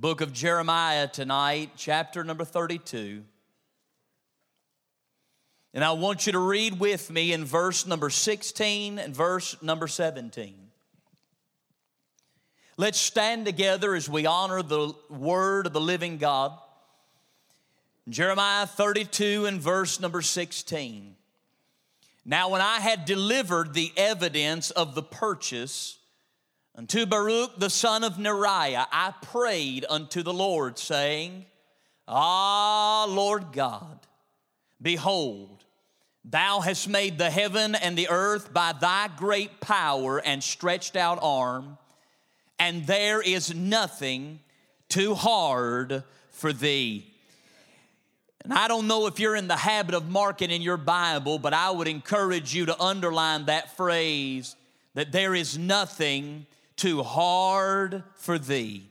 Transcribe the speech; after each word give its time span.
book 0.00 0.22
of 0.22 0.32
Jeremiah 0.32 1.06
tonight, 1.06 1.72
chapter 1.76 2.24
number 2.24 2.46
32. 2.46 3.22
And 5.74 5.84
I 5.84 5.92
want 5.92 6.24
you 6.24 6.32
to 6.32 6.38
read 6.38 6.80
with 6.80 7.10
me 7.10 7.34
in 7.34 7.44
verse 7.44 7.86
number 7.86 8.08
16 8.08 8.98
and 8.98 9.14
verse 9.14 9.62
number 9.62 9.86
17. 9.86 10.54
Let's 12.78 12.98
stand 12.98 13.44
together 13.44 13.94
as 13.94 14.08
we 14.08 14.24
honor 14.24 14.62
the 14.62 14.94
word 15.10 15.66
of 15.66 15.74
the 15.74 15.82
living 15.82 16.16
God. 16.16 16.58
Jeremiah 18.08 18.66
32 18.66 19.44
and 19.44 19.60
verse 19.60 20.00
number 20.00 20.22
16. 20.22 21.14
Now, 22.24 22.48
when 22.48 22.62
I 22.62 22.80
had 22.80 23.04
delivered 23.04 23.74
the 23.74 23.92
evidence 23.98 24.70
of 24.70 24.94
the 24.94 25.02
purchase 25.02 25.99
unto 26.74 27.06
Baruch 27.06 27.58
the 27.58 27.70
son 27.70 28.04
of 28.04 28.14
Neriah, 28.14 28.86
I 28.90 29.12
prayed 29.22 29.84
unto 29.88 30.22
the 30.22 30.32
Lord, 30.32 30.78
saying, 30.78 31.46
Ah, 32.06 33.06
Lord 33.08 33.52
God, 33.52 33.98
behold, 34.80 35.64
thou 36.24 36.60
hast 36.60 36.88
made 36.88 37.18
the 37.18 37.30
heaven 37.30 37.74
and 37.74 37.96
the 37.96 38.08
earth 38.08 38.52
by 38.52 38.72
thy 38.72 39.08
great 39.16 39.60
power 39.60 40.18
and 40.18 40.42
stretched 40.42 40.96
out 40.96 41.18
arm, 41.22 41.78
and 42.58 42.86
there 42.86 43.22
is 43.22 43.54
nothing 43.54 44.40
too 44.88 45.14
hard 45.14 46.02
for 46.30 46.52
thee. 46.52 47.06
And 48.42 48.52
I 48.54 48.68
don't 48.68 48.86
know 48.86 49.06
if 49.06 49.20
you're 49.20 49.36
in 49.36 49.48
the 49.48 49.56
habit 49.56 49.94
of 49.94 50.08
marking 50.08 50.50
in 50.50 50.62
your 50.62 50.78
Bible, 50.78 51.38
but 51.38 51.52
I 51.52 51.70
would 51.70 51.88
encourage 51.88 52.54
you 52.54 52.66
to 52.66 52.82
underline 52.82 53.46
that 53.46 53.76
phrase 53.76 54.56
that 54.94 55.12
there 55.12 55.34
is 55.34 55.58
nothing 55.58 56.46
too 56.80 57.02
hard 57.02 58.02
for 58.14 58.38
thee. 58.38 58.88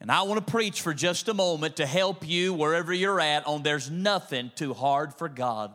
And 0.00 0.10
I 0.10 0.22
want 0.22 0.44
to 0.44 0.50
preach 0.50 0.80
for 0.80 0.94
just 0.94 1.28
a 1.28 1.34
moment 1.34 1.76
to 1.76 1.86
help 1.86 2.26
you 2.26 2.54
wherever 2.54 2.94
you're 2.94 3.20
at 3.20 3.46
on 3.46 3.62
there's 3.62 3.90
nothing 3.90 4.50
too 4.54 4.72
hard 4.72 5.12
for 5.12 5.28
God. 5.28 5.74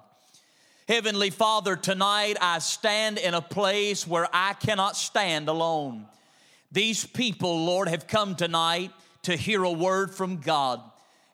Heavenly 0.88 1.30
Father, 1.30 1.76
tonight 1.76 2.38
I 2.42 2.58
stand 2.60 3.20
in 3.20 3.36
a 3.36 3.42
place 3.42 4.08
where 4.08 4.28
I 4.34 4.54
cannot 4.54 4.98
stand 4.98 5.50
alone. 5.50 6.08
These 6.72 7.06
people, 7.06 7.64
Lord, 7.64 7.88
have 7.90 8.08
come 8.08 8.36
tonight 8.36 8.92
to 9.24 9.36
hear 9.36 9.64
a 9.64 9.72
word 9.72 10.16
from 10.16 10.38
God. 10.38 10.82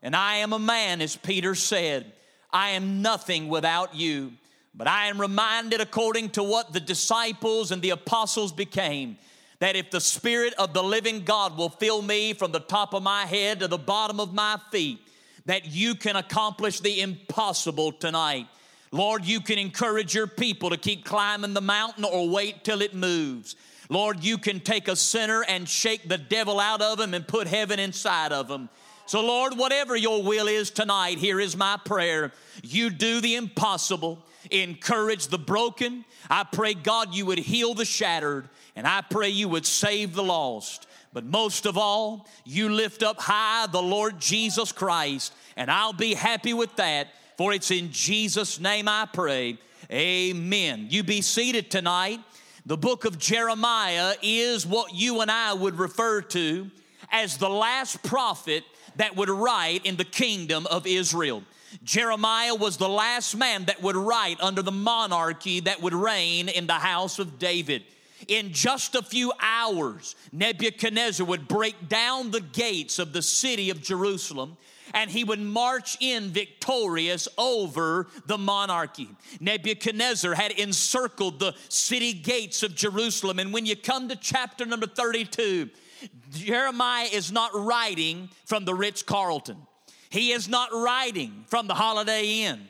And 0.03 0.13
I 0.13 0.35
am 0.35 0.51
a 0.51 0.59
man, 0.59 0.99
as 1.01 1.15
Peter 1.15 1.55
said, 1.55 2.11
I 2.51 2.71
am 2.71 3.01
nothing 3.01 3.47
without 3.47 3.95
you. 3.95 4.33
But 4.75 4.87
I 4.87 5.07
am 5.07 5.21
reminded, 5.21 5.79
according 5.79 6.31
to 6.31 6.43
what 6.43 6.73
the 6.73 6.81
disciples 6.81 7.71
and 7.71 7.81
the 7.81 7.91
apostles 7.91 8.51
became, 8.51 9.17
that 9.59 9.75
if 9.75 9.89
the 9.89 10.01
Spirit 10.01 10.53
of 10.57 10.73
the 10.73 10.83
living 10.83 11.23
God 11.23 11.57
will 11.57 11.69
fill 11.69 12.01
me 12.01 12.33
from 12.33 12.51
the 12.51 12.59
top 12.59 12.93
of 12.93 13.03
my 13.03 13.25
head 13.25 13.59
to 13.59 13.67
the 13.67 13.77
bottom 13.77 14.19
of 14.19 14.33
my 14.33 14.57
feet, 14.71 14.99
that 15.45 15.65
you 15.65 15.95
can 15.95 16.15
accomplish 16.15 16.79
the 16.79 17.01
impossible 17.01 17.91
tonight. 17.91 18.47
Lord, 18.91 19.25
you 19.25 19.41
can 19.41 19.57
encourage 19.57 20.13
your 20.13 20.27
people 20.27 20.69
to 20.69 20.77
keep 20.77 21.03
climbing 21.03 21.53
the 21.53 21.61
mountain 21.61 22.05
or 22.05 22.29
wait 22.29 22.63
till 22.63 22.81
it 22.81 22.93
moves. 22.93 23.55
Lord, 23.89 24.23
you 24.23 24.37
can 24.37 24.59
take 24.59 24.87
a 24.87 24.95
sinner 24.95 25.43
and 25.47 25.67
shake 25.67 26.07
the 26.07 26.17
devil 26.17 26.59
out 26.59 26.81
of 26.81 26.99
him 26.99 27.13
and 27.13 27.27
put 27.27 27.47
heaven 27.47 27.79
inside 27.79 28.31
of 28.31 28.49
him. 28.49 28.69
So, 29.05 29.25
Lord, 29.25 29.57
whatever 29.57 29.95
your 29.95 30.21
will 30.21 30.47
is 30.47 30.69
tonight, 30.69 31.17
here 31.17 31.39
is 31.39 31.55
my 31.55 31.77
prayer. 31.85 32.33
You 32.61 32.89
do 32.89 33.21
the 33.21 33.35
impossible, 33.35 34.21
encourage 34.51 35.27
the 35.27 35.37
broken. 35.37 36.05
I 36.29 36.43
pray, 36.43 36.73
God, 36.73 37.13
you 37.13 37.25
would 37.25 37.39
heal 37.39 37.73
the 37.73 37.85
shattered, 37.85 38.49
and 38.75 38.87
I 38.87 39.01
pray 39.01 39.29
you 39.29 39.49
would 39.49 39.65
save 39.65 40.13
the 40.13 40.23
lost. 40.23 40.87
But 41.13 41.25
most 41.25 41.65
of 41.65 41.77
all, 41.77 42.27
you 42.45 42.69
lift 42.69 43.01
up 43.01 43.19
high 43.19 43.67
the 43.67 43.81
Lord 43.81 44.19
Jesus 44.19 44.71
Christ, 44.71 45.33
and 45.55 45.71
I'll 45.71 45.93
be 45.93 46.13
happy 46.13 46.53
with 46.53 46.75
that, 46.75 47.07
for 47.37 47.53
it's 47.53 47.71
in 47.71 47.91
Jesus' 47.91 48.59
name 48.59 48.87
I 48.87 49.07
pray. 49.11 49.57
Amen. 49.91 50.87
You 50.89 51.03
be 51.03 51.21
seated 51.21 51.71
tonight. 51.71 52.19
The 52.65 52.77
book 52.77 53.05
of 53.05 53.17
Jeremiah 53.17 54.15
is 54.21 54.65
what 54.65 54.93
you 54.93 55.21
and 55.21 55.31
I 55.31 55.53
would 55.53 55.79
refer 55.79 56.21
to 56.21 56.69
as 57.09 57.37
the 57.37 57.49
last 57.49 58.03
prophet 58.03 58.63
that 58.97 59.15
would 59.15 59.29
write 59.29 59.85
in 59.85 59.95
the 59.95 60.03
kingdom 60.03 60.67
of 60.67 60.85
Israel. 60.85 61.43
Jeremiah 61.83 62.55
was 62.55 62.77
the 62.77 62.89
last 62.89 63.35
man 63.35 63.65
that 63.65 63.81
would 63.81 63.95
write 63.95 64.39
under 64.41 64.61
the 64.61 64.71
monarchy 64.71 65.59
that 65.61 65.81
would 65.81 65.93
reign 65.93 66.49
in 66.49 66.67
the 66.67 66.73
house 66.73 67.19
of 67.19 67.39
David. 67.39 67.83
In 68.27 68.51
just 68.51 68.95
a 68.95 69.03
few 69.03 69.31
hours, 69.39 70.15
Nebuchadnezzar 70.31 71.25
would 71.25 71.47
break 71.47 71.87
down 71.87 72.31
the 72.31 72.41
gates 72.41 72.99
of 72.99 73.13
the 73.13 73.21
city 73.21 73.69
of 73.69 73.81
Jerusalem 73.81 74.57
and 74.93 75.09
he 75.09 75.23
would 75.23 75.39
march 75.39 75.97
in 75.99 76.29
victorious 76.29 77.27
over 77.37 78.07
the 78.25 78.37
monarchy. 78.37 79.09
Nebuchadnezzar 79.39 80.33
had 80.33 80.51
encircled 80.51 81.39
the 81.39 81.55
city 81.69 82.13
gates 82.13 82.63
of 82.63 82.75
Jerusalem. 82.75 83.39
And 83.39 83.53
when 83.53 83.65
you 83.65 83.75
come 83.75 84.09
to 84.09 84.15
chapter 84.15 84.65
number 84.65 84.87
32, 84.87 85.69
Jeremiah 86.31 87.09
is 87.11 87.31
not 87.31 87.51
writing 87.53 88.29
from 88.45 88.65
the 88.65 88.73
Ritz 88.73 89.03
Carlton. 89.03 89.57
He 90.09 90.31
is 90.31 90.47
not 90.47 90.69
writing 90.71 91.45
from 91.47 91.67
the 91.67 91.73
Holiday 91.73 92.43
Inn. 92.43 92.67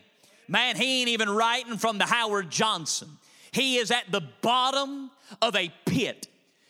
Man, 0.48 0.76
he 0.76 1.02
ain't 1.02 1.10
even 1.10 1.30
writing 1.30 1.78
from 1.78 1.98
the 1.98 2.06
Howard 2.06 2.50
Johnson. 2.50 3.10
He 3.52 3.78
is 3.78 3.92
at 3.92 4.12
the 4.12 4.22
bottom 4.42 5.12
of 5.42 5.56
a 5.56 5.72
pit. 5.86 6.28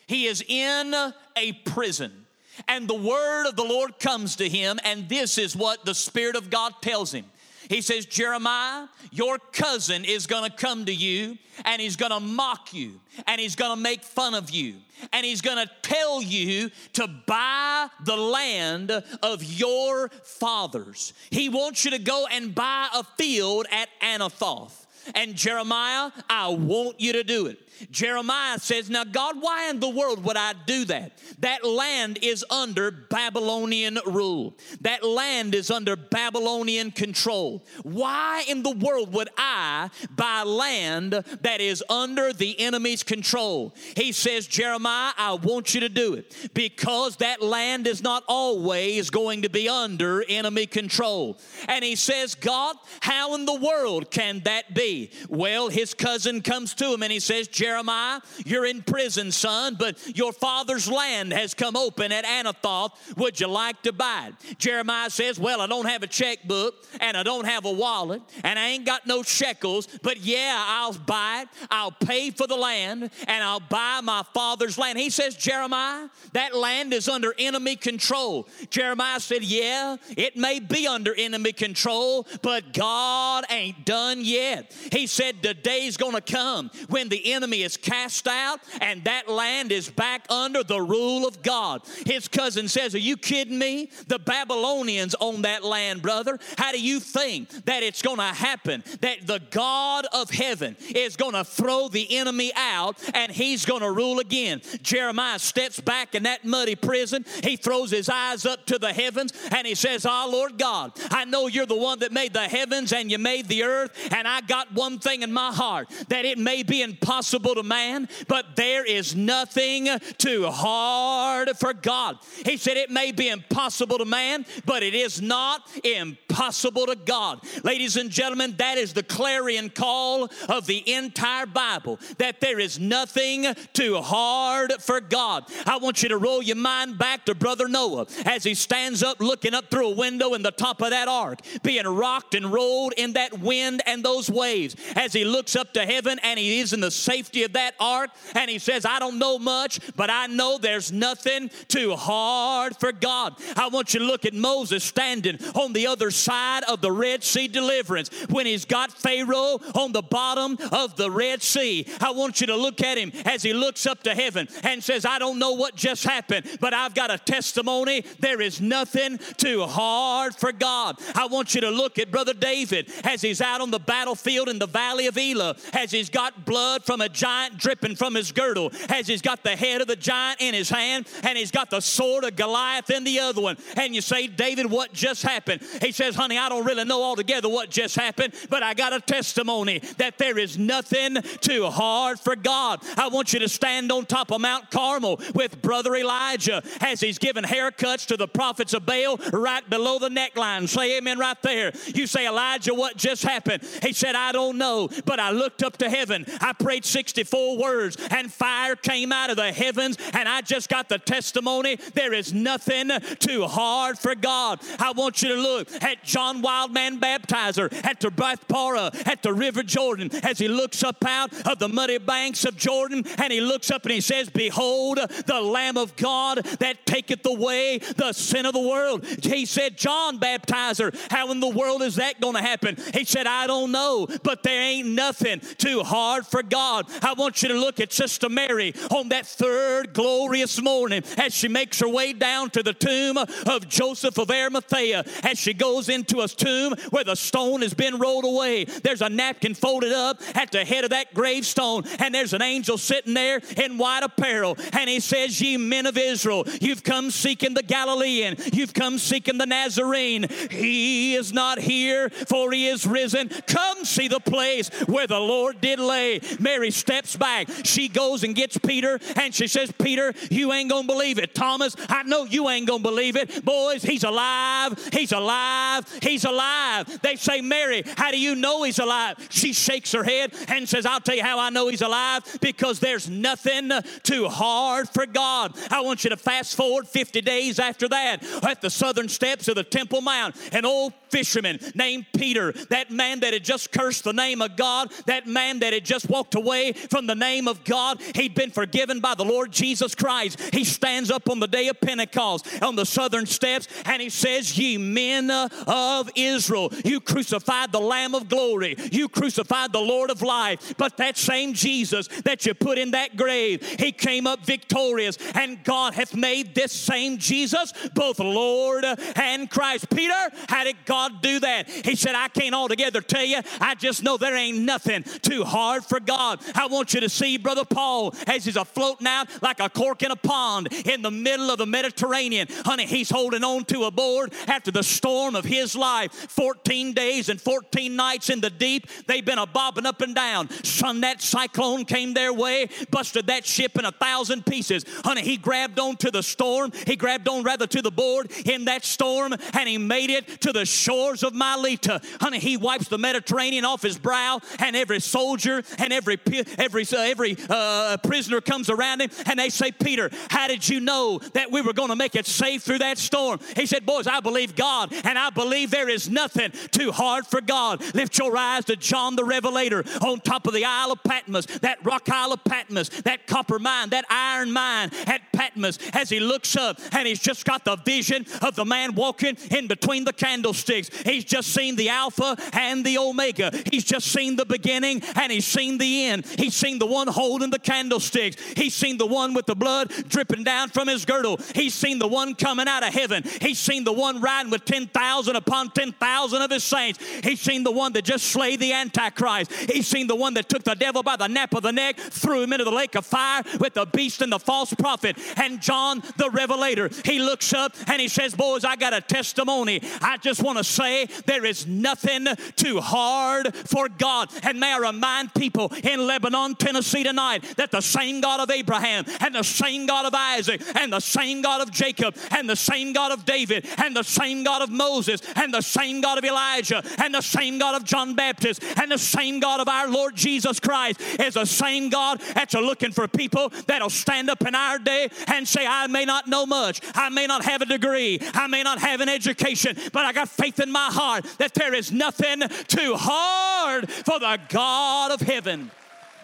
He 0.07 0.25
is 0.25 0.43
in 0.47 0.93
a 1.35 1.51
prison. 1.65 2.25
And 2.67 2.87
the 2.87 2.95
word 2.95 3.47
of 3.47 3.55
the 3.55 3.63
Lord 3.63 3.99
comes 3.99 4.37
to 4.37 4.49
him, 4.49 4.79
and 4.83 5.07
this 5.07 5.37
is 5.37 5.55
what 5.55 5.85
the 5.85 5.93
Spirit 5.93 6.35
of 6.35 6.49
God 6.49 6.73
tells 6.81 7.13
him. 7.13 7.25
He 7.69 7.81
says, 7.81 8.05
Jeremiah, 8.05 8.87
your 9.11 9.37
cousin 9.37 10.05
is 10.05 10.27
gonna 10.27 10.49
come 10.49 10.85
to 10.85 10.93
you 10.93 11.37
and 11.65 11.81
he's 11.81 11.95
gonna 11.95 12.19
mock 12.19 12.73
you 12.73 12.99
and 13.25 13.41
he's 13.41 13.55
gonna 13.55 13.79
make 13.79 14.03
fun 14.03 14.33
of 14.33 14.49
you 14.49 14.75
and 15.11 15.25
he's 15.25 15.41
gonna 15.41 15.69
tell 15.81 16.21
you 16.21 16.71
to 16.93 17.07
buy 17.25 17.87
the 18.03 18.15
land 18.15 18.91
of 18.91 19.43
your 19.43 20.09
fathers. 20.23 21.13
He 21.29 21.49
wants 21.49 21.83
you 21.85 21.91
to 21.91 21.99
go 21.99 22.25
and 22.31 22.55
buy 22.55 22.87
a 22.93 23.03
field 23.03 23.67
at 23.71 23.89
Anathoth. 24.01 24.86
And 25.15 25.35
Jeremiah, 25.35 26.11
I 26.29 26.49
want 26.49 26.99
you 26.99 27.13
to 27.13 27.23
do 27.23 27.47
it. 27.47 27.59
Jeremiah 27.91 28.59
says, 28.59 28.89
Now, 28.89 29.03
God, 29.03 29.41
why 29.41 29.69
in 29.69 29.79
the 29.79 29.89
world 29.89 30.23
would 30.23 30.37
I 30.37 30.53
do 30.65 30.85
that? 30.85 31.17
That 31.39 31.65
land 31.65 32.19
is 32.21 32.43
under 32.49 32.91
Babylonian 32.91 33.99
rule, 34.05 34.55
that 34.81 35.03
land 35.03 35.53
is 35.55 35.69
under 35.71 35.95
Babylonian 35.95 36.91
control. 36.91 37.63
Why 37.83 38.45
in 38.47 38.63
the 38.63 38.71
world 38.71 39.13
would 39.13 39.29
I 39.37 39.89
buy 40.15 40.43
land 40.43 41.11
that 41.41 41.61
is 41.61 41.83
under 41.89 42.33
the 42.33 42.59
enemy's 42.59 43.03
control? 43.03 43.75
He 43.95 44.11
says, 44.11 44.47
Jeremiah, 44.47 45.13
I 45.17 45.33
want 45.33 45.73
you 45.73 45.81
to 45.81 45.89
do 45.89 46.13
it 46.13 46.49
because 46.53 47.17
that 47.17 47.41
land 47.41 47.87
is 47.87 48.01
not 48.01 48.23
always 48.27 49.09
going 49.09 49.43
to 49.43 49.49
be 49.49 49.69
under 49.69 50.23
enemy 50.27 50.65
control. 50.65 51.37
And 51.67 51.83
he 51.83 51.95
says, 51.95 52.35
God, 52.35 52.75
how 53.01 53.35
in 53.35 53.45
the 53.45 53.53
world 53.53 54.11
can 54.11 54.41
that 54.41 54.73
be? 54.73 54.96
Well, 55.29 55.69
his 55.69 55.93
cousin 55.93 56.41
comes 56.41 56.73
to 56.75 56.93
him 56.93 57.03
and 57.03 57.11
he 57.11 57.19
says, 57.19 57.47
Jeremiah, 57.47 58.19
you're 58.45 58.65
in 58.65 58.81
prison, 58.81 59.31
son, 59.31 59.75
but 59.77 60.17
your 60.17 60.33
father's 60.33 60.89
land 60.89 61.31
has 61.33 61.53
come 61.53 61.75
open 61.75 62.11
at 62.11 62.25
Anathoth. 62.25 62.91
Would 63.17 63.39
you 63.39 63.47
like 63.47 63.81
to 63.83 63.93
buy 63.93 64.29
it? 64.29 64.57
Jeremiah 64.57 65.09
says, 65.09 65.39
Well, 65.39 65.61
I 65.61 65.67
don't 65.67 65.87
have 65.87 66.03
a 66.03 66.07
checkbook 66.07 66.75
and 66.99 67.15
I 67.17 67.23
don't 67.23 67.45
have 67.45 67.65
a 67.65 67.71
wallet 67.71 68.21
and 68.43 68.57
I 68.57 68.69
ain't 68.69 68.85
got 68.85 69.05
no 69.07 69.23
shekels, 69.23 69.87
but 70.01 70.21
yeah, 70.21 70.63
I'll 70.67 70.93
buy 70.93 71.43
it. 71.43 71.67
I'll 71.69 71.91
pay 71.91 72.31
for 72.31 72.47
the 72.47 72.55
land 72.55 73.09
and 73.27 73.43
I'll 73.43 73.59
buy 73.59 74.01
my 74.03 74.23
father's 74.33 74.77
land. 74.77 74.97
He 74.97 75.09
says, 75.09 75.35
Jeremiah, 75.35 76.09
that 76.33 76.55
land 76.55 76.93
is 76.93 77.07
under 77.07 77.33
enemy 77.37 77.75
control. 77.75 78.47
Jeremiah 78.69 79.19
said, 79.19 79.43
Yeah, 79.43 79.97
it 80.09 80.35
may 80.35 80.59
be 80.59 80.87
under 80.87 81.13
enemy 81.15 81.53
control, 81.53 82.27
but 82.41 82.73
God 82.73 83.45
ain't 83.49 83.85
done 83.85 84.23
yet. 84.23 84.75
He 84.91 85.07
said, 85.07 85.41
The 85.41 85.53
day's 85.53 85.97
gonna 85.97 86.21
come 86.21 86.71
when 86.89 87.09
the 87.09 87.33
enemy 87.33 87.63
is 87.63 87.77
cast 87.77 88.27
out 88.27 88.59
and 88.81 89.03
that 89.05 89.29
land 89.29 89.71
is 89.71 89.89
back 89.89 90.25
under 90.29 90.63
the 90.63 90.81
rule 90.81 91.27
of 91.27 91.41
God. 91.41 91.81
His 92.05 92.27
cousin 92.27 92.67
says, 92.67 92.95
Are 92.95 92.99
you 92.99 93.17
kidding 93.17 93.57
me? 93.57 93.89
The 94.07 94.19
Babylonians 94.19 95.15
own 95.19 95.43
that 95.43 95.63
land, 95.63 96.01
brother. 96.01 96.39
How 96.57 96.71
do 96.71 96.81
you 96.81 96.99
think 96.99 97.49
that 97.65 97.83
it's 97.83 98.01
to 98.17 98.23
happen? 98.23 98.83
That 99.01 99.27
the 99.27 99.41
God 99.51 100.05
of 100.13 100.29
heaven 100.29 100.75
is 100.89 101.15
to 101.33 101.43
throw 101.43 101.87
the 101.87 102.17
enemy 102.17 102.51
out 102.55 102.97
and 103.13 103.31
he's 103.31 103.65
to 103.81 103.91
rule 103.91 104.19
again. 104.19 104.61
Jeremiah 104.81 105.39
steps 105.39 105.79
back 105.79 106.15
in 106.15 106.23
that 106.23 106.45
muddy 106.45 106.75
prison. 106.75 107.25
He 107.43 107.57
throws 107.57 107.91
his 107.91 108.09
eyes 108.09 108.45
up 108.45 108.65
to 108.67 108.79
the 108.79 108.93
heavens 108.93 109.33
and 109.51 109.67
he 109.67 109.75
says, 109.75 110.05
Ah, 110.05 110.25
oh, 110.25 110.31
Lord 110.31 110.57
God, 110.57 110.93
I 111.11 111.25
know 111.25 111.47
you're 111.47 111.65
the 111.65 111.75
one 111.75 111.99
that 111.99 112.11
made 112.11 112.33
the 112.33 112.47
heavens 112.47 112.93
and 112.93 113.11
you 113.11 113.17
made 113.17 113.47
the 113.47 113.63
earth, 113.63 113.91
and 114.11 114.27
I 114.27 114.41
got 114.41 114.73
one 114.77 114.99
thing 114.99 115.23
in 115.23 115.33
my 115.33 115.51
heart 115.51 115.89
that 116.09 116.23
it 116.23 116.37
may 116.37 116.63
be 116.63 116.81
impossible 116.81 117.55
to 117.55 117.63
man, 117.63 118.07
but 118.27 118.55
there 118.55 118.85
is 118.85 119.15
nothing 119.15 119.89
too 120.17 120.45
hard 120.47 121.49
for 121.57 121.73
God. 121.73 122.17
He 122.45 122.57
said, 122.57 122.77
It 122.77 122.91
may 122.91 123.11
be 123.11 123.29
impossible 123.29 123.97
to 123.97 124.05
man, 124.05 124.45
but 124.65 124.83
it 124.83 124.93
is 124.93 125.21
not 125.21 125.67
impossible 125.83 126.85
to 126.85 126.95
God. 126.95 127.41
Ladies 127.63 127.97
and 127.97 128.09
gentlemen, 128.09 128.55
that 128.57 128.77
is 128.77 128.93
the 128.93 129.03
clarion 129.03 129.69
call 129.69 130.29
of 130.47 130.67
the 130.67 130.89
entire 130.93 131.47
Bible 131.47 131.99
that 132.19 132.39
there 132.39 132.59
is 132.59 132.79
nothing 132.79 133.47
too 133.73 133.97
hard 133.97 134.73
for 134.79 135.01
God. 135.01 135.45
I 135.65 135.77
want 135.77 136.03
you 136.03 136.09
to 136.09 136.17
roll 136.17 136.41
your 136.41 136.55
mind 136.55 136.97
back 136.97 137.25
to 137.25 137.35
Brother 137.35 137.67
Noah 137.67 138.05
as 138.25 138.43
he 138.43 138.53
stands 138.53 139.01
up 139.01 139.19
looking 139.19 139.53
up 139.53 139.71
through 139.71 139.87
a 139.87 139.95
window 139.95 140.35
in 140.35 140.43
the 140.43 140.51
top 140.51 140.81
of 140.81 140.91
that 140.91 141.07
ark, 141.07 141.39
being 141.63 141.87
rocked 141.87 142.35
and 142.35 142.51
rolled 142.51 142.93
in 142.97 143.13
that 143.13 143.39
wind 143.39 143.81
and 143.85 144.03
those 144.03 144.29
waves. 144.29 144.56
As 144.95 145.13
he 145.13 145.23
looks 145.23 145.55
up 145.55 145.73
to 145.73 145.85
heaven 145.85 146.19
and 146.23 146.39
he 146.39 146.59
is 146.59 146.73
in 146.73 146.79
the 146.79 146.91
safety 146.91 147.43
of 147.43 147.53
that 147.53 147.75
ark, 147.79 148.09
and 148.35 148.49
he 148.49 148.59
says, 148.59 148.85
I 148.85 148.99
don't 148.99 149.19
know 149.19 149.37
much, 149.37 149.79
but 149.95 150.09
I 150.09 150.27
know 150.27 150.57
there's 150.57 150.91
nothing 150.91 151.49
too 151.67 151.95
hard 151.95 152.75
for 152.77 152.91
God. 152.91 153.35
I 153.55 153.67
want 153.67 153.93
you 153.93 153.99
to 153.99 154.05
look 154.05 154.25
at 154.25 154.33
Moses 154.33 154.83
standing 154.83 155.37
on 155.53 155.73
the 155.73 155.87
other 155.87 156.11
side 156.11 156.63
of 156.63 156.81
the 156.81 156.91
Red 156.91 157.23
Sea 157.23 157.47
deliverance 157.47 158.09
when 158.29 158.45
he's 158.45 158.65
got 158.65 158.91
Pharaoh 158.91 159.59
on 159.75 159.91
the 159.91 160.01
bottom 160.01 160.57
of 160.71 160.95
the 160.95 161.11
Red 161.11 161.41
Sea. 161.41 161.87
I 162.01 162.11
want 162.11 162.41
you 162.41 162.47
to 162.47 162.55
look 162.55 162.81
at 162.81 162.97
him 162.97 163.11
as 163.25 163.43
he 163.43 163.53
looks 163.53 163.85
up 163.85 164.03
to 164.03 164.15
heaven 164.15 164.47
and 164.63 164.83
says, 164.83 165.05
I 165.05 165.19
don't 165.19 165.39
know 165.39 165.53
what 165.53 165.75
just 165.75 166.03
happened, 166.03 166.57
but 166.59 166.73
I've 166.73 166.93
got 166.93 167.11
a 167.11 167.17
testimony. 167.17 168.03
There 168.19 168.41
is 168.41 168.61
nothing 168.61 169.19
too 169.37 169.63
hard 169.65 170.35
for 170.35 170.51
God. 170.51 170.97
I 171.15 171.27
want 171.27 171.55
you 171.55 171.61
to 171.61 171.69
look 171.69 171.99
at 171.99 172.11
Brother 172.11 172.33
David 172.33 172.91
as 173.03 173.21
he's 173.21 173.41
out 173.41 173.61
on 173.61 173.71
the 173.71 173.79
battlefield 173.79 174.46
in 174.47 174.59
the 174.59 174.67
valley 174.67 175.07
of 175.07 175.17
Elah, 175.17 175.55
Has 175.73 175.91
he's 175.91 176.09
got 176.09 176.45
blood 176.45 176.83
from 176.83 177.01
a 177.01 177.09
giant 177.09 177.57
dripping 177.57 177.95
from 177.95 178.15
his 178.15 178.31
girdle, 178.31 178.71
Has 178.89 179.07
he's 179.07 179.21
got 179.21 179.43
the 179.43 179.55
head 179.55 179.81
of 179.81 179.87
the 179.87 179.95
giant 179.95 180.41
in 180.41 180.53
his 180.53 180.69
hand, 180.69 181.07
and 181.23 181.37
he's 181.37 181.51
got 181.51 181.69
the 181.69 181.81
sword 181.81 182.23
of 182.23 182.35
Goliath 182.35 182.89
in 182.89 183.03
the 183.03 183.19
other 183.19 183.41
one. 183.41 183.57
And 183.75 183.95
you 183.95 184.01
say, 184.01 184.27
David, 184.27 184.69
what 184.69 184.93
just 184.93 185.23
happened? 185.23 185.61
He 185.81 185.91
says, 185.91 186.15
Honey, 186.15 186.37
I 186.37 186.49
don't 186.49 186.65
really 186.65 186.85
know 186.85 187.03
altogether 187.03 187.49
what 187.49 187.69
just 187.69 187.95
happened, 187.95 188.33
but 188.49 188.63
I 188.63 188.73
got 188.73 188.93
a 188.93 188.99
testimony 188.99 189.79
that 189.97 190.17
there 190.17 190.37
is 190.37 190.57
nothing 190.57 191.17
too 191.41 191.65
hard 191.65 192.19
for 192.19 192.35
God. 192.35 192.81
I 192.97 193.07
want 193.07 193.33
you 193.33 193.39
to 193.39 193.49
stand 193.49 193.91
on 193.91 194.05
top 194.05 194.31
of 194.31 194.41
Mount 194.41 194.71
Carmel 194.71 195.19
with 195.33 195.61
Brother 195.61 195.95
Elijah 195.95 196.61
as 196.81 196.99
he's 196.99 197.17
giving 197.17 197.43
haircuts 197.43 198.05
to 198.07 198.17
the 198.17 198.27
prophets 198.27 198.73
of 198.73 198.85
Baal 198.85 199.17
right 199.31 199.67
below 199.69 199.99
the 199.99 200.09
neckline. 200.09 200.67
Say 200.67 200.97
amen 200.97 201.19
right 201.19 201.41
there. 201.41 201.71
You 201.87 202.07
say, 202.07 202.27
Elijah, 202.27 202.73
what 202.73 202.97
just 202.97 203.23
happened? 203.23 203.63
He 203.81 203.93
said, 203.93 204.15
I 204.15 204.31
don't 204.37 204.59
know, 204.59 204.87
but 205.05 205.19
I 205.19 205.31
looked 205.31 205.63
up 205.63 205.77
to 205.77 205.89
heaven. 205.89 206.23
I 206.39 206.53
prayed 206.53 206.85
64 206.85 207.57
words, 207.57 207.97
and 208.11 208.31
fire 208.31 208.75
came 208.75 209.11
out 209.11 209.31
of 209.31 209.35
the 209.35 209.51
heavens, 209.51 209.97
and 210.13 210.29
I 210.29 210.41
just 210.41 210.69
got 210.69 210.89
the 210.89 210.99
testimony 210.99 211.77
there 211.95 212.13
is 212.13 212.33
nothing 212.33 212.91
too 213.17 213.47
hard 213.47 213.97
for 213.97 214.13
God. 214.13 214.59
I 214.77 214.91
want 214.91 215.23
you 215.23 215.29
to 215.29 215.41
look 215.41 215.71
at 215.81 216.03
John 216.03 216.43
Wildman 216.43 216.99
Baptizer 216.99 217.73
at 217.83 217.99
the 217.99 218.09
Bethabara 218.09 219.07
at 219.07 219.23
the 219.23 219.33
River 219.33 219.63
Jordan 219.63 220.11
as 220.23 220.37
he 220.37 220.47
looks 220.47 220.83
up 220.83 221.03
out 221.05 221.33
of 221.47 221.57
the 221.57 221.69
muddy 221.69 221.97
banks 221.97 222.45
of 222.45 222.55
Jordan 222.57 223.03
and 223.17 223.33
he 223.33 223.41
looks 223.41 223.71
up 223.71 223.83
and 223.83 223.91
he 223.91 224.01
says, 224.01 224.29
Behold, 224.29 224.99
the 225.25 225.41
Lamb 225.41 225.77
of 225.77 225.95
God 225.95 226.43
that 226.59 226.85
taketh 226.85 227.25
away 227.25 227.79
the 227.79 228.13
sin 228.13 228.45
of 228.45 228.53
the 228.53 228.59
world. 228.59 229.05
He 229.05 229.45
said, 229.45 229.77
John 229.77 230.19
Baptizer, 230.19 230.95
how 231.11 231.31
in 231.31 231.39
the 231.39 231.49
world 231.49 231.81
is 231.81 231.95
that 231.95 232.21
going 232.21 232.35
to 232.35 232.41
happen? 232.41 232.77
He 232.93 233.03
said, 233.03 233.27
I 233.27 233.47
don't 233.47 233.71
know, 233.71 234.05
but 234.27 234.43
there 234.43 234.61
ain't 234.61 234.89
nothing 234.89 235.39
too 235.57 235.83
hard 235.83 236.27
for 236.27 236.43
God. 236.43 236.85
I 237.01 237.13
want 237.13 237.41
you 237.41 237.47
to 237.47 237.53
look 237.53 237.79
at 237.79 237.93
Sister 237.93 238.27
Mary 238.27 238.73
on 238.91 239.07
that 239.07 239.25
third 239.25 239.93
glorious 239.93 240.61
morning 240.61 241.01
as 241.17 241.33
she 241.33 241.47
makes 241.47 241.79
her 241.79 241.87
way 241.87 242.11
down 242.11 242.49
to 242.49 242.61
the 242.61 242.73
tomb 242.73 243.15
of 243.17 243.69
Joseph 243.69 244.17
of 244.17 244.29
Arimathea. 244.29 245.05
As 245.23 245.39
she 245.39 245.53
goes 245.53 245.87
into 245.87 246.19
a 246.19 246.27
tomb 246.27 246.75
where 246.89 247.05
the 247.05 247.15
stone 247.15 247.61
has 247.61 247.73
been 247.73 247.99
rolled 247.99 248.25
away, 248.25 248.65
there's 248.65 249.01
a 249.01 249.07
napkin 249.07 249.53
folded 249.53 249.93
up 249.93 250.21
at 250.35 250.51
the 250.51 250.65
head 250.65 250.83
of 250.83 250.89
that 250.89 251.13
gravestone, 251.13 251.83
and 251.99 252.13
there's 252.13 252.33
an 252.33 252.41
angel 252.41 252.77
sitting 252.77 253.13
there 253.13 253.39
in 253.55 253.77
white 253.77 254.03
apparel. 254.03 254.57
And 254.73 254.89
he 254.89 254.99
says, 254.99 255.39
Ye 255.39 255.55
men 255.55 255.85
of 255.85 255.97
Israel, 255.97 256.43
you've 256.59 256.83
come 256.83 257.11
seeking 257.11 257.53
the 257.53 257.63
Galilean, 257.63 258.35
you've 258.51 258.73
come 258.73 258.97
seeking 258.97 259.37
the 259.37 259.45
Nazarene. 259.45 260.27
He 260.51 261.15
is 261.15 261.31
not 261.31 261.59
here, 261.59 262.09
for 262.09 262.51
he 262.51 262.67
is 262.67 262.85
risen. 262.85 263.29
Come 263.47 263.85
see 263.85 264.09
the 264.09 264.16
place 264.19 264.69
where 264.87 265.07
the 265.07 265.19
Lord 265.19 265.61
did 265.61 265.79
lay. 265.79 266.19
Mary 266.39 266.71
steps 266.71 267.15
back. 267.15 267.47
She 267.63 267.87
goes 267.87 268.23
and 268.23 268.35
gets 268.35 268.57
Peter, 268.57 268.99
and 269.15 269.33
she 269.33 269.47
says, 269.47 269.71
Peter, 269.71 270.13
you 270.29 270.53
ain't 270.53 270.69
gonna 270.69 270.87
believe 270.87 271.19
it. 271.19 271.35
Thomas, 271.35 271.75
I 271.89 272.03
know 272.03 272.25
you 272.25 272.49
ain't 272.49 272.67
gonna 272.67 272.83
believe 272.83 273.15
it. 273.15 273.43
Boys, 273.43 273.83
he's 273.83 274.03
alive. 274.03 274.77
He's 274.91 275.11
alive. 275.11 275.85
He's 276.01 276.25
alive. 276.25 276.99
They 277.01 277.15
say, 277.15 277.41
Mary, 277.41 277.83
how 277.97 278.11
do 278.11 278.19
you 278.19 278.35
know 278.35 278.63
he's 278.63 278.79
alive? 278.79 279.17
She 279.29 279.53
shakes 279.53 279.91
her 279.93 280.03
head 280.03 280.33
and 280.47 280.67
says, 280.67 280.85
I'll 280.85 280.99
tell 280.99 281.15
you 281.15 281.23
how 281.23 281.39
I 281.39 281.49
know 281.49 281.67
he's 281.67 281.81
alive 281.81 282.23
because 282.41 282.79
there's 282.79 283.09
nothing 283.09 283.71
too 284.03 284.27
hard 284.27 284.89
for 284.89 285.05
God. 285.05 285.55
I 285.71 285.81
want 285.81 286.03
you 286.03 286.09
to 286.09 286.17
fast 286.17 286.55
forward 286.55 286.87
50 286.87 287.21
days 287.21 287.59
after 287.59 287.87
that 287.89 288.23
at 288.43 288.61
the 288.61 288.69
southern 288.69 289.09
steps 289.09 289.47
of 289.47 289.55
the 289.55 289.63
Temple 289.63 290.01
Mount. 290.01 290.35
An 290.51 290.65
old 290.65 290.93
fisherman 291.09 291.59
named 291.75 292.05
Peter, 292.15 292.51
that 292.69 292.91
man 292.91 293.19
that 293.21 293.33
had 293.33 293.43
just 293.43 293.71
cursed 293.71 294.03
the 294.03 294.13
name 294.13 294.41
of 294.41 294.55
God, 294.55 294.91
that 295.05 295.27
man 295.27 295.59
that 295.59 295.73
had 295.73 295.85
just 295.85 296.09
walked 296.09 296.35
away 296.35 296.73
from 296.73 297.07
the 297.07 297.15
name 297.15 297.47
of 297.47 297.63
God, 297.63 298.01
he'd 298.15 298.35
been 298.35 298.51
forgiven 298.51 298.99
by 298.99 299.15
the 299.15 299.25
Lord 299.25 299.51
Jesus 299.51 299.95
Christ. 299.95 300.39
He 300.53 300.63
stands 300.63 301.11
up 301.11 301.29
on 301.29 301.39
the 301.39 301.47
day 301.47 301.67
of 301.67 301.79
Pentecost 301.79 302.47
on 302.61 302.75
the 302.75 302.85
southern 302.85 303.25
steps 303.25 303.67
and 303.85 304.01
he 304.01 304.09
says, 304.09 304.57
Ye 304.57 304.77
men 304.77 305.29
of 305.31 306.09
Israel, 306.15 306.71
you 306.83 306.99
crucified 306.99 307.71
the 307.71 307.79
Lamb 307.79 308.15
of 308.15 308.29
glory, 308.29 308.75
you 308.91 309.09
crucified 309.09 309.73
the 309.73 309.79
Lord 309.79 310.09
of 310.09 310.21
life. 310.21 310.75
But 310.77 310.97
that 310.97 311.17
same 311.17 311.53
Jesus 311.53 312.07
that 312.23 312.45
you 312.45 312.53
put 312.53 312.77
in 312.77 312.91
that 312.91 313.17
grave, 313.17 313.65
he 313.79 313.91
came 313.91 314.27
up 314.27 314.45
victorious, 314.45 315.17
and 315.33 315.63
God 315.63 315.93
hath 315.93 316.15
made 316.15 316.55
this 316.55 316.71
same 316.71 317.17
Jesus 317.17 317.73
both 317.93 318.19
Lord 318.19 318.85
and 319.15 319.49
Christ. 319.49 319.89
Peter, 319.89 320.13
had 320.49 320.67
it 320.67 320.85
do 321.21 321.39
that? 321.39 321.69
He 321.69 321.95
said, 321.95 322.15
I 322.15 322.27
can't 322.27 322.55
altogether 322.55 323.01
tell 323.01 323.23
you. 323.23 323.39
I 323.59 323.75
just 323.75 324.03
know 324.03 324.17
there 324.17 324.35
ain't 324.35 324.59
nothing 324.59 325.03
too 325.21 325.43
hard 325.43 325.83
for 325.83 325.99
God. 325.99 326.39
I 326.55 326.67
want 326.67 326.93
you 326.93 327.01
to 327.01 327.09
see 327.09 327.37
Brother 327.37 327.65
Paul 327.65 328.13
as 328.25 328.45
he's 328.45 328.57
floating 328.57 329.07
out 329.07 329.27
like 329.41 329.59
a 329.59 329.69
cork 329.69 330.03
in 330.03 330.11
a 330.11 330.15
pond 330.15 330.67
in 330.85 331.01
the 331.01 331.11
middle 331.11 331.49
of 331.51 331.57
the 331.57 331.65
Mediterranean. 331.65 332.47
Honey, 332.65 332.85
he's 332.85 333.09
holding 333.09 333.43
on 333.43 333.65
to 333.65 333.83
a 333.83 333.91
board 333.91 334.33
after 334.47 334.71
the 334.71 334.83
storm 334.83 335.35
of 335.35 335.45
his 335.45 335.75
life. 335.75 336.11
14 336.11 336.93
days 336.93 337.29
and 337.29 337.39
14 337.39 337.95
nights 337.95 338.29
in 338.29 338.41
the 338.41 338.49
deep. 338.49 338.87
They've 339.07 339.25
been 339.25 339.37
a 339.37 339.45
bobbing 339.45 339.85
up 339.85 340.01
and 340.01 340.15
down. 340.15 340.49
Son, 340.63 341.01
that 341.01 341.21
cyclone 341.21 341.85
came 341.85 342.13
their 342.13 342.33
way, 342.33 342.69
busted 342.91 343.27
that 343.27 343.45
ship 343.45 343.77
in 343.77 343.85
a 343.85 343.91
thousand 343.91 344.45
pieces. 344.45 344.85
Honey, 345.03 345.21
he 345.21 345.37
grabbed 345.37 345.79
on 345.79 345.95
to 345.97 346.11
the 346.11 346.23
storm. 346.23 346.71
He 346.85 346.95
grabbed 346.95 347.27
on 347.27 347.43
rather 347.43 347.67
to 347.67 347.81
the 347.81 347.91
board 347.91 348.31
in 348.45 348.65
that 348.65 348.85
storm 348.85 349.33
and 349.53 349.69
he 349.69 349.77
made 349.77 350.09
it 350.09 350.41
to 350.41 350.51
the 350.51 350.65
shores 350.87 351.21
of 351.21 351.33
Melita. 351.33 351.99
Honey, 352.21 352.39
he 352.39 352.55
wipes 352.55 352.87
the 352.87 352.97
Mediterranean 352.97 353.65
off 353.65 353.81
his 353.81 353.97
brow 353.97 354.39
and 354.59 354.73
every 354.73 355.01
soldier 355.01 355.61
and 355.77 355.91
every 355.91 356.17
every 356.57 356.83
uh, 356.83 356.99
every 356.99 357.35
uh, 357.49 357.97
prisoner 357.97 358.39
comes 358.39 358.69
around 358.69 359.01
him 359.01 359.09
and 359.25 359.37
they 359.37 359.49
say, 359.49 359.71
Peter, 359.71 360.09
how 360.29 360.47
did 360.47 360.67
you 360.67 360.79
know 360.79 361.19
that 361.33 361.51
we 361.51 361.61
were 361.61 361.73
going 361.73 361.89
to 361.89 361.95
make 361.95 362.15
it 362.15 362.25
safe 362.25 362.63
through 362.63 362.77
that 362.77 362.97
storm? 362.97 363.39
He 363.57 363.65
said, 363.65 363.85
Boys, 363.85 364.07
I 364.07 364.21
believe 364.21 364.55
God 364.55 364.93
and 365.03 365.17
I 365.19 365.29
believe 365.29 365.71
there 365.71 365.89
is 365.89 366.09
nothing 366.09 366.51
too 366.71 366.93
hard 366.93 367.27
for 367.27 367.41
God. 367.41 367.83
Lift 367.93 368.17
your 368.17 368.37
eyes 368.37 368.63
to 368.65 368.77
John 368.77 369.17
the 369.17 369.25
Revelator 369.25 369.83
on 370.01 370.21
top 370.21 370.47
of 370.47 370.53
the 370.53 370.63
Isle 370.63 370.93
of 370.93 371.03
Patmos, 371.03 371.47
that 371.59 371.83
rock 371.85 372.07
Isle 372.09 372.31
of 372.31 372.43
Patmos, 372.45 372.89
that 373.01 373.27
copper 373.27 373.59
mine, 373.59 373.89
that 373.89 374.05
iron 374.09 374.53
mine 374.53 374.91
at 375.05 375.33
Patmos, 375.33 375.79
as 375.93 376.09
he 376.09 376.21
looks 376.21 376.55
up 376.55 376.79
and 376.93 377.07
he's 377.07 377.19
just 377.19 377.43
got 377.43 377.65
the 377.65 377.75
vision 377.75 378.25
of 378.41 378.55
the 378.55 378.63
man 378.63 378.95
walking 378.95 379.37
in 379.51 379.67
between 379.67 380.05
the 380.05 380.13
candlesticks. 380.13 380.76
He's 381.05 381.23
just 381.23 381.53
seen 381.53 381.75
the 381.75 381.89
Alpha 381.89 382.37
and 382.53 382.85
the 382.85 382.97
Omega. 382.97 383.51
He's 383.71 383.83
just 383.83 384.07
seen 384.07 384.35
the 384.35 384.45
beginning 384.45 385.01
and 385.15 385.31
he's 385.31 385.45
seen 385.45 385.77
the 385.77 386.05
end. 386.05 386.25
He's 386.37 386.55
seen 386.55 386.79
the 386.79 386.85
one 386.85 387.07
holding 387.07 387.49
the 387.49 387.59
candlesticks. 387.59 388.41
He's 388.55 388.73
seen 388.73 388.97
the 388.97 389.05
one 389.05 389.33
with 389.33 389.45
the 389.45 389.55
blood 389.55 389.89
dripping 390.07 390.43
down 390.43 390.69
from 390.69 390.87
his 390.87 391.05
girdle. 391.05 391.39
He's 391.55 391.73
seen 391.73 391.99
the 391.99 392.07
one 392.07 392.35
coming 392.35 392.67
out 392.67 392.83
of 392.83 392.93
heaven. 392.93 393.23
He's 393.41 393.59
seen 393.59 393.83
the 393.83 393.93
one 393.93 394.21
riding 394.21 394.51
with 394.51 394.65
10,000 394.65 395.35
upon 395.35 395.71
10,000 395.71 396.41
of 396.41 396.51
his 396.51 396.63
saints. 396.63 396.99
He's 397.23 397.41
seen 397.41 397.63
the 397.63 397.71
one 397.71 397.93
that 397.93 398.05
just 398.05 398.25
slayed 398.25 398.59
the 398.59 398.73
Antichrist. 398.73 399.51
He's 399.53 399.87
seen 399.87 400.07
the 400.07 400.15
one 400.15 400.33
that 400.35 400.49
took 400.49 400.63
the 400.63 400.75
devil 400.75 401.03
by 401.03 401.15
the 401.15 401.27
nape 401.27 401.53
of 401.53 401.63
the 401.63 401.71
neck, 401.71 401.97
threw 401.97 402.43
him 402.43 402.53
into 402.53 402.65
the 402.65 402.71
lake 402.71 402.95
of 402.95 403.05
fire 403.05 403.43
with 403.59 403.73
the 403.73 403.85
beast 403.85 404.21
and 404.21 404.31
the 404.31 404.39
false 404.39 404.73
prophet. 404.73 405.17
And 405.37 405.61
John 405.61 406.01
the 406.17 406.29
Revelator, 406.29 406.89
he 407.05 407.19
looks 407.19 407.53
up 407.53 407.75
and 407.87 408.01
he 408.01 408.07
says, 408.07 408.35
Boys, 408.35 408.63
I 408.63 408.75
got 408.75 408.93
a 408.93 409.01
testimony. 409.01 409.81
I 410.01 410.17
just 410.17 410.43
want 410.43 410.57
to 410.57 410.63
say 410.67 411.07
there 411.25 411.45
is 411.45 411.65
nothing 411.65 412.27
too 412.55 412.79
hard 412.79 413.55
for 413.55 413.89
God. 413.89 414.29
And 414.43 414.59
may 414.59 414.73
I 414.73 414.77
remind 414.77 415.33
people 415.33 415.71
in 415.83 416.05
Lebanon, 416.05 416.55
Tennessee 416.55 417.03
tonight 417.03 417.43
that 417.57 417.71
the 417.71 417.81
same 417.81 418.21
God 418.21 418.39
of 418.39 418.51
Abraham 418.51 419.05
and 419.21 419.33
the 419.33 419.43
same 419.43 419.85
God 419.85 420.05
of 420.05 420.13
Isaac 420.13 420.61
and 420.75 420.91
the 420.91 420.99
same 420.99 421.41
God 421.41 421.61
of 421.61 421.71
Jacob 421.71 422.15
and 422.31 422.49
the 422.49 422.55
same 422.55 422.93
God 422.93 423.11
of 423.11 423.25
David 423.25 423.65
and 423.77 423.95
the 423.95 424.03
same 424.03 424.43
God 424.43 424.61
of 424.61 424.69
Moses 424.69 425.21
and 425.35 425.53
the 425.53 425.61
same 425.61 426.01
God 426.01 426.17
of 426.17 426.23
Elijah 426.23 426.83
and 426.97 427.13
the 427.13 427.21
same 427.21 427.57
God 427.57 427.75
of 427.75 427.83
John 427.83 428.15
Baptist 428.15 428.63
and 428.77 428.91
the 428.91 428.97
same 428.97 429.39
God 429.39 429.59
of 429.59 429.67
our 429.67 429.89
Lord 429.89 430.15
Jesus 430.15 430.59
Christ 430.59 431.01
is 431.19 431.35
the 431.35 431.45
same 431.45 431.89
God 431.89 432.19
that's 432.33 432.53
looking 432.53 432.91
for 432.91 433.07
people 433.07 433.51
that'll 433.67 433.89
stand 433.89 434.29
up 434.29 434.45
in 434.45 434.55
our 434.55 434.79
day 434.79 435.09
and 435.27 435.47
say, 435.47 435.65
I 435.65 435.87
may 435.87 436.05
not 436.05 436.27
know 436.27 436.45
much, 436.45 436.81
I 436.93 437.09
may 437.09 437.27
not 437.27 437.45
have 437.45 437.61
a 437.61 437.65
degree, 437.65 438.19
I 438.33 438.47
may 438.47 438.63
not 438.63 438.79
have 438.79 439.01
an 439.01 439.09
education, 439.09 439.77
but 439.93 440.05
I 440.05 440.13
got 440.13 440.29
faith 440.29 440.56
in 440.59 440.71
my 440.71 440.89
heart 440.91 441.25
that 441.37 441.53
there 441.53 441.73
is 441.73 441.91
nothing 441.91 442.41
too 442.67 442.95
hard 442.95 443.89
for 443.89 444.19
the 444.19 444.39
God 444.49 445.11
of 445.11 445.21
heaven. 445.21 445.71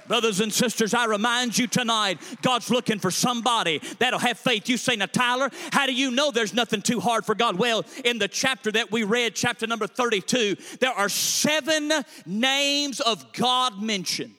Brothers 0.08 0.42
and 0.42 0.52
sisters, 0.52 0.94
I 0.94 1.06
remind 1.06 1.58
you 1.58 1.68
tonight, 1.68 2.20
God's 2.42 2.70
looking 2.70 3.00
for 3.00 3.12
somebody 3.12 3.80
that'll 4.00 4.20
have 4.20 4.38
faith. 4.38 4.68
You 4.68 4.78
say, 4.78 4.96
now, 4.96 5.06
Tyler, 5.06 5.50
how 5.72 5.86
do 5.86 5.94
you 5.94 6.12
know 6.12 6.32
there's 6.32 6.54
nothing 6.54 6.82
too 6.82 7.00
hard 7.00 7.26
for 7.26 7.36
God? 7.36 7.58
Well, 7.58 7.86
in 8.04 8.18
the 8.18 8.28
chapter 8.28 8.72
that 8.74 8.92
we 8.92 9.04
read, 9.04 9.36
chapter 9.36 9.66
number 9.66 9.88
32, 9.88 10.58
there 10.80 10.92
are 10.92 11.10
seven 11.10 11.92
names 12.26 13.00
of 13.00 13.32
God 13.34 13.82
mentioned. 13.82 14.36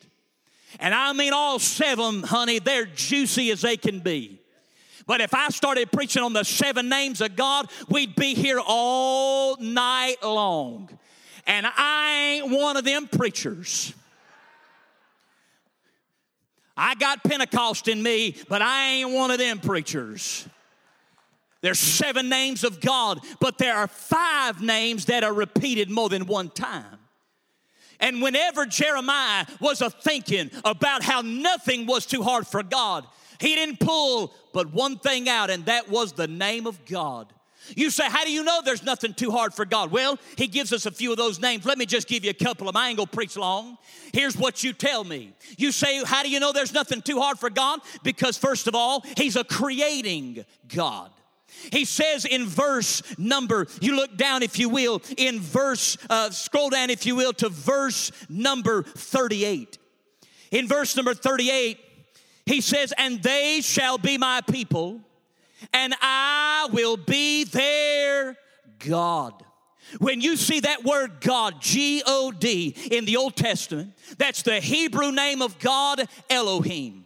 And 0.80 0.94
I 0.94 1.12
mean 1.12 1.32
all 1.32 1.58
seven, 1.58 2.22
honey, 2.22 2.58
they're 2.58 2.86
juicy 2.86 3.50
as 3.50 3.62
they 3.62 3.76
can 3.76 4.00
be. 4.00 4.40
But 5.06 5.20
if 5.20 5.34
I 5.34 5.48
started 5.50 5.92
preaching 5.92 6.22
on 6.22 6.32
the 6.32 6.44
seven 6.44 6.88
names 6.88 7.20
of 7.20 7.36
God, 7.36 7.70
we'd 7.88 8.14
be 8.16 8.34
here 8.34 8.60
all 8.64 9.56
night 9.56 10.16
long. 10.22 10.88
And 11.46 11.66
I 11.66 12.40
ain't 12.42 12.50
one 12.50 12.76
of 12.76 12.84
them 12.84 13.06
preachers. 13.06 13.92
I 16.76 16.94
got 16.94 17.22
Pentecost 17.22 17.86
in 17.86 18.02
me, 18.02 18.36
but 18.48 18.62
I 18.62 18.88
ain't 18.88 19.10
one 19.12 19.30
of 19.30 19.38
them 19.38 19.60
preachers. 19.60 20.48
There's 21.60 21.78
seven 21.78 22.28
names 22.28 22.64
of 22.64 22.80
God, 22.80 23.20
but 23.40 23.58
there 23.58 23.76
are 23.76 23.86
five 23.86 24.60
names 24.60 25.06
that 25.06 25.22
are 25.24 25.32
repeated 25.32 25.90
more 25.90 26.08
than 26.08 26.26
one 26.26 26.50
time. 26.50 26.98
And 28.00 28.20
whenever 28.20 28.66
Jeremiah 28.66 29.46
was 29.60 29.80
a 29.80 29.88
thinking 29.88 30.50
about 30.64 31.02
how 31.02 31.22
nothing 31.22 31.86
was 31.86 32.06
too 32.06 32.22
hard 32.22 32.46
for 32.46 32.62
God, 32.62 33.06
he 33.40 33.54
didn't 33.54 33.80
pull 33.80 34.34
but 34.52 34.72
one 34.72 34.98
thing 34.98 35.28
out, 35.28 35.50
and 35.50 35.66
that 35.66 35.88
was 35.88 36.12
the 36.12 36.28
name 36.28 36.66
of 36.66 36.84
God. 36.84 37.32
You 37.76 37.90
say, 37.90 38.04
How 38.08 38.24
do 38.24 38.30
you 38.30 38.44
know 38.44 38.60
there's 38.64 38.82
nothing 38.82 39.14
too 39.14 39.30
hard 39.30 39.54
for 39.54 39.64
God? 39.64 39.90
Well, 39.90 40.18
He 40.36 40.46
gives 40.46 40.72
us 40.72 40.86
a 40.86 40.90
few 40.90 41.10
of 41.10 41.16
those 41.16 41.40
names. 41.40 41.64
Let 41.64 41.78
me 41.78 41.86
just 41.86 42.08
give 42.08 42.24
you 42.24 42.30
a 42.30 42.34
couple 42.34 42.68
of 42.68 42.74
them. 42.74 42.82
I 42.82 42.88
ain't 42.88 42.98
gonna 42.98 43.06
preach 43.06 43.36
long. 43.36 43.78
Here's 44.12 44.36
what 44.36 44.62
you 44.62 44.72
tell 44.72 45.02
me. 45.04 45.34
You 45.56 45.72
say, 45.72 46.04
How 46.04 46.22
do 46.22 46.30
you 46.30 46.40
know 46.40 46.52
there's 46.52 46.74
nothing 46.74 47.02
too 47.02 47.20
hard 47.20 47.38
for 47.38 47.50
God? 47.50 47.80
Because, 48.02 48.36
first 48.36 48.66
of 48.66 48.74
all, 48.74 49.04
He's 49.16 49.36
a 49.36 49.44
creating 49.44 50.44
God. 50.68 51.10
He 51.72 51.84
says 51.84 52.24
in 52.24 52.46
verse 52.46 53.02
number, 53.16 53.68
you 53.80 53.94
look 53.96 54.16
down 54.16 54.42
if 54.42 54.58
you 54.58 54.68
will, 54.68 55.00
in 55.16 55.40
verse, 55.40 55.96
uh, 56.10 56.30
scroll 56.30 56.68
down 56.68 56.90
if 56.90 57.06
you 57.06 57.14
will 57.14 57.32
to 57.34 57.48
verse 57.48 58.10
number 58.28 58.82
38. 58.82 59.78
In 60.50 60.66
verse 60.66 60.96
number 60.96 61.14
38, 61.14 61.78
he 62.46 62.60
says, 62.60 62.92
And 62.96 63.22
they 63.22 63.60
shall 63.60 63.98
be 63.98 64.18
my 64.18 64.40
people, 64.42 65.00
and 65.72 65.94
I 66.00 66.68
will 66.72 66.96
be 66.96 67.44
their 67.44 68.36
God. 68.78 69.42
When 69.98 70.20
you 70.20 70.36
see 70.36 70.60
that 70.60 70.84
word 70.84 71.20
God, 71.20 71.60
G 71.60 72.02
O 72.06 72.32
D, 72.32 72.74
in 72.90 73.04
the 73.04 73.16
Old 73.16 73.36
Testament, 73.36 73.92
that's 74.18 74.42
the 74.42 74.60
Hebrew 74.60 75.12
name 75.12 75.40
of 75.42 75.58
God, 75.58 76.08
Elohim. 76.28 77.04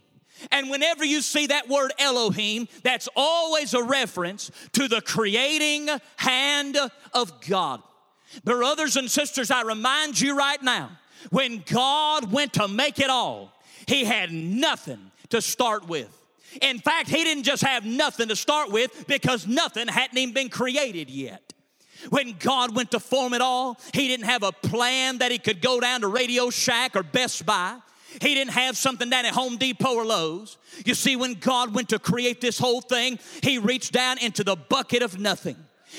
And 0.52 0.71
whenever 0.71 1.04
you 1.04 1.21
see 1.21 1.49
that 1.49 1.68
word 1.68 1.92
Elohim, 1.99 2.68
that's 2.83 3.09
always 3.16 3.75
a 3.75 3.83
reference 3.83 4.50
to 4.73 4.87
the 4.87 5.00
creating 5.00 5.88
hand 6.16 6.78
of 7.12 7.40
God. 7.49 7.83
Brothers 8.45 8.97
and 8.97 9.11
sisters, 9.11 9.50
I 9.50 9.62
remind 9.62 10.21
you 10.21 10.37
right 10.37 10.62
now, 10.62 10.90
when 11.30 11.64
God 11.66 12.30
went 12.30 12.52
to 12.54 12.68
make 12.68 13.00
it 13.00 13.11
all, 13.11 13.52
He 13.87 14.04
had 14.04 14.33
nothing 14.33 15.11
to 15.31 15.43
start 15.43 15.89
with. 15.89 16.15
In 16.63 16.79
fact, 16.79 17.09
he 17.09 17.25
didn't 17.25 17.45
just 17.45 17.63
have 17.63 17.85
nothing 17.85 18.29
to 18.29 18.37
start 18.37 18.71
with 18.71 19.07
because 19.07 19.47
nothing 19.47 19.89
hadn't 19.89 20.17
even 20.17 20.35
been 20.35 20.49
created 20.49 21.11
yet. 21.11 21.53
When 22.11 22.37
God 22.39 22.75
went 22.75 22.93
to 22.93 23.01
form 23.01 23.35
it 23.35 23.41
all, 23.41 23.79
he 23.93 24.09
didn't 24.09 24.27
have 24.27 24.43
a 24.43 24.53
plan 24.53 25.19
that 25.19 25.33
he 25.33 25.39
could 25.39 25.61
go 25.61 25.81
down 25.81 26.03
to 26.03 26.09
Radio 26.09 26.49
Shack 26.49 26.97
or 26.97 27.03
Best 27.03 27.45
Buy. 27.45 27.77
He 28.21 28.35
didn't 28.35 28.53
have 28.53 28.77
something 28.77 29.11
down 29.11 29.27
at 29.27 29.35
Home 29.35 29.57
Depot 29.57 29.95
or 29.95 30.07
Lowe's. 30.07 30.57
You 30.87 30.95
see, 30.95 31.17
when 31.17 31.35
God 31.35 31.75
went 31.75 31.91
to 31.91 31.99
create 31.99 32.41
this 32.41 32.59
whole 32.59 32.81
thing, 32.81 33.19
he 33.43 33.59
reached 33.59 33.93
down 33.93 34.19
into 34.19 34.45
the 34.45 34.57
bucket 34.57 35.03
of 35.03 35.19
nothing. 35.19 35.57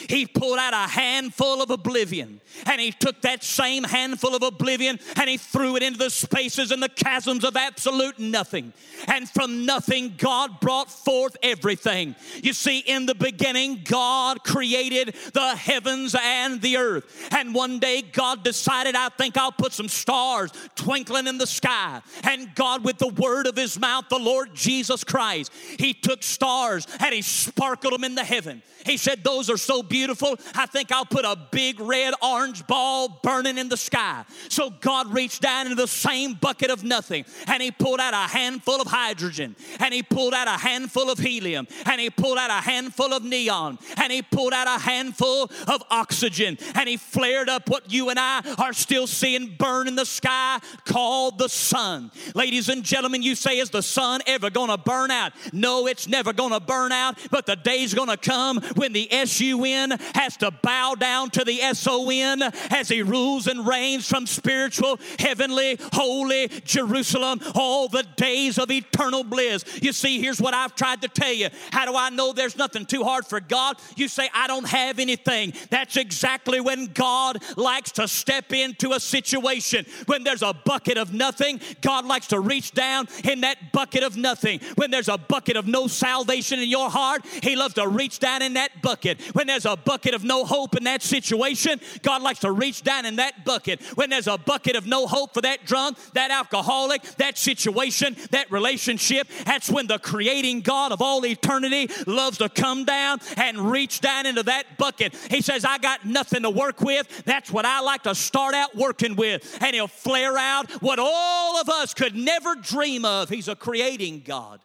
He 0.07 0.25
pulled 0.25 0.57
out 0.57 0.73
a 0.73 0.89
handful 0.89 1.61
of 1.61 1.69
oblivion 1.69 2.41
and 2.65 2.79
he 2.79 2.91
took 2.91 3.21
that 3.21 3.43
same 3.43 3.83
handful 3.83 4.35
of 4.35 4.43
oblivion 4.43 4.99
and 5.15 5.29
he 5.29 5.37
threw 5.37 5.75
it 5.75 5.83
into 5.83 5.99
the 5.99 6.09
spaces 6.09 6.71
and 6.71 6.81
the 6.81 6.89
chasms 6.89 7.43
of 7.43 7.55
absolute 7.55 8.19
nothing. 8.19 8.73
And 9.07 9.29
from 9.29 9.65
nothing, 9.65 10.15
God 10.17 10.59
brought 10.59 10.91
forth 10.91 11.37
everything. 11.41 12.15
You 12.43 12.53
see, 12.53 12.79
in 12.79 13.05
the 13.05 13.15
beginning, 13.15 13.81
God 13.83 14.43
created 14.43 15.15
the 15.33 15.55
heavens 15.55 16.15
and 16.19 16.61
the 16.61 16.77
earth. 16.77 17.29
And 17.31 17.53
one 17.53 17.79
day, 17.79 18.01
God 18.01 18.43
decided, 18.43 18.95
I 18.95 19.09
think 19.09 19.37
I'll 19.37 19.51
put 19.51 19.73
some 19.73 19.87
stars 19.87 20.51
twinkling 20.75 21.27
in 21.27 21.37
the 21.37 21.47
sky. 21.47 22.01
And 22.23 22.53
God, 22.55 22.83
with 22.83 22.97
the 22.97 23.07
word 23.07 23.47
of 23.47 23.55
his 23.55 23.79
mouth, 23.79 24.05
the 24.09 24.19
Lord 24.19 24.53
Jesus 24.53 25.03
Christ, 25.03 25.51
he 25.77 25.93
took 25.93 26.23
stars 26.23 26.87
and 26.99 27.13
he 27.13 27.21
sparkled 27.21 27.93
them 27.93 28.03
in 28.03 28.15
the 28.15 28.23
heaven. 28.23 28.61
He 28.85 28.97
said, 28.97 29.23
Those 29.23 29.49
are 29.49 29.57
so 29.57 29.83
beautiful, 29.89 30.37
I 30.55 30.65
think 30.65 30.91
I'll 30.91 31.05
put 31.05 31.25
a 31.25 31.35
big 31.51 31.79
red 31.79 32.13
orange 32.21 32.65
ball 32.67 33.19
burning 33.23 33.57
in 33.57 33.69
the 33.69 33.77
sky. 33.77 34.23
So 34.47 34.69
God 34.69 35.13
reached 35.13 35.41
down 35.41 35.65
into 35.65 35.75
the 35.75 35.87
same 35.87 36.33
bucket 36.35 36.69
of 36.69 36.83
nothing 36.83 37.25
and 37.47 37.61
He 37.61 37.71
pulled 37.71 37.99
out 37.99 38.13
a 38.13 38.31
handful 38.31 38.81
of 38.81 38.87
hydrogen 38.87 39.55
and 39.79 39.93
He 39.93 40.03
pulled 40.03 40.33
out 40.33 40.47
a 40.47 40.51
handful 40.51 41.09
of 41.09 41.19
helium 41.19 41.67
and 41.85 41.99
He 41.99 42.09
pulled 42.09 42.37
out 42.37 42.49
a 42.49 42.61
handful 42.61 43.13
of 43.13 43.23
neon 43.23 43.79
and 43.97 44.11
He 44.11 44.21
pulled 44.21 44.53
out 44.53 44.67
a 44.67 44.79
handful 44.79 45.49
of 45.67 45.83
oxygen 45.89 46.57
and 46.75 46.87
He 46.87 46.97
flared 46.97 47.49
up 47.49 47.69
what 47.69 47.91
you 47.91 48.09
and 48.09 48.19
I 48.19 48.41
are 48.57 48.73
still 48.73 49.07
seeing 49.07 49.55
burn 49.57 49.87
in 49.87 49.95
the 49.95 50.05
sky 50.05 50.59
called 50.85 51.37
the 51.39 51.49
sun. 51.49 52.11
Ladies 52.35 52.69
and 52.69 52.83
gentlemen, 52.83 53.23
you 53.23 53.35
say, 53.35 53.59
Is 53.59 53.69
the 53.69 53.83
sun 53.83 54.21
ever 54.27 54.49
gonna 54.49 54.77
burn 54.77 55.11
out? 55.11 55.33
No, 55.51 55.87
it's 55.87 56.07
never 56.07 56.33
gonna 56.33 56.59
burn 56.59 56.91
out, 56.91 57.17
but 57.31 57.45
the 57.45 57.55
day's 57.55 57.93
gonna 57.93 58.17
come 58.17 58.61
when 58.75 58.93
the 58.93 59.11
S-U-N 59.11 59.68
has 59.71 60.37
to 60.37 60.51
bow 60.51 60.95
down 60.95 61.29
to 61.31 61.43
the 61.43 61.61
S-O-N 61.61 62.41
as 62.69 62.89
he 62.89 63.01
rules 63.01 63.47
and 63.47 63.67
reigns 63.67 64.07
from 64.07 64.27
spiritual, 64.27 64.99
heavenly, 65.17 65.77
holy 65.93 66.47
Jerusalem 66.63 67.39
all 67.55 67.87
the 67.87 68.03
days 68.15 68.57
of 68.57 68.71
eternal 68.71 69.23
bliss. 69.23 69.63
You 69.81 69.93
see, 69.93 70.21
here's 70.21 70.41
what 70.41 70.53
I've 70.53 70.75
tried 70.75 71.01
to 71.01 71.07
tell 71.07 71.33
you. 71.33 71.49
How 71.71 71.85
do 71.85 71.95
I 71.95 72.09
know 72.09 72.33
there's 72.33 72.57
nothing 72.57 72.85
too 72.85 73.03
hard 73.03 73.25
for 73.25 73.39
God? 73.39 73.77
You 73.95 74.07
say, 74.07 74.29
I 74.33 74.47
don't 74.47 74.67
have 74.67 74.99
anything. 74.99 75.53
That's 75.69 75.97
exactly 75.97 76.59
when 76.59 76.87
God 76.87 77.37
likes 77.57 77.91
to 77.93 78.07
step 78.07 78.53
into 78.53 78.93
a 78.93 78.99
situation. 78.99 79.85
When 80.05 80.23
there's 80.23 80.41
a 80.41 80.53
bucket 80.53 80.97
of 80.97 81.13
nothing, 81.13 81.61
God 81.81 82.05
likes 82.05 82.27
to 82.27 82.39
reach 82.39 82.71
down 82.71 83.07
in 83.23 83.41
that 83.41 83.71
bucket 83.71 84.03
of 84.03 84.17
nothing. 84.17 84.59
When 84.75 84.91
there's 84.91 85.09
a 85.09 85.17
bucket 85.17 85.57
of 85.57 85.67
no 85.67 85.87
salvation 85.87 86.59
in 86.59 86.69
your 86.69 86.89
heart, 86.89 87.25
He 87.43 87.55
loves 87.55 87.75
to 87.75 87.87
reach 87.87 88.19
down 88.19 88.41
in 88.41 88.53
that 88.53 88.81
bucket. 88.81 89.21
When 89.33 89.47
there's 89.47 89.58
a 89.65 89.75
bucket 89.75 90.13
of 90.13 90.23
no 90.23 90.45
hope 90.45 90.75
in 90.75 90.83
that 90.85 91.01
situation, 91.01 91.79
God 92.01 92.21
likes 92.21 92.39
to 92.39 92.51
reach 92.51 92.83
down 92.83 93.05
in 93.05 93.17
that 93.17 93.45
bucket. 93.45 93.81
When 93.95 94.09
there's 94.09 94.27
a 94.27 94.37
bucket 94.37 94.75
of 94.75 94.85
no 94.85 95.07
hope 95.07 95.33
for 95.33 95.41
that 95.41 95.65
drunk, 95.65 95.97
that 96.13 96.31
alcoholic, 96.31 97.01
that 97.17 97.37
situation, 97.37 98.15
that 98.31 98.51
relationship, 98.51 99.27
that's 99.45 99.69
when 99.69 99.87
the 99.87 99.99
creating 99.99 100.61
God 100.61 100.91
of 100.91 101.01
all 101.01 101.25
eternity 101.25 101.89
loves 102.07 102.37
to 102.39 102.49
come 102.49 102.85
down 102.85 103.19
and 103.37 103.71
reach 103.71 104.01
down 104.01 104.25
into 104.25 104.43
that 104.43 104.77
bucket. 104.77 105.15
He 105.29 105.41
says, 105.41 105.65
I 105.65 105.77
got 105.77 106.05
nothing 106.05 106.43
to 106.43 106.49
work 106.49 106.81
with. 106.81 107.23
That's 107.25 107.51
what 107.51 107.65
I 107.65 107.81
like 107.81 108.03
to 108.03 108.15
start 108.15 108.53
out 108.53 108.75
working 108.75 109.15
with. 109.15 109.57
And 109.61 109.73
He'll 109.73 109.87
flare 109.87 110.37
out 110.37 110.69
what 110.81 110.99
all 110.99 111.59
of 111.59 111.69
us 111.69 111.93
could 111.93 112.15
never 112.15 112.55
dream 112.55 113.05
of. 113.05 113.29
He's 113.29 113.47
a 113.47 113.55
creating 113.55 114.23
God. 114.25 114.61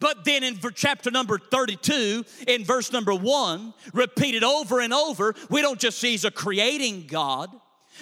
But 0.00 0.24
then 0.24 0.44
in 0.44 0.58
chapter 0.74 1.10
number 1.10 1.38
32, 1.38 2.24
in 2.46 2.64
verse 2.64 2.92
number 2.92 3.14
one, 3.14 3.74
repeated 3.92 4.44
over 4.44 4.80
and 4.80 4.94
over, 4.94 5.34
we 5.50 5.60
don't 5.60 5.80
just 5.80 5.98
see 5.98 6.12
he's 6.12 6.24
a 6.24 6.30
creating 6.30 7.06
God, 7.06 7.50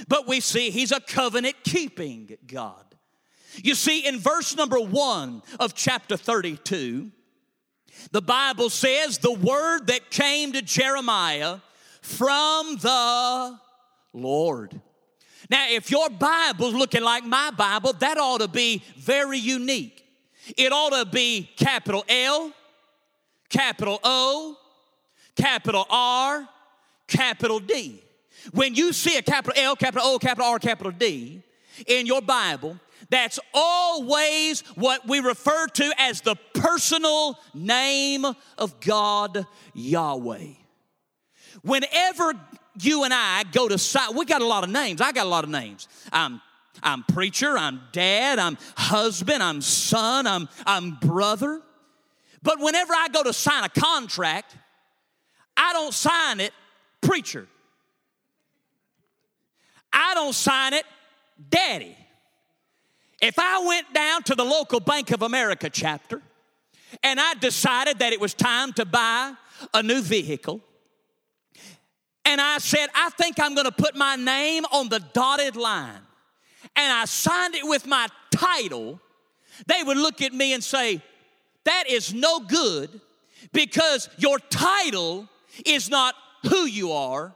but 0.08 0.26
we 0.26 0.40
see 0.40 0.70
he's 0.70 0.92
a 0.92 1.00
covenant 1.00 1.56
keeping 1.64 2.36
God. 2.46 2.84
You 3.62 3.74
see, 3.74 4.06
in 4.06 4.18
verse 4.18 4.56
number 4.56 4.78
one 4.78 5.42
of 5.58 5.74
chapter 5.74 6.16
32, 6.16 7.10
the 8.12 8.22
Bible 8.22 8.68
says 8.68 9.18
the 9.18 9.32
word 9.32 9.86
that 9.86 10.10
came 10.10 10.52
to 10.52 10.62
Jeremiah 10.62 11.58
from 12.02 12.76
the 12.76 13.58
Lord. 14.12 14.80
Now, 15.48 15.66
if 15.70 15.90
your 15.90 16.10
Bible's 16.10 16.74
looking 16.74 17.02
like 17.02 17.24
my 17.24 17.50
Bible, 17.50 17.92
that 17.94 18.18
ought 18.18 18.40
to 18.40 18.48
be 18.48 18.82
very 18.96 19.38
unique. 19.38 20.05
It 20.56 20.72
ought 20.72 20.90
to 20.90 21.10
be 21.10 21.50
capital 21.56 22.04
L, 22.08 22.52
capital 23.48 23.98
O, 24.04 24.56
capital 25.34 25.86
R, 25.90 26.48
capital 27.06 27.60
D. 27.60 28.02
When 28.52 28.74
you 28.74 28.92
see 28.92 29.16
a 29.16 29.22
capital 29.22 29.60
L, 29.60 29.76
capital 29.76 30.06
O, 30.06 30.18
capital 30.18 30.50
R, 30.50 30.58
capital 30.58 30.92
D 30.92 31.42
in 31.86 32.06
your 32.06 32.22
Bible, 32.22 32.78
that's 33.10 33.38
always 33.54 34.60
what 34.74 35.06
we 35.06 35.20
refer 35.20 35.66
to 35.66 35.92
as 35.98 36.20
the 36.20 36.36
personal 36.54 37.38
name 37.54 38.24
of 38.58 38.80
God, 38.80 39.46
Yahweh. 39.74 40.48
Whenever 41.62 42.34
you 42.80 43.04
and 43.04 43.14
I 43.14 43.44
go 43.52 43.68
to 43.68 43.78
site, 43.78 44.14
we 44.14 44.24
got 44.24 44.42
a 44.42 44.46
lot 44.46 44.64
of 44.64 44.70
names. 44.70 45.00
I 45.00 45.12
got 45.12 45.26
a 45.26 45.28
lot 45.28 45.44
of 45.44 45.50
names. 45.50 45.88
I'm 46.12 46.40
I'm 46.82 47.02
preacher, 47.04 47.56
I'm 47.56 47.80
dad, 47.92 48.38
I'm 48.38 48.58
husband, 48.76 49.42
I'm 49.42 49.60
son, 49.60 50.26
I'm, 50.26 50.48
I'm 50.66 50.92
brother. 50.92 51.60
But 52.42 52.60
whenever 52.60 52.92
I 52.94 53.08
go 53.08 53.22
to 53.22 53.32
sign 53.32 53.64
a 53.64 53.68
contract, 53.68 54.56
I 55.56 55.72
don't 55.72 55.94
sign 55.94 56.40
it 56.40 56.52
preacher. 57.00 57.46
I 59.92 60.14
don't 60.14 60.34
sign 60.34 60.74
it 60.74 60.84
daddy. 61.50 61.96
If 63.20 63.38
I 63.38 63.64
went 63.66 63.92
down 63.94 64.22
to 64.24 64.34
the 64.34 64.44
local 64.44 64.80
Bank 64.80 65.10
of 65.10 65.22
America 65.22 65.70
chapter 65.70 66.22
and 67.02 67.18
I 67.18 67.34
decided 67.34 67.98
that 68.00 68.12
it 68.12 68.20
was 68.20 68.34
time 68.34 68.72
to 68.74 68.84
buy 68.84 69.32
a 69.72 69.82
new 69.82 70.02
vehicle, 70.02 70.60
and 72.26 72.40
I 72.40 72.58
said, 72.58 72.88
I 72.94 73.10
think 73.10 73.40
I'm 73.40 73.54
gonna 73.54 73.72
put 73.72 73.96
my 73.96 74.16
name 74.16 74.64
on 74.66 74.88
the 74.88 75.00
dotted 75.00 75.56
line, 75.56 76.00
and 76.76 76.92
I 76.92 77.06
signed 77.06 77.54
it 77.54 77.66
with 77.66 77.86
my 77.86 78.06
title, 78.30 79.00
they 79.66 79.82
would 79.82 79.96
look 79.96 80.20
at 80.20 80.32
me 80.32 80.52
and 80.52 80.62
say, 80.62 81.02
That 81.64 81.84
is 81.88 82.12
no 82.12 82.40
good 82.40 83.00
because 83.52 84.08
your 84.18 84.38
title 84.38 85.28
is 85.64 85.88
not 85.88 86.14
who 86.42 86.66
you 86.66 86.92
are, 86.92 87.34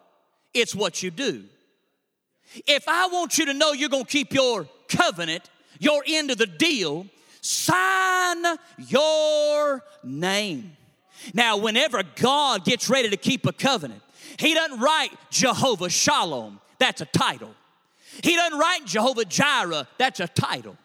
it's 0.53 0.75
what 0.75 1.03
you 1.03 1.11
do. 1.11 1.45
If 2.67 2.89
I 2.89 3.07
want 3.07 3.39
you 3.39 3.47
to 3.47 3.55
know 3.55 3.73
you're 3.73 3.89
gonna 3.89 4.05
keep 4.05 4.33
your 4.33 4.69
covenant, 4.89 5.49
your 5.79 6.03
end 6.07 6.31
of 6.31 6.39
the 6.39 6.47
deal, 6.47 7.07
sign 7.41 8.45
your 8.77 9.83
name. 10.03 10.77
Now, 11.35 11.57
whenever 11.57 12.03
God 12.17 12.65
gets 12.65 12.89
ready 12.91 13.09
to 13.11 13.17
keep 13.17 13.47
a 13.47 13.53
covenant, 13.53 14.03
He 14.39 14.55
doesn't 14.55 14.81
write 14.81 15.13
Jehovah 15.31 15.91
Shalom, 15.91 16.61
that's 16.79 17.01
a 17.01 17.07
title. 17.07 17.55
He 18.23 18.37
doesn't 18.37 18.59
write 18.59 18.85
Jehovah 18.87 19.25
Jireh, 19.25 19.87
that's 19.99 20.21
a 20.21 20.29
title. 20.29 20.77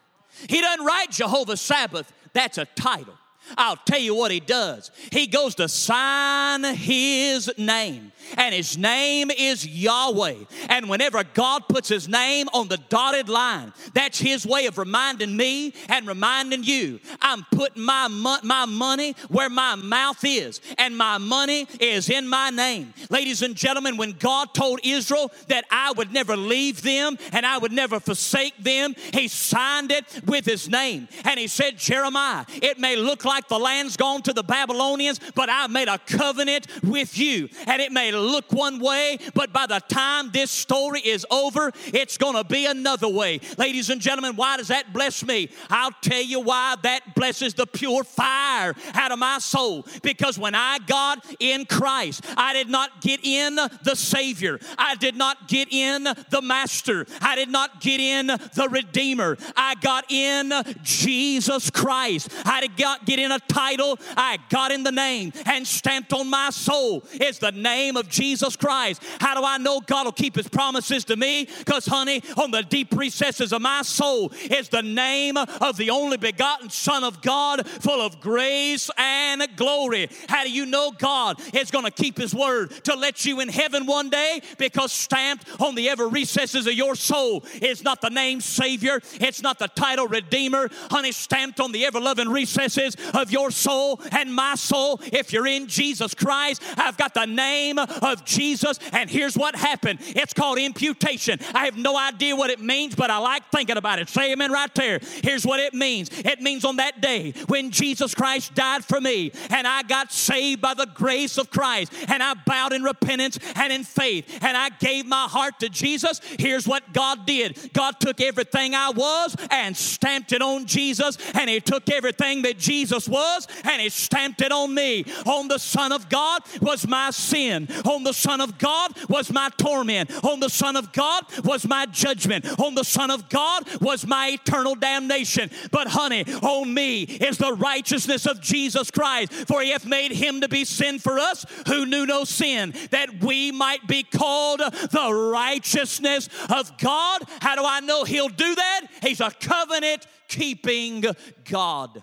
He 0.48 0.60
doesn't 0.60 0.84
write 0.84 1.10
Jehovah 1.10 1.56
Sabaoth, 1.56 2.12
that's 2.32 2.58
a 2.58 2.64
title. 2.64 3.14
I'll 3.56 3.76
tell 3.76 4.00
you 4.00 4.14
what 4.14 4.30
he 4.30 4.40
does. 4.40 4.90
He 5.12 5.26
goes 5.26 5.54
to 5.56 5.68
sign 5.68 6.64
his 6.64 7.50
name, 7.56 8.12
and 8.36 8.54
his 8.54 8.76
name 8.76 9.30
is 9.30 9.66
Yahweh. 9.66 10.34
And 10.68 10.88
whenever 10.88 11.22
God 11.24 11.68
puts 11.68 11.88
his 11.88 12.08
name 12.08 12.48
on 12.52 12.68
the 12.68 12.78
dotted 12.88 13.28
line, 13.28 13.72
that's 13.94 14.18
his 14.18 14.46
way 14.46 14.66
of 14.66 14.78
reminding 14.78 15.36
me 15.36 15.74
and 15.88 16.06
reminding 16.06 16.64
you 16.64 17.00
I'm 17.20 17.44
putting 17.50 17.82
my, 17.82 18.08
mo- 18.08 18.38
my 18.42 18.64
money 18.66 19.14
where 19.28 19.50
my 19.50 19.74
mouth 19.74 20.24
is, 20.24 20.60
and 20.78 20.96
my 20.96 21.18
money 21.18 21.66
is 21.80 22.08
in 22.10 22.28
my 22.28 22.50
name. 22.50 22.94
Ladies 23.10 23.42
and 23.42 23.54
gentlemen, 23.54 23.96
when 23.96 24.12
God 24.12 24.54
told 24.54 24.80
Israel 24.84 25.32
that 25.48 25.64
I 25.70 25.92
would 25.92 26.12
never 26.12 26.36
leave 26.36 26.82
them 26.82 27.18
and 27.32 27.44
I 27.44 27.58
would 27.58 27.72
never 27.72 28.00
forsake 28.00 28.56
them, 28.58 28.94
he 29.12 29.28
signed 29.28 29.90
it 29.90 30.04
with 30.26 30.44
his 30.44 30.68
name. 30.68 31.08
And 31.24 31.38
he 31.38 31.46
said, 31.46 31.78
Jeremiah, 31.78 32.44
it 32.62 32.78
may 32.78 32.96
look 32.96 33.24
like 33.24 33.48
the 33.48 33.58
land's 33.58 33.96
gone 33.96 34.22
to 34.22 34.32
the 34.32 34.42
Babylonians, 34.42 35.20
but 35.34 35.48
I've 35.48 35.70
made 35.70 35.88
a 35.88 35.98
covenant 35.98 36.66
with 36.82 37.18
you. 37.18 37.48
And 37.66 37.80
it 37.82 37.92
may 37.92 38.12
look 38.20 38.52
one 38.52 38.78
way, 38.78 39.18
but 39.34 39.52
by 39.52 39.66
the 39.66 39.80
time 39.88 40.30
this 40.30 40.50
story 40.50 41.00
is 41.00 41.26
over, 41.30 41.72
it's 41.86 42.18
going 42.18 42.34
to 42.34 42.44
be 42.44 42.66
another 42.66 43.08
way. 43.08 43.40
Ladies 43.58 43.90
and 43.90 44.00
gentlemen, 44.00 44.36
why 44.36 44.56
does 44.56 44.68
that 44.68 44.92
bless 44.92 45.24
me? 45.24 45.50
I'll 45.70 45.94
tell 46.02 46.22
you 46.22 46.40
why 46.40 46.76
that 46.82 47.14
blesses 47.14 47.54
the 47.54 47.66
pure 47.66 48.04
fire 48.04 48.74
out 48.94 49.12
of 49.12 49.18
my 49.18 49.38
soul. 49.38 49.86
Because 50.02 50.38
when 50.38 50.54
I 50.54 50.78
got 50.86 51.24
in 51.40 51.66
Christ, 51.66 52.24
I 52.36 52.52
did 52.52 52.68
not 52.68 53.00
get 53.00 53.24
in 53.24 53.56
the 53.56 53.94
Savior, 53.94 54.58
I 54.78 54.94
did 54.96 55.16
not 55.16 55.48
get 55.48 55.72
in 55.72 56.04
the 56.04 56.42
Master, 56.42 57.06
I 57.20 57.36
did 57.36 57.48
not 57.48 57.80
get 57.80 58.00
in 58.00 58.26
the 58.26 58.68
Redeemer. 58.70 59.36
I 59.56 59.74
got 59.76 60.10
in 60.10 60.52
Jesus 60.82 61.70
Christ. 61.70 62.30
I 62.44 62.60
did 62.60 62.78
not 62.78 63.04
get 63.06 63.18
in 63.18 63.32
a 63.32 63.38
title, 63.40 63.98
I 64.16 64.38
got 64.48 64.70
in 64.70 64.82
the 64.82 64.92
name 64.92 65.32
and 65.46 65.66
stamped 65.66 66.12
on 66.12 66.28
my 66.28 66.50
soul 66.50 67.04
is 67.20 67.38
the 67.38 67.52
name 67.52 67.96
of 67.96 68.05
Jesus 68.06 68.56
Christ. 68.56 69.02
How 69.20 69.34
do 69.34 69.44
I 69.44 69.58
know 69.58 69.80
God 69.80 70.06
will 70.06 70.12
keep 70.12 70.36
his 70.36 70.48
promises 70.48 71.04
to 71.06 71.16
me? 71.16 71.48
Because, 71.58 71.86
honey, 71.86 72.22
on 72.36 72.50
the 72.50 72.62
deep 72.62 72.92
recesses 72.94 73.52
of 73.52 73.62
my 73.62 73.82
soul 73.82 74.32
is 74.50 74.68
the 74.68 74.82
name 74.82 75.36
of 75.36 75.76
the 75.76 75.90
only 75.90 76.16
begotten 76.16 76.70
Son 76.70 77.04
of 77.04 77.22
God, 77.22 77.66
full 77.66 78.00
of 78.00 78.20
grace 78.20 78.90
and 78.96 79.46
glory. 79.56 80.08
How 80.28 80.44
do 80.44 80.50
you 80.50 80.66
know 80.66 80.90
God 80.90 81.40
is 81.54 81.70
going 81.70 81.84
to 81.84 81.90
keep 81.90 82.18
his 82.18 82.34
word 82.34 82.70
to 82.84 82.94
let 82.94 83.24
you 83.24 83.40
in 83.40 83.48
heaven 83.48 83.86
one 83.86 84.10
day? 84.10 84.40
Because 84.58 84.92
stamped 84.92 85.60
on 85.60 85.74
the 85.74 85.88
ever 85.88 86.08
recesses 86.08 86.66
of 86.66 86.72
your 86.72 86.94
soul 86.94 87.44
is 87.60 87.82
not 87.82 88.00
the 88.00 88.10
name 88.10 88.40
Savior, 88.40 89.00
it's 89.14 89.42
not 89.42 89.58
the 89.58 89.68
title 89.68 90.06
Redeemer, 90.06 90.70
honey, 90.90 91.12
stamped 91.12 91.60
on 91.60 91.72
the 91.72 91.84
ever 91.86 92.00
loving 92.00 92.28
recesses 92.28 92.96
of 93.14 93.30
your 93.30 93.50
soul 93.50 94.00
and 94.12 94.34
my 94.34 94.54
soul. 94.54 95.00
If 95.12 95.32
you're 95.32 95.46
in 95.46 95.66
Jesus 95.66 96.14
Christ, 96.14 96.62
I've 96.76 96.96
got 96.96 97.14
the 97.14 97.26
name 97.26 97.78
of 98.02 98.24
Jesus. 98.24 98.78
And 98.92 99.10
here's 99.10 99.36
what 99.36 99.56
happened 99.56 99.98
it's 100.00 100.32
called 100.32 100.58
imputation. 100.58 101.38
I 101.54 101.64
have 101.64 101.76
no 101.76 101.96
idea 101.96 102.36
what 102.36 102.50
it 102.50 102.60
means, 102.60 102.94
but 102.94 103.10
I 103.10 103.18
like 103.18 103.50
thinking 103.50 103.76
about 103.76 103.98
it. 103.98 104.08
Say 104.08 104.32
amen 104.32 104.52
right 104.52 104.74
there. 104.74 105.00
Here's 105.22 105.44
what 105.44 105.60
it 105.60 105.74
means 105.74 106.10
it 106.12 106.40
means 106.40 106.64
on 106.64 106.76
that 106.76 107.00
day 107.00 107.32
when 107.46 107.70
Jesus 107.70 108.14
Christ 108.14 108.54
died 108.54 108.84
for 108.84 109.00
me 109.00 109.32
and 109.50 109.66
I 109.66 109.82
got 109.82 110.12
saved 110.12 110.60
by 110.60 110.74
the 110.74 110.86
grace 110.86 111.38
of 111.38 111.50
Christ 111.50 111.92
and 112.08 112.22
I 112.22 112.34
bowed 112.34 112.72
in 112.72 112.82
repentance 112.82 113.38
and 113.54 113.72
in 113.72 113.84
faith 113.84 114.38
and 114.42 114.56
I 114.56 114.70
gave 114.70 115.06
my 115.06 115.26
heart 115.28 115.60
to 115.60 115.68
Jesus. 115.68 116.20
Here's 116.38 116.66
what 116.66 116.92
God 116.92 117.26
did 117.26 117.72
God 117.72 118.00
took 118.00 118.20
everything 118.20 118.74
I 118.74 118.90
was 118.90 119.36
and 119.50 119.76
stamped 119.76 120.32
it 120.32 120.42
on 120.42 120.66
Jesus, 120.66 121.18
and 121.34 121.48
He 121.48 121.60
took 121.60 121.88
everything 121.90 122.42
that 122.42 122.58
Jesus 122.58 123.08
was 123.08 123.46
and 123.64 123.80
he 123.82 123.88
stamped 123.88 124.40
it 124.40 124.52
on 124.52 124.74
me. 124.74 125.04
On 125.26 125.48
the 125.48 125.58
Son 125.58 125.92
of 125.92 126.08
God 126.08 126.42
was 126.60 126.86
my 126.86 127.10
sin. 127.10 127.68
On 127.86 128.02
the 128.02 128.12
Son 128.12 128.40
of 128.40 128.58
God 128.58 128.92
was 129.08 129.30
my 129.30 129.50
torment. 129.56 130.10
On 130.24 130.40
the 130.40 130.48
Son 130.48 130.76
of 130.76 130.92
God 130.92 131.24
was 131.44 131.66
my 131.66 131.86
judgment. 131.86 132.46
On 132.60 132.74
the 132.74 132.84
Son 132.84 133.10
of 133.10 133.28
God 133.28 133.64
was 133.80 134.06
my 134.06 134.28
eternal 134.28 134.74
damnation. 134.74 135.50
But 135.70 135.88
honey, 135.88 136.24
on 136.42 136.72
me 136.72 137.02
is 137.02 137.38
the 137.38 137.52
righteousness 137.52 138.26
of 138.26 138.40
Jesus 138.40 138.90
Christ. 138.90 139.32
For 139.32 139.62
he 139.62 139.70
hath 139.70 139.86
made 139.86 140.12
him 140.12 140.40
to 140.40 140.48
be 140.48 140.64
sin 140.64 140.98
for 140.98 141.18
us 141.18 141.46
who 141.66 141.86
knew 141.86 142.06
no 142.06 142.24
sin, 142.24 142.74
that 142.90 143.22
we 143.22 143.52
might 143.52 143.86
be 143.86 144.02
called 144.02 144.60
the 144.60 145.30
righteousness 145.32 146.28
of 146.50 146.76
God. 146.78 147.22
How 147.40 147.54
do 147.56 147.62
I 147.64 147.80
know 147.80 148.04
he'll 148.04 148.28
do 148.28 148.54
that? 148.54 148.82
He's 149.02 149.20
a 149.20 149.30
covenant 149.30 150.06
keeping 150.28 151.04
God. 151.44 152.02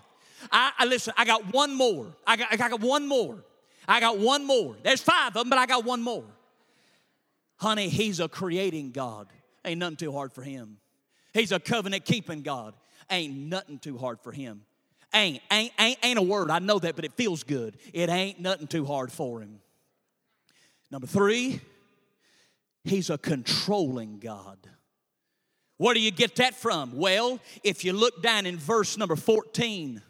I, 0.50 0.72
I 0.78 0.84
listen, 0.86 1.14
I 1.16 1.24
got 1.24 1.52
one 1.52 1.74
more. 1.74 2.06
I 2.26 2.36
got, 2.36 2.52
I 2.52 2.56
got 2.56 2.80
one 2.80 3.06
more. 3.06 3.44
I 3.86 4.00
got 4.00 4.18
one 4.18 4.46
more. 4.46 4.76
There's 4.82 5.00
five 5.00 5.28
of 5.28 5.34
them, 5.34 5.50
but 5.50 5.58
I 5.58 5.66
got 5.66 5.84
one 5.84 6.02
more. 6.02 6.24
Honey, 7.56 7.88
He's 7.88 8.20
a 8.20 8.28
creating 8.28 8.92
God. 8.92 9.28
Ain't 9.64 9.78
nothing 9.78 9.96
too 9.96 10.12
hard 10.12 10.32
for 10.32 10.42
Him. 10.42 10.78
He's 11.32 11.52
a 11.52 11.60
covenant 11.60 12.04
keeping 12.04 12.42
God. 12.42 12.74
Ain't 13.10 13.34
nothing 13.34 13.78
too 13.78 13.98
hard 13.98 14.20
for 14.20 14.32
Him. 14.32 14.62
Ain't, 15.12 15.40
ain't, 15.50 15.72
ain't, 15.78 15.98
ain't 16.02 16.18
a 16.18 16.22
word. 16.22 16.50
I 16.50 16.58
know 16.58 16.78
that, 16.78 16.96
but 16.96 17.04
it 17.04 17.12
feels 17.12 17.44
good. 17.44 17.76
It 17.92 18.08
ain't 18.08 18.40
nothing 18.40 18.66
too 18.66 18.84
hard 18.84 19.12
for 19.12 19.40
Him. 19.40 19.60
Number 20.90 21.06
three, 21.06 21.60
He's 22.84 23.10
a 23.10 23.18
controlling 23.18 24.18
God. 24.18 24.58
Where 25.76 25.94
do 25.94 26.00
you 26.00 26.10
get 26.10 26.36
that 26.36 26.54
from? 26.54 26.96
Well, 26.96 27.40
if 27.62 27.84
you 27.84 27.92
look 27.92 28.22
down 28.22 28.46
in 28.46 28.58
verse 28.58 28.96
number 28.96 29.16
14, 29.16 30.02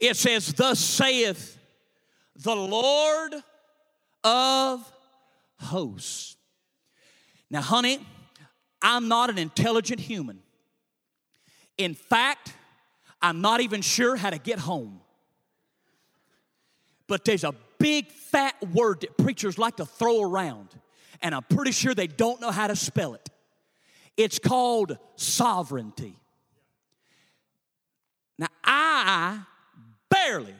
it 0.00 0.16
says, 0.16 0.52
Thus 0.54 0.78
saith 0.78 1.58
the 2.42 2.54
Lord 2.54 3.34
of 4.24 4.92
hosts. 5.58 6.36
Now, 7.50 7.60
honey, 7.60 7.98
I'm 8.80 9.08
not 9.08 9.30
an 9.30 9.38
intelligent 9.38 10.00
human. 10.00 10.40
In 11.78 11.94
fact, 11.94 12.52
I'm 13.20 13.40
not 13.40 13.60
even 13.60 13.82
sure 13.82 14.16
how 14.16 14.30
to 14.30 14.38
get 14.38 14.58
home. 14.58 15.00
But 17.06 17.24
there's 17.24 17.44
a 17.44 17.54
big 17.78 18.10
fat 18.10 18.54
word 18.72 19.02
that 19.02 19.16
preachers 19.18 19.58
like 19.58 19.76
to 19.76 19.86
throw 19.86 20.22
around, 20.22 20.68
and 21.20 21.34
I'm 21.34 21.42
pretty 21.42 21.72
sure 21.72 21.94
they 21.94 22.06
don't 22.06 22.40
know 22.40 22.50
how 22.50 22.66
to 22.66 22.76
spell 22.76 23.14
it. 23.14 23.28
It's 24.16 24.38
called 24.38 24.98
sovereignty. 25.16 26.16
Now, 28.38 28.48
I 28.64 29.40
barely 30.10 30.54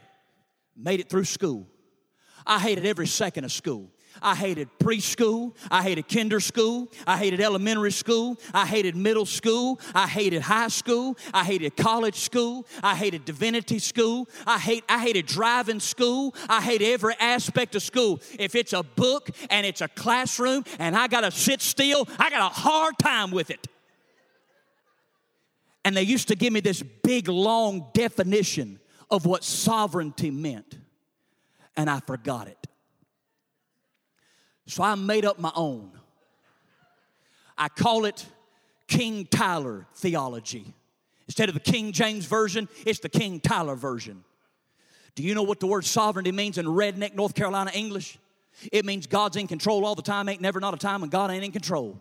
made 0.76 1.00
it 1.00 1.08
through 1.08 1.24
school. 1.24 1.66
I 2.46 2.58
hated 2.58 2.86
every 2.86 3.06
second 3.06 3.44
of 3.44 3.52
school. 3.52 3.90
I 4.20 4.34
hated 4.34 4.68
preschool. 4.78 5.54
I 5.70 5.82
hated 5.82 6.08
kinder 6.08 6.40
school. 6.40 6.88
I 7.06 7.16
hated 7.16 7.40
elementary 7.40 7.92
school. 7.92 8.38
I 8.52 8.66
hated 8.66 8.96
middle 8.96 9.24
school. 9.24 9.80
I 9.94 10.06
hated 10.06 10.42
high 10.42 10.68
school. 10.68 11.16
I 11.32 11.44
hated 11.44 11.76
college 11.76 12.16
school. 12.16 12.66
I 12.82 12.94
hated 12.94 13.24
divinity 13.24 13.78
school. 13.78 14.28
I 14.46 14.58
hate 14.58 14.84
I 14.88 14.98
hated 14.98 15.26
driving 15.26 15.80
school. 15.80 16.34
I 16.48 16.60
hate 16.60 16.82
every 16.82 17.14
aspect 17.20 17.74
of 17.74 17.82
school. 17.82 18.20
If 18.38 18.54
it's 18.54 18.72
a 18.72 18.82
book 18.82 19.30
and 19.48 19.64
it's 19.64 19.80
a 19.80 19.88
classroom 19.88 20.64
and 20.78 20.96
I 20.96 21.06
got 21.06 21.22
to 21.22 21.30
sit 21.30 21.62
still, 21.62 22.06
I 22.18 22.28
got 22.28 22.42
a 22.50 22.54
hard 22.54 22.98
time 22.98 23.30
with 23.30 23.50
it. 23.50 23.66
And 25.84 25.96
they 25.96 26.02
used 26.02 26.28
to 26.28 26.36
give 26.36 26.52
me 26.52 26.60
this 26.60 26.82
big 27.02 27.28
long 27.28 27.86
definition 27.92 28.78
of 29.10 29.26
what 29.26 29.42
sovereignty 29.42 30.30
meant. 30.30 30.78
And 31.76 31.88
I 31.88 32.00
forgot 32.00 32.48
it. 32.48 32.66
So 34.66 34.82
I 34.82 34.94
made 34.94 35.24
up 35.24 35.38
my 35.38 35.52
own. 35.54 35.90
I 37.58 37.68
call 37.68 38.04
it 38.04 38.24
King 38.86 39.26
Tyler 39.26 39.86
theology. 39.94 40.74
Instead 41.26 41.48
of 41.48 41.54
the 41.54 41.60
King 41.60 41.92
James 41.92 42.26
Version, 42.26 42.68
it's 42.84 43.00
the 43.00 43.08
King 43.08 43.40
Tyler 43.40 43.74
Version. 43.74 44.24
Do 45.14 45.22
you 45.22 45.34
know 45.34 45.42
what 45.42 45.60
the 45.60 45.66
word 45.66 45.84
sovereignty 45.84 46.32
means 46.32 46.58
in 46.58 46.66
redneck 46.66 47.14
North 47.14 47.34
Carolina 47.34 47.70
English? 47.74 48.18
It 48.70 48.84
means 48.84 49.06
God's 49.06 49.36
in 49.36 49.46
control 49.46 49.84
all 49.84 49.94
the 49.94 50.02
time, 50.02 50.28
ain't 50.28 50.40
never 50.40 50.60
not 50.60 50.74
a 50.74 50.78
time 50.78 51.00
when 51.00 51.10
God 51.10 51.30
ain't 51.30 51.44
in 51.44 51.52
control. 51.52 51.98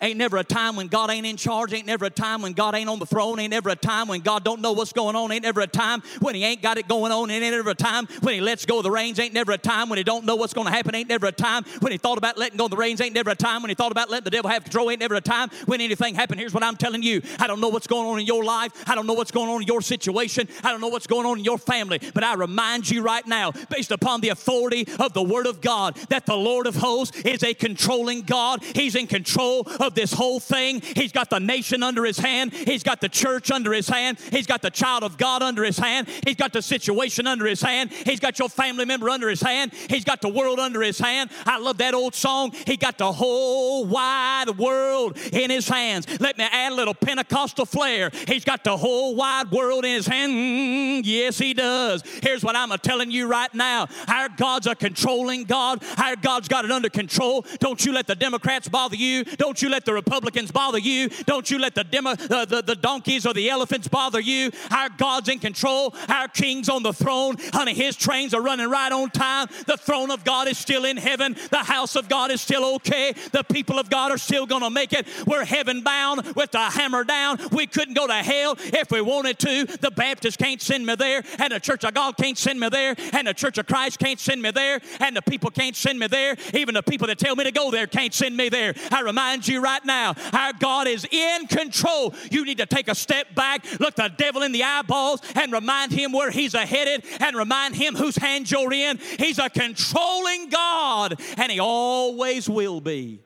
Ain't 0.00 0.18
never 0.18 0.36
a 0.36 0.44
time 0.44 0.76
when 0.76 0.88
God 0.88 1.10
ain't 1.10 1.26
in 1.26 1.36
charge. 1.36 1.72
Ain't 1.72 1.86
never 1.86 2.04
a 2.04 2.10
time 2.10 2.42
when 2.42 2.52
God 2.52 2.74
ain't 2.74 2.88
on 2.88 2.98
the 2.98 3.06
throne. 3.06 3.38
Ain't 3.40 3.50
never 3.50 3.70
a 3.70 3.76
time 3.76 4.08
when 4.08 4.20
God 4.20 4.44
don't 4.44 4.60
know 4.60 4.72
what's 4.72 4.92
going 4.92 5.16
on. 5.16 5.32
Ain't 5.32 5.42
never 5.42 5.60
a 5.60 5.66
time 5.66 6.02
when 6.20 6.34
He 6.34 6.44
ain't 6.44 6.62
got 6.62 6.78
it 6.78 6.88
going 6.88 7.12
on. 7.12 7.30
Ain't 7.30 7.42
never 7.42 7.70
a 7.70 7.74
time 7.74 8.06
when 8.20 8.34
He 8.34 8.40
lets 8.40 8.66
go 8.66 8.78
of 8.78 8.84
the 8.84 8.90
reins. 8.90 9.18
Ain't 9.18 9.34
never 9.34 9.52
a 9.52 9.58
time 9.58 9.88
when 9.88 9.96
He 9.96 10.04
don't 10.04 10.24
know 10.24 10.36
what's 10.36 10.54
going 10.54 10.66
to 10.66 10.72
happen. 10.72 10.94
Ain't 10.94 11.08
never 11.08 11.26
a 11.26 11.32
time 11.32 11.64
when 11.80 11.92
He 11.92 11.98
thought 11.98 12.18
about 12.18 12.36
letting 12.36 12.56
go 12.56 12.66
of 12.66 12.70
the 12.70 12.76
reins. 12.76 13.00
Ain't 13.00 13.14
never 13.14 13.30
a 13.30 13.34
time 13.34 13.62
when 13.62 13.68
He 13.68 13.74
thought 13.74 13.92
about 13.92 14.10
letting 14.10 14.24
the 14.24 14.30
devil 14.30 14.50
have 14.50 14.64
control. 14.64 14.90
Ain't 14.90 15.00
never 15.00 15.14
a 15.14 15.20
time 15.20 15.50
when 15.66 15.80
anything 15.80 16.14
happened. 16.14 16.40
Here's 16.40 16.54
what 16.54 16.62
I'm 16.62 16.76
telling 16.76 17.02
you. 17.02 17.22
I 17.38 17.46
don't 17.46 17.60
know 17.60 17.68
what's 17.68 17.86
going 17.86 18.06
on 18.06 18.20
in 18.20 18.26
your 18.26 18.44
life. 18.44 18.72
I 18.86 18.94
don't 18.94 19.06
know 19.06 19.14
what's 19.14 19.30
going 19.30 19.48
on 19.48 19.62
in 19.62 19.66
your 19.66 19.80
situation. 19.80 20.48
I 20.62 20.70
don't 20.70 20.80
know 20.80 20.88
what's 20.88 21.06
going 21.06 21.26
on 21.26 21.38
in 21.38 21.44
your 21.44 21.58
family. 21.58 22.00
But 22.14 22.24
I 22.24 22.34
remind 22.34 22.90
you 22.90 23.02
right 23.02 23.26
now, 23.26 23.52
based 23.70 23.90
upon 23.90 24.20
the 24.20 24.30
authority 24.30 24.86
of 24.98 25.12
the 25.12 25.22
Word 25.22 25.46
of 25.46 25.60
God, 25.60 25.96
that 26.08 26.26
the 26.26 26.36
Lord 26.36 26.66
of 26.66 26.76
hosts 26.76 27.20
is 27.22 27.42
a 27.42 27.54
controlling 27.54 28.22
God. 28.22 28.62
He's 28.62 28.94
in 28.94 29.06
control 29.06 29.66
of 29.80 29.85
this 29.94 30.12
whole 30.12 30.40
thing 30.40 30.56
thing. 30.56 30.80
He's 30.80 31.12
got 31.12 31.30
the 31.30 31.38
nation 31.38 31.82
under 31.82 32.04
his 32.04 32.18
hand. 32.18 32.52
He's 32.52 32.82
got 32.82 33.00
the 33.00 33.08
church 33.08 33.50
under 33.50 33.72
his 33.72 33.88
hand. 33.88 34.18
He's 34.30 34.46
got 34.46 34.62
the 34.62 34.70
child 34.70 35.02
of 35.02 35.18
God 35.18 35.42
under 35.42 35.64
his 35.64 35.78
hand. 35.78 36.08
He's 36.24 36.36
got 36.36 36.52
the 36.52 36.62
situation 36.62 37.26
under 37.26 37.46
his 37.46 37.60
hand. 37.60 37.90
He's 37.92 38.20
got 38.20 38.38
your 38.38 38.48
family 38.48 38.84
member 38.84 39.10
under 39.10 39.28
his 39.28 39.40
hand. 39.40 39.72
He's 39.88 40.04
got 40.04 40.20
the 40.20 40.28
world 40.28 40.58
under 40.58 40.82
his 40.82 40.98
hand. 40.98 41.30
I 41.44 41.58
love 41.58 41.78
that 41.78 41.94
old 41.94 42.14
song. 42.14 42.52
He 42.66 42.76
got 42.76 42.98
the 42.98 43.12
whole 43.12 43.84
wide 43.84 44.56
world 44.58 45.18
in 45.32 45.50
his 45.50 45.68
hands. 45.68 46.06
Let 46.20 46.38
me 46.38 46.44
add 46.44 46.72
a 46.72 46.74
little 46.74 46.94
Pentecostal 46.94 47.66
flair. 47.66 48.10
He's 48.26 48.44
got 48.44 48.64
the 48.64 48.76
whole 48.76 49.14
wide 49.14 49.50
world 49.50 49.84
in 49.84 49.92
his 49.92 50.06
hand. 50.06 50.32
Mm, 50.32 51.02
yes, 51.04 51.38
he 51.38 51.54
does. 51.54 52.02
Here's 52.22 52.42
what 52.42 52.56
I'm 52.56 52.70
telling 52.78 53.10
you 53.10 53.26
right 53.26 53.52
now. 53.54 53.88
Our 54.08 54.28
God's 54.28 54.66
a 54.66 54.74
controlling 54.74 55.44
God. 55.44 55.82
Our 55.98 56.16
God's 56.16 56.48
got 56.48 56.64
it 56.64 56.70
under 56.70 56.88
control. 56.88 57.44
Don't 57.60 57.84
you 57.84 57.92
let 57.92 58.06
the 58.06 58.14
Democrats 58.14 58.68
bother 58.68 58.96
you. 58.96 59.24
Don't 59.24 59.60
you 59.60 59.65
let 59.68 59.84
the 59.84 59.92
Republicans 59.92 60.50
bother 60.50 60.78
you. 60.78 61.08
Don't 61.26 61.50
you 61.50 61.58
let 61.58 61.74
the, 61.74 61.84
demo, 61.84 62.14
the, 62.14 62.62
the 62.64 62.76
donkeys 62.76 63.26
or 63.26 63.34
the 63.34 63.50
elephants 63.50 63.88
bother 63.88 64.20
you. 64.20 64.50
Our 64.70 64.88
God's 64.90 65.28
in 65.28 65.38
control. 65.38 65.94
Our 66.08 66.28
King's 66.28 66.68
on 66.68 66.82
the 66.82 66.92
throne. 66.92 67.36
Honey, 67.52 67.74
His 67.74 67.96
trains 67.96 68.34
are 68.34 68.42
running 68.42 68.68
right 68.68 68.92
on 68.92 69.10
time. 69.10 69.48
The 69.66 69.76
throne 69.76 70.10
of 70.10 70.24
God 70.24 70.48
is 70.48 70.58
still 70.58 70.84
in 70.84 70.96
heaven. 70.96 71.36
The 71.50 71.64
house 71.64 71.96
of 71.96 72.08
God 72.08 72.30
is 72.30 72.40
still 72.40 72.76
okay. 72.76 73.12
The 73.32 73.42
people 73.44 73.78
of 73.78 73.90
God 73.90 74.12
are 74.12 74.18
still 74.18 74.46
going 74.46 74.62
to 74.62 74.70
make 74.70 74.92
it. 74.92 75.06
We're 75.26 75.44
heaven 75.44 75.82
bound 75.82 76.34
with 76.34 76.52
the 76.52 76.58
hammer 76.58 77.04
down. 77.04 77.38
We 77.52 77.66
couldn't 77.66 77.94
go 77.94 78.06
to 78.06 78.14
hell 78.14 78.56
if 78.58 78.90
we 78.90 79.00
wanted 79.00 79.38
to. 79.40 79.64
The 79.64 79.90
Baptist 79.90 80.38
can't 80.38 80.60
send 80.60 80.86
me 80.86 80.94
there, 80.94 81.22
and 81.38 81.52
the 81.52 81.60
Church 81.60 81.84
of 81.84 81.94
God 81.94 82.16
can't 82.16 82.38
send 82.38 82.60
me 82.60 82.68
there, 82.68 82.94
and 83.12 83.26
the 83.26 83.34
Church 83.34 83.58
of 83.58 83.66
Christ 83.66 83.98
can't 83.98 84.20
send 84.20 84.42
me 84.42 84.50
there, 84.50 84.80
and 85.00 85.16
the 85.16 85.22
people 85.22 85.50
can't 85.50 85.76
send 85.76 85.98
me 85.98 86.06
there. 86.06 86.36
Even 86.54 86.74
the 86.74 86.82
people 86.82 87.06
that 87.06 87.18
tell 87.18 87.36
me 87.36 87.44
to 87.44 87.52
go 87.52 87.70
there 87.70 87.86
can't 87.86 88.14
send 88.14 88.36
me 88.36 88.48
there. 88.48 88.74
I 88.90 89.00
remind 89.00 89.46
you 89.48 89.55
right 89.60 89.84
now, 89.84 90.14
our 90.32 90.52
God 90.52 90.86
is 90.86 91.06
in 91.10 91.46
control. 91.46 92.14
You 92.30 92.44
need 92.44 92.58
to 92.58 92.66
take 92.66 92.88
a 92.88 92.94
step 92.94 93.34
back, 93.34 93.64
look 93.80 93.94
the 93.94 94.10
devil 94.16 94.42
in 94.42 94.52
the 94.52 94.64
eyeballs, 94.64 95.20
and 95.34 95.52
remind 95.52 95.92
him 95.92 96.12
where 96.12 96.30
he's 96.30 96.54
headed, 96.54 97.04
and 97.20 97.36
remind 97.36 97.74
him 97.74 97.94
whose 97.94 98.16
hands 98.16 98.50
you're 98.50 98.72
in. 98.72 98.98
He's 99.18 99.38
a 99.38 99.48
controlling 99.48 100.48
God, 100.48 101.20
and 101.36 101.50
he 101.50 101.60
always 101.60 102.48
will 102.48 102.80
be. 102.80 103.20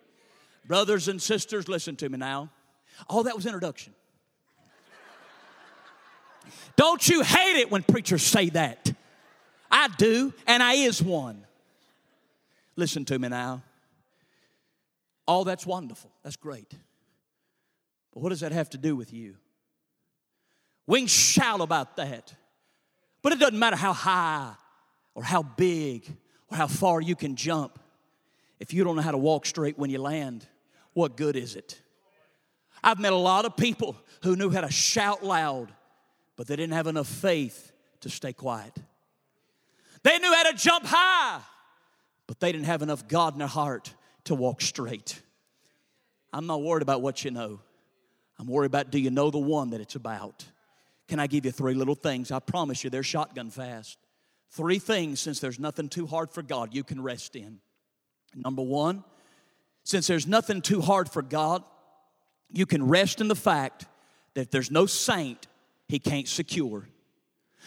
Brothers 0.67 1.09
and 1.09 1.21
sisters, 1.21 1.69
listen 1.69 1.97
to 1.97 2.09
me 2.09 2.19
now. 2.19 2.51
All 3.09 3.25
that 3.25 3.35
was 3.35 3.47
introduction. 3.47 3.95
Don't 6.77 7.07
you 7.09 7.23
hate 7.23 7.57
it 7.57 7.71
when 7.71 7.83
preachers 7.83 8.23
say 8.23 8.51
that? 8.51 8.93
I 9.71 9.89
do, 9.89 10.33
and 10.47 10.63
I 10.63 10.75
is 10.75 11.03
one. 11.03 11.45
Listen 12.77 13.05
to 13.07 13.19
me 13.19 13.29
now. 13.29 13.63
All 15.31 15.45
that's 15.45 15.65
wonderful. 15.65 16.11
That's 16.25 16.35
great. 16.35 16.75
But 18.13 18.21
what 18.21 18.31
does 18.31 18.41
that 18.41 18.51
have 18.51 18.69
to 18.71 18.79
do 18.79 18.97
with 18.97 19.13
you? 19.13 19.37
We 20.89 20.99
can 20.99 21.07
shout 21.07 21.61
about 21.61 21.95
that. 21.99 22.35
But 23.23 23.35
it 23.35 23.39
doesn't 23.39 23.57
matter 23.57 23.77
how 23.77 23.93
high 23.93 24.55
or 25.15 25.23
how 25.23 25.45
big 25.45 26.05
or 26.51 26.57
how 26.57 26.67
far 26.67 27.01
you 27.01 27.15
can 27.15 27.37
jump. 27.37 27.79
If 28.59 28.75
you 28.75 28.83
don't 28.83 28.97
know 28.97 29.03
how 29.03 29.13
to 29.13 29.19
walk 29.19 29.47
straight 29.47 29.79
when 29.79 29.89
you 29.89 30.01
land, 30.01 30.49
what 30.95 31.17
good 31.17 31.37
is 31.37 31.55
it? 31.55 31.81
I've 32.83 32.99
met 32.99 33.13
a 33.13 33.17
lot 33.17 33.45
of 33.45 33.57
people 33.57 33.95
who 34.25 34.35
knew 34.35 34.51
how 34.51 34.63
to 34.63 34.73
shout 34.73 35.25
loud, 35.25 35.73
but 36.35 36.49
they 36.49 36.57
didn't 36.57 36.75
have 36.75 36.89
enough 36.89 37.07
faith 37.07 37.71
to 38.01 38.11
stay 38.11 38.33
quiet. 38.33 38.77
They 40.03 40.19
knew 40.19 40.35
how 40.35 40.51
to 40.51 40.57
jump 40.57 40.87
high, 40.87 41.41
but 42.27 42.41
they 42.41 42.51
didn't 42.51 42.67
have 42.67 42.83
enough 42.83 43.07
God 43.07 43.35
in 43.35 43.39
their 43.39 43.47
heart 43.47 43.95
to 44.25 44.35
walk 44.35 44.61
straight. 44.61 45.21
I'm 46.33 46.47
not 46.47 46.63
worried 46.63 46.83
about 46.83 47.03
what 47.03 47.25
you 47.25 47.31
know. 47.31 47.61
I'm 48.39 48.47
worried 48.47 48.67
about 48.67 48.91
do 48.91 48.99
you 48.99 49.11
know 49.11 49.31
the 49.31 49.39
one 49.39 49.71
that 49.71 49.81
it's 49.81 49.97
about? 49.97 50.45
Can 51.09 51.19
I 51.19 51.27
give 51.27 51.45
you 51.45 51.51
three 51.51 51.75
little 51.75 51.95
things? 51.95 52.31
I 52.31 52.39
promise 52.39 52.85
you 52.85 52.91
they're 52.91 53.03
shotgun 53.03 53.51
fast. 53.51 53.99
Three 54.51 54.79
things, 54.79 55.21
since 55.21 55.41
there's 55.41 55.59
nothing 55.59 55.89
too 55.89 56.07
hard 56.07 56.31
for 56.31 56.43
God, 56.43 56.75
you 56.75 56.85
can 56.85 57.03
rest 57.03 57.37
in. 57.37 57.61
Number 58.35 58.63
one, 58.63 59.05
since 59.85 60.07
there's 60.07 60.27
nothing 60.27 60.63
too 60.63 60.81
hard 60.81 61.09
for 61.11 61.23
God, 61.23 61.63
you 62.49 62.67
can 62.67 62.87
rest 62.87 63.21
in 63.21 63.29
the 63.29 63.37
fact 63.37 63.87
that 64.35 64.51
there's 64.51 64.71
no 64.71 64.87
saint 64.87 65.47
he 65.89 65.99
can't 65.99 66.29
secure. 66.29 66.89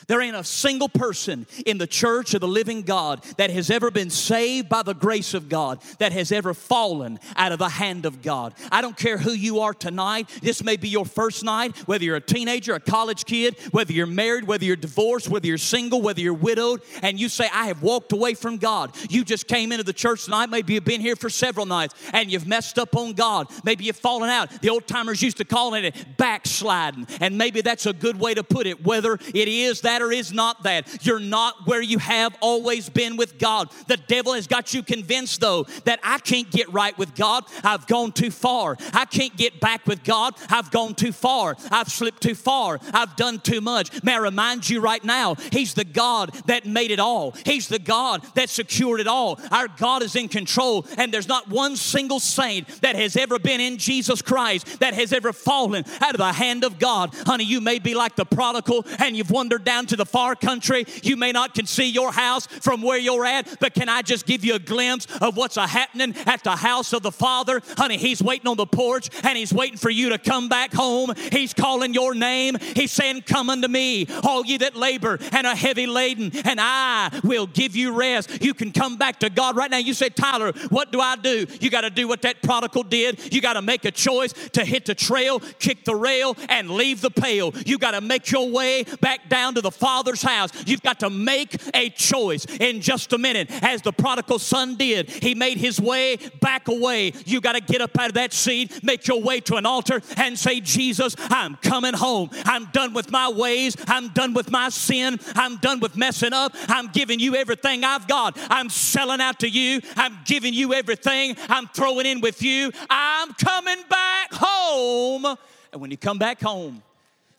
There 0.08 0.22
ain't 0.22 0.36
a 0.36 0.44
single 0.44 0.90
person 0.90 1.48
in 1.66 1.78
the 1.78 1.88
church 1.88 2.34
of 2.34 2.42
the 2.42 2.48
living 2.48 2.84
God 2.84 3.24
that 3.38 3.50
has 3.50 3.70
ever 3.70 3.92
been 3.92 4.10
saved 4.10 4.70
by 4.70 4.84
the 4.84 4.94
grace 4.94 5.34
of 5.34 5.50
God, 5.50 5.82
that 6.00 6.12
has 6.12 6.32
ever 6.32 6.54
fallen 6.54 7.20
out 7.36 7.52
of 7.52 7.60
the 7.60 7.70
hand 7.70 8.06
of 8.06 8.22
God. 8.22 8.54
I 8.72 8.82
don't 8.82 8.98
care 8.98 9.18
who 9.18 9.32
you 9.32 9.62
are 9.62 9.74
tonight. 9.74 10.30
This 10.42 10.64
may 10.64 10.78
be 10.78 10.90
your 10.90 11.06
first 11.06 11.44
night, 11.44 11.78
whether 11.88 12.04
you're 12.04 12.16
a 12.16 12.22
teenager, 12.22 12.74
a 12.74 12.80
college 12.80 13.26
kid, 13.26 13.58
whether 13.72 13.94
you're 13.94 14.06
married, 14.06 14.46
whether 14.46 14.66
you're 14.66 14.76
divorced, 14.76 15.30
whether 15.30 15.48
you're 15.48 15.58
single, 15.58 16.02
whether 16.02 16.22
you're 16.22 16.34
widowed, 16.34 16.82
and 17.02 17.20
you 17.20 17.30
say, 17.30 17.50
I 17.54 17.68
have 17.68 17.82
walked 17.82 18.12
away 18.12 18.34
from 18.34 18.58
God. 18.58 18.96
You 19.10 19.24
just 19.24 19.48
came 19.48 19.72
into 19.72 19.84
the 19.84 19.94
church 19.94 20.26
tonight. 20.26 20.50
Maybe 20.50 20.74
you've 20.74 20.86
been 20.86 21.02
here 21.02 21.16
for 21.16 21.30
several 21.30 21.66
nights 21.66 21.96
and 22.14 22.32
you've 22.32 22.48
messed 22.48 22.78
up 22.80 22.96
on 22.96 23.14
God. 23.14 23.48
Maybe 23.64 23.86
you've 23.86 23.96
fallen 23.96 24.30
out. 24.30 24.50
The 24.62 24.70
old 24.70 24.88
timers 24.88 25.22
used 25.22 25.38
to 25.38 25.46
call 25.46 25.74
it 25.74 25.96
backsliding, 26.18 27.08
and 27.20 27.38
maybe 27.38 27.62
that's 27.62 27.86
a 27.86 27.94
good 27.94 28.20
way 28.20 28.34
to 28.34 28.44
put 28.44 28.68
it, 28.68 28.84
whether 28.84 29.14
it 29.34 29.48
is 29.48 29.82
that 29.82 29.93
or 30.02 30.12
is 30.12 30.32
not 30.32 30.64
that. 30.64 31.06
You're 31.06 31.20
not 31.20 31.68
where 31.68 31.82
you 31.82 32.00
have 32.00 32.36
always 32.42 32.90
been 32.90 33.18
with 33.18 33.38
God. 33.38 33.70
The 33.88 33.98
devil 33.98 34.34
has 34.34 34.48
got 34.48 34.74
you 34.74 34.84
convinced, 34.84 35.42
though, 35.42 35.64
that 35.86 36.00
I 36.04 36.20
can't 36.20 36.50
get 36.50 36.72
right 36.72 36.98
with 36.98 37.16
God. 37.16 37.46
I've 37.64 37.88
gone 37.88 38.12
too 38.12 38.32
far. 38.32 38.78
I 38.94 39.06
can't 39.06 39.36
get 39.36 39.60
back 39.60 39.86
with 39.88 40.04
God. 40.04 40.36
I've 40.50 40.72
gone 40.72 40.96
too 40.96 41.12
far. 41.12 41.56
I've 41.72 41.90
slipped 41.90 42.22
too 42.22 42.36
far. 42.36 42.80
I've 42.94 43.16
done 43.16 43.40
too 43.40 43.62
much. 43.62 44.04
May 44.04 44.14
I 44.14 44.18
remind 44.18 44.70
you 44.70 44.82
right 44.82 45.04
now, 45.04 45.36
He's 45.52 45.74
the 45.74 45.86
God 45.86 46.34
that 46.46 46.66
made 46.66 46.92
it 46.92 47.00
all. 47.00 47.36
He's 47.46 47.68
the 47.68 47.80
God 47.80 48.26
that 48.36 48.50
secured 48.50 49.00
it 49.00 49.08
all. 49.08 49.40
Our 49.52 49.68
God 49.68 50.04
is 50.04 50.16
in 50.16 50.28
control, 50.28 50.86
and 50.98 51.14
there's 51.14 51.28
not 51.28 51.50
one 51.50 51.76
single 51.76 52.20
saint 52.20 52.68
that 52.82 52.96
has 52.96 53.16
ever 53.16 53.40
been 53.40 53.62
in 53.62 53.78
Jesus 53.78 54.22
Christ 54.22 54.80
that 54.80 54.94
has 54.94 55.14
ever 55.14 55.34
fallen 55.34 55.86
out 56.02 56.12
of 56.12 56.18
the 56.18 56.34
hand 56.34 56.64
of 56.64 56.80
God. 56.80 57.14
Honey, 57.26 57.44
you 57.44 57.62
may 57.62 57.80
be 57.80 57.96
like 57.96 58.16
the 58.16 58.26
prodigal 58.26 58.86
and 59.00 59.16
you've 59.16 59.32
wandered 59.32 59.64
down 59.64 59.73
down 59.74 59.88
to 59.88 59.96
the 59.96 60.06
far 60.06 60.36
country. 60.36 60.86
You 61.02 61.18
may 61.18 61.32
not 61.32 61.56
can 61.56 61.66
see 61.66 61.90
your 61.90 62.12
house 62.12 62.46
from 62.46 62.84
where 62.84 63.00
you're 63.00 63.26
at, 63.26 63.60
but 63.60 63.74
can 63.74 63.90
I 63.90 64.04
just 64.04 64.28
give 64.28 64.46
you 64.46 64.54
a 64.54 64.60
glimpse 64.60 65.08
of 65.20 65.36
what's 65.36 65.58
a 65.58 65.66
happening 65.66 66.14
at 66.28 66.44
the 66.44 66.56
house 66.56 66.94
of 66.94 67.02
the 67.02 67.12
Father? 67.12 67.60
Honey, 67.76 67.98
He's 67.98 68.22
waiting 68.22 68.48
on 68.48 68.58
the 68.58 68.68
porch 68.68 69.10
and 69.24 69.36
He's 69.36 69.52
waiting 69.52 69.78
for 69.78 69.90
you 69.90 70.10
to 70.10 70.20
come 70.20 70.48
back 70.48 70.74
home. 70.74 71.12
He's 71.32 71.56
calling 71.56 71.96
your 71.96 72.14
name. 72.14 72.56
He's 72.76 72.92
saying, 72.92 73.24
Come 73.24 73.50
unto 73.50 73.68
me, 73.68 74.06
all 74.24 74.46
ye 74.46 74.58
that 74.58 74.76
labor 74.76 75.18
and 75.32 75.48
are 75.48 75.56
heavy 75.56 75.88
laden, 75.88 76.32
and 76.46 76.60
I 76.62 77.10
will 77.24 77.48
give 77.48 77.76
you 77.76 77.94
rest. 77.94 78.44
You 78.44 78.54
can 78.54 78.72
come 78.72 78.98
back 78.98 79.20
to 79.22 79.30
God 79.32 79.56
right 79.56 79.72
now. 79.72 79.78
You 79.78 79.96
say, 79.96 80.10
Tyler, 80.10 80.52
what 80.70 80.92
do 80.92 81.02
I 81.02 81.16
do? 81.16 81.48
You 81.60 81.72
got 81.72 81.82
to 81.82 81.90
do 81.90 82.08
what 82.08 82.22
that 82.22 82.44
prodigal 82.44 82.84
did. 82.84 83.34
You 83.34 83.42
got 83.42 83.54
to 83.54 83.64
make 83.64 83.86
a 83.86 83.92
choice 83.92 84.34
to 84.52 84.64
hit 84.64 84.86
the 84.86 84.94
trail, 84.94 85.40
kick 85.58 85.84
the 85.84 85.96
rail, 85.96 86.38
and 86.48 86.70
leave 86.70 87.02
the 87.02 87.10
pail. 87.10 87.54
You 87.66 87.80
got 87.80 87.92
to 87.92 88.02
make 88.02 88.30
your 88.30 88.52
way 88.52 88.84
back 89.02 89.30
down 89.30 89.56
to 89.56 89.62
the 89.64 89.72
Father's 89.72 90.22
house. 90.22 90.52
You've 90.68 90.84
got 90.84 91.00
to 91.00 91.10
make 91.10 91.56
a 91.74 91.90
choice 91.90 92.46
in 92.60 92.82
just 92.82 93.14
a 93.14 93.18
minute, 93.18 93.50
as 93.64 93.82
the 93.82 93.92
prodigal 93.92 94.40
son 94.40 94.76
did. 94.76 95.10
He 95.10 95.34
made 95.34 95.58
his 95.58 95.80
way 95.80 96.18
back 96.42 96.68
away. 96.68 97.14
You 97.26 97.42
got 97.42 97.54
to 97.54 97.62
get 97.62 97.82
up 97.82 97.98
out 97.98 98.10
of 98.10 98.14
that 98.16 98.34
seat, 98.34 98.84
make 98.84 99.08
your 99.08 99.22
way 99.22 99.40
to 99.42 99.56
an 99.56 99.66
altar, 99.66 100.02
and 100.18 100.38
say, 100.38 100.60
Jesus, 100.60 101.16
I'm 101.20 101.56
coming 101.56 101.94
home. 101.94 102.30
I'm 102.46 102.66
done 102.66 102.94
with 102.94 103.12
my 103.12 103.30
ways. 103.30 103.76
I'm 103.88 104.10
done 104.10 104.34
with 104.34 104.52
my 104.52 104.70
sin. 104.70 105.20
I'm 105.36 105.58
done 105.58 105.80
with 105.80 105.98
messing 105.98 106.34
up. 106.34 106.54
I'm 106.68 106.90
giving 106.90 107.20
you 107.20 107.36
everything 107.36 107.84
I've 107.84 108.08
got. 108.08 108.38
I'm 108.50 108.70
selling 108.70 109.22
out 109.22 109.40
to 109.40 109.50
you. 109.50 109.82
I'm 109.96 110.20
giving 110.26 110.54
you 110.54 110.74
everything. 110.74 111.36
I'm 111.50 111.68
throwing 111.68 112.06
in 112.06 112.22
with 112.22 112.42
you. 112.42 112.72
I'm 112.90 113.34
coming 113.34 113.84
back 113.90 114.34
home. 114.34 115.26
And 115.72 115.82
when 115.82 115.90
you 115.90 115.98
come 115.98 116.20
back 116.20 116.42
home, 116.42 116.84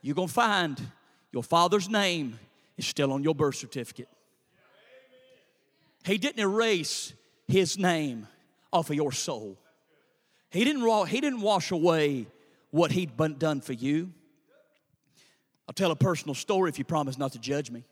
you're 0.03 0.15
going 0.15 0.29
to 0.29 0.35
find 0.35 0.81
your 1.35 1.43
father's 1.43 1.89
name 1.89 2.39
is 2.77 2.87
still 2.87 3.13
on 3.13 3.25
your 3.25 3.35
birth 3.35 3.57
certificate. 3.57 4.09
He 6.05 6.17
didn't 6.17 6.39
erase 6.39 7.13
his 7.49 7.77
name 7.77 8.29
off 8.73 8.89
of 8.89 8.95
your 8.95 9.11
soul. 9.11 9.59
He 10.51 10.63
didn't, 10.63 11.09
he 11.09 11.21
didn't 11.21 11.41
wash 11.41 11.73
away 11.73 12.29
what 12.71 12.93
he'd 12.93 13.17
done 13.17 13.61
for 13.61 13.73
you. 13.73 14.13
I'll 15.67 15.75
tell 15.75 15.91
a 15.91 15.97
personal 15.97 16.37
story 16.37 16.69
if 16.69 16.79
you 16.79 16.85
promise 16.85 17.19
not 17.19 17.33
to 17.33 17.41
judge 17.41 17.69
me. 17.69 17.83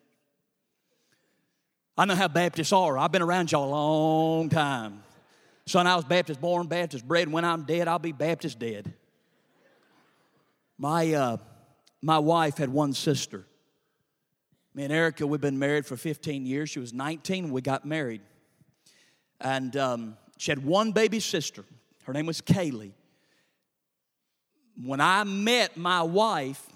I 1.99 2.05
know 2.05 2.15
how 2.15 2.29
Baptists 2.29 2.73
are. 2.73 2.97
I've 2.97 3.11
been 3.11 3.23
around 3.23 3.51
y'all 3.51 3.69
a 3.69 3.71
long 3.71 4.51
time. 4.51 5.03
Son, 5.67 5.89
I 5.89 5.97
was 5.97 6.05
Baptist 6.05 6.41
born, 6.41 6.69
Baptist 6.69 7.09
bred. 7.09 7.31
When 7.31 7.45
I'm 7.45 7.65
dead, 7.65 7.89
I'll 7.89 7.99
be 7.99 8.13
Baptist 8.13 8.61
dead. 8.61 8.95
My, 10.79 11.13
uh, 11.13 11.37
my 12.03 12.19
wife 12.19 12.59
had 12.59 12.69
one 12.69 12.93
sister. 12.93 13.47
Me 14.75 14.85
and 14.85 14.93
Erica, 14.93 15.27
we've 15.27 15.41
been 15.41 15.59
married 15.59 15.87
for 15.87 15.97
15 15.97 16.45
years. 16.45 16.69
She 16.71 16.81
was 16.81 16.93
19 16.93 17.45
when 17.45 17.53
we 17.53 17.61
got 17.61 17.85
married. 17.85 18.23
And 19.41 19.77
um, 19.77 20.17
she 20.37 20.51
had 20.51 20.65
one 20.65 20.93
baby 20.93 21.21
sister. 21.21 21.65
Her 22.05 22.13
name 22.13 22.27
was 22.27 22.41
Kaylee. 22.41 22.93
When 24.83 25.01
I 25.01 25.25
met 25.25 25.77
my 25.77 26.03
wife, 26.03 26.67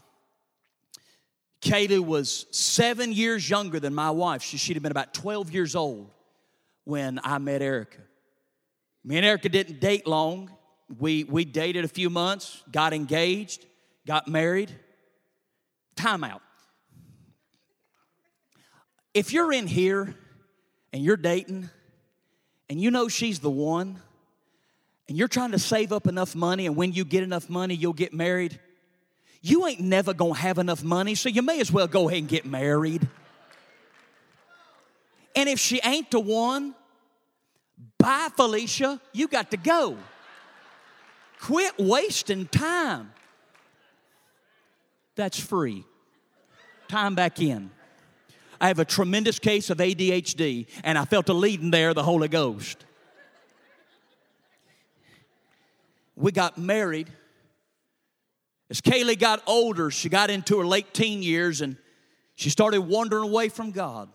Kaylee 1.62 2.04
was 2.04 2.46
seven 2.50 3.12
years 3.12 3.48
younger 3.48 3.80
than 3.80 3.94
my 3.94 4.10
wife. 4.10 4.42
She, 4.42 4.58
she'd 4.58 4.74
have 4.74 4.82
been 4.82 4.92
about 4.92 5.14
12 5.14 5.52
years 5.52 5.74
old 5.74 6.10
when 6.84 7.18
I 7.24 7.38
met 7.38 7.62
Erica. 7.62 8.02
Me 9.02 9.16
and 9.16 9.24
Erica 9.24 9.48
didn't 9.48 9.80
date 9.80 10.06
long. 10.06 10.50
We, 10.98 11.24
we 11.24 11.44
dated 11.44 11.84
a 11.84 11.88
few 11.88 12.10
months, 12.10 12.62
got 12.70 12.92
engaged, 12.92 13.66
got 14.06 14.28
married. 14.28 14.70
Time 15.96 16.22
out. 16.22 16.42
If 19.14 19.32
you're 19.32 19.52
in 19.52 19.66
here 19.66 20.14
and 20.92 21.02
you're 21.02 21.16
dating 21.16 21.70
and 22.68 22.80
you 22.80 22.90
know 22.90 23.08
she's 23.08 23.38
the 23.40 23.50
one 23.50 23.98
and 25.08 25.16
you're 25.16 25.28
trying 25.28 25.52
to 25.52 25.58
save 25.58 25.92
up 25.92 26.06
enough 26.06 26.34
money 26.34 26.66
and 26.66 26.76
when 26.76 26.92
you 26.92 27.04
get 27.04 27.22
enough 27.22 27.48
money 27.48 27.74
you'll 27.74 27.94
get 27.94 28.12
married, 28.12 28.60
you 29.40 29.66
ain't 29.66 29.80
never 29.80 30.12
gonna 30.12 30.34
have 30.34 30.58
enough 30.58 30.82
money, 30.82 31.14
so 31.14 31.28
you 31.28 31.40
may 31.40 31.60
as 31.60 31.70
well 31.70 31.86
go 31.86 32.08
ahead 32.08 32.18
and 32.18 32.28
get 32.28 32.44
married. 32.44 33.06
And 35.36 35.48
if 35.48 35.60
she 35.60 35.80
ain't 35.84 36.10
the 36.10 36.18
one, 36.18 36.74
bye, 37.98 38.28
Felicia, 38.36 39.00
you 39.12 39.28
got 39.28 39.50
to 39.52 39.56
go. 39.56 39.98
Quit 41.40 41.74
wasting 41.78 42.46
time. 42.46 43.12
That's 45.16 45.40
free. 45.40 45.84
Time 46.88 47.14
back 47.14 47.40
in. 47.40 47.70
I 48.60 48.68
have 48.68 48.78
a 48.78 48.84
tremendous 48.84 49.38
case 49.38 49.70
of 49.70 49.78
ADHD, 49.78 50.66
and 50.84 50.96
I 50.96 51.04
felt 51.04 51.28
a 51.28 51.34
leading 51.34 51.70
there, 51.70 51.92
the 51.92 52.02
Holy 52.02 52.28
Ghost. 52.28 52.84
We 56.14 56.32
got 56.32 56.56
married. 56.56 57.08
As 58.70 58.80
Kaylee 58.80 59.18
got 59.18 59.42
older, 59.46 59.90
she 59.90 60.08
got 60.08 60.30
into 60.30 60.58
her 60.58 60.66
late 60.66 60.94
teen 60.94 61.22
years 61.22 61.60
and 61.60 61.76
she 62.34 62.50
started 62.50 62.80
wandering 62.80 63.24
away 63.24 63.48
from 63.48 63.70
God. 63.70 64.08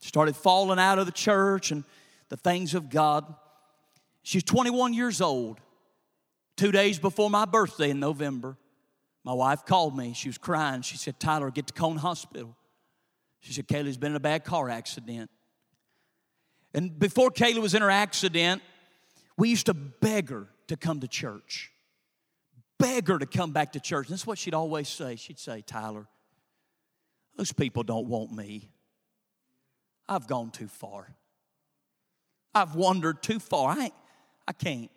She 0.00 0.08
Started 0.08 0.36
falling 0.36 0.78
out 0.78 0.98
of 0.98 1.06
the 1.06 1.12
church 1.12 1.70
and 1.70 1.84
the 2.28 2.36
things 2.36 2.74
of 2.74 2.90
God. 2.90 3.34
She's 4.22 4.42
21 4.42 4.94
years 4.94 5.20
old. 5.20 5.60
Two 6.56 6.72
days 6.72 6.98
before 6.98 7.30
my 7.30 7.44
birthday 7.44 7.90
in 7.90 8.00
November, 8.00 8.56
my 9.24 9.32
wife 9.32 9.64
called 9.64 9.96
me. 9.96 10.12
She 10.12 10.28
was 10.28 10.38
crying. 10.38 10.82
She 10.82 10.96
said, 10.96 11.18
Tyler, 11.18 11.50
get 11.50 11.66
to 11.68 11.72
Cone 11.72 11.96
Hospital. 11.96 12.56
She 13.40 13.52
said, 13.52 13.66
Kaylee's 13.66 13.96
been 13.96 14.12
in 14.12 14.16
a 14.16 14.20
bad 14.20 14.44
car 14.44 14.68
accident. 14.68 15.30
And 16.74 16.98
before 16.98 17.30
Kaylee 17.30 17.62
was 17.62 17.74
in 17.74 17.82
her 17.82 17.90
accident, 17.90 18.62
we 19.36 19.48
used 19.48 19.66
to 19.66 19.74
beg 19.74 20.30
her 20.30 20.48
to 20.68 20.76
come 20.76 21.00
to 21.00 21.08
church. 21.08 21.70
Beg 22.78 23.08
her 23.08 23.18
to 23.18 23.26
come 23.26 23.52
back 23.52 23.72
to 23.72 23.80
church. 23.80 24.08
And 24.08 24.14
that's 24.14 24.26
what 24.26 24.38
she'd 24.38 24.54
always 24.54 24.88
say. 24.88 25.16
She'd 25.16 25.38
say, 25.38 25.62
Tyler, 25.62 26.06
those 27.36 27.52
people 27.52 27.82
don't 27.82 28.06
want 28.06 28.32
me. 28.32 28.70
I've 30.08 30.26
gone 30.26 30.50
too 30.50 30.68
far. 30.68 31.14
I've 32.54 32.74
wandered 32.74 33.22
too 33.22 33.38
far. 33.38 33.70
I, 33.72 33.90
I 34.46 34.52
can't. 34.52 34.90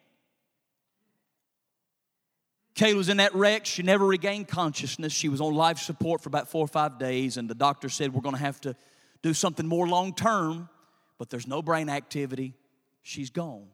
Kaylee 2.78 2.96
was 2.96 3.10
in 3.10 3.18
that 3.18 3.34
wreck. 3.34 3.66
She 3.66 3.82
never 3.82 4.06
regained 4.06 4.48
consciousness. 4.48 5.12
She 5.12 5.30
was 5.30 5.42
on 5.42 5.56
life 5.56 5.80
support 5.80 6.22
for 6.22 6.30
about 6.30 6.48
four 6.48 6.64
or 6.64 6.68
five 6.68 7.00
days, 7.00 7.38
and 7.38 7.50
the 7.50 7.56
doctor 7.56 7.90
said, 7.90 8.14
We're 8.14 8.22
going 8.22 8.36
to 8.36 8.42
have 8.42 8.62
to 8.62 8.76
do 9.24 9.34
something 9.34 9.66
more 9.66 9.88
long 9.88 10.14
term, 10.14 10.70
but 11.18 11.32
there's 11.32 11.48
no 11.48 11.64
brain 11.64 11.90
activity. 11.90 12.54
She's 13.02 13.32
gone. 13.32 13.68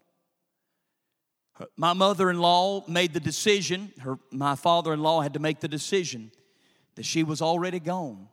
My 1.75 1.91
mother 1.91 2.29
in 2.29 2.39
law 2.39 2.85
made 2.87 3.13
the 3.13 3.19
decision, 3.19 3.91
her, 3.99 4.17
my 4.31 4.55
father 4.55 4.93
in 4.93 5.01
law 5.01 5.21
had 5.21 5.33
to 5.33 5.39
make 5.39 5.59
the 5.59 5.67
decision 5.67 6.31
that 6.95 7.03
she 7.03 7.23
was 7.23 7.41
already 7.41 7.79
gone. 7.79 8.29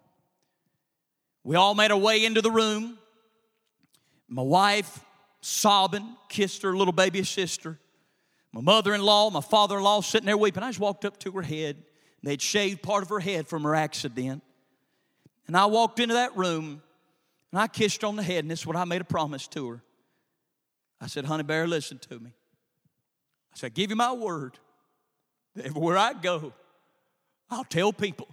We 1.43 1.57
all 1.57 1.75
made 1.75 1.91
our 1.91 1.99
way 1.99 2.25
into 2.25 2.43
the 2.43 2.51
room. 2.51 2.97
My 4.29 4.43
wife, 4.43 5.05
sobbing, 5.41 6.17
kissed 6.29 6.63
her 6.63 6.77
little 6.77 6.93
baby 6.93 7.25
sister. 7.25 7.79
My 8.53 8.61
mother 8.61 8.95
in 8.95 9.03
law, 9.03 9.31
my 9.31 9.41
father 9.41 9.79
in 9.79 9.85
law 9.85 10.01
sitting 10.01 10.27
there 10.27 10.37
weeping. 10.37 10.63
I 10.63 10.69
just 10.69 10.81
walked 10.81 11.05
up 11.05 11.19
to 11.21 11.33
her 11.33 11.43
head. 11.43 11.77
They'd 12.23 12.43
shaved 12.43 12.83
part 12.83 13.03
of 13.03 13.09
her 13.09 13.21
head 13.21 13.49
from 13.49 13.63
her 13.63 13.75
accident. 13.75 14.43
And 15.47 15.57
I 15.57 15.67
walked 15.67 16.01
into 16.01 16.15
that 16.15 16.37
room 16.37 16.83
and 17.53 17.61
I 17.61 17.67
kissed 17.67 18.03
her 18.03 18.09
on 18.09 18.17
the 18.17 18.23
head, 18.23 18.45
and 18.45 18.51
this 18.51 18.61
is 18.61 18.67
what 18.67 18.77
I 18.77 18.85
made 18.85 19.01
a 19.01 19.05
promise 19.05 19.49
to 19.49 19.69
her. 19.71 19.83
I 21.01 21.07
said, 21.09 21.25
Honey 21.25 21.43
Bear, 21.43 21.67
listen 21.67 21.99
to 21.99 22.21
me. 22.21 22.31
I 23.53 23.57
said, 23.57 23.75
Give 23.75 23.91
you 23.91 23.97
my 23.97 24.13
word 24.13 24.59
that 25.57 25.67
everywhere 25.67 25.99
I 25.99 26.13
go, 26.13 26.53
I'll 27.51 27.65
tell 27.65 27.93
people 27.93 28.29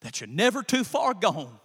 that 0.00 0.20
you're 0.20 0.28
never 0.28 0.62
too 0.62 0.82
far 0.82 1.14
gone, 1.14 1.58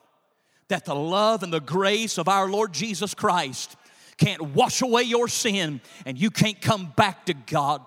that 0.67 0.85
the 0.85 0.95
love 0.95 1.41
and 1.41 1.51
the 1.51 1.59
grace 1.59 2.19
of 2.19 2.27
our 2.27 2.47
Lord 2.47 2.73
Jesus 2.73 3.15
Christ 3.15 3.75
can't 4.21 4.41
wash 4.53 4.81
away 4.81 5.03
your 5.03 5.27
sin 5.27 5.81
and 6.05 6.17
you 6.17 6.29
can't 6.29 6.61
come 6.61 6.93
back 6.95 7.25
to 7.25 7.33
God. 7.33 7.81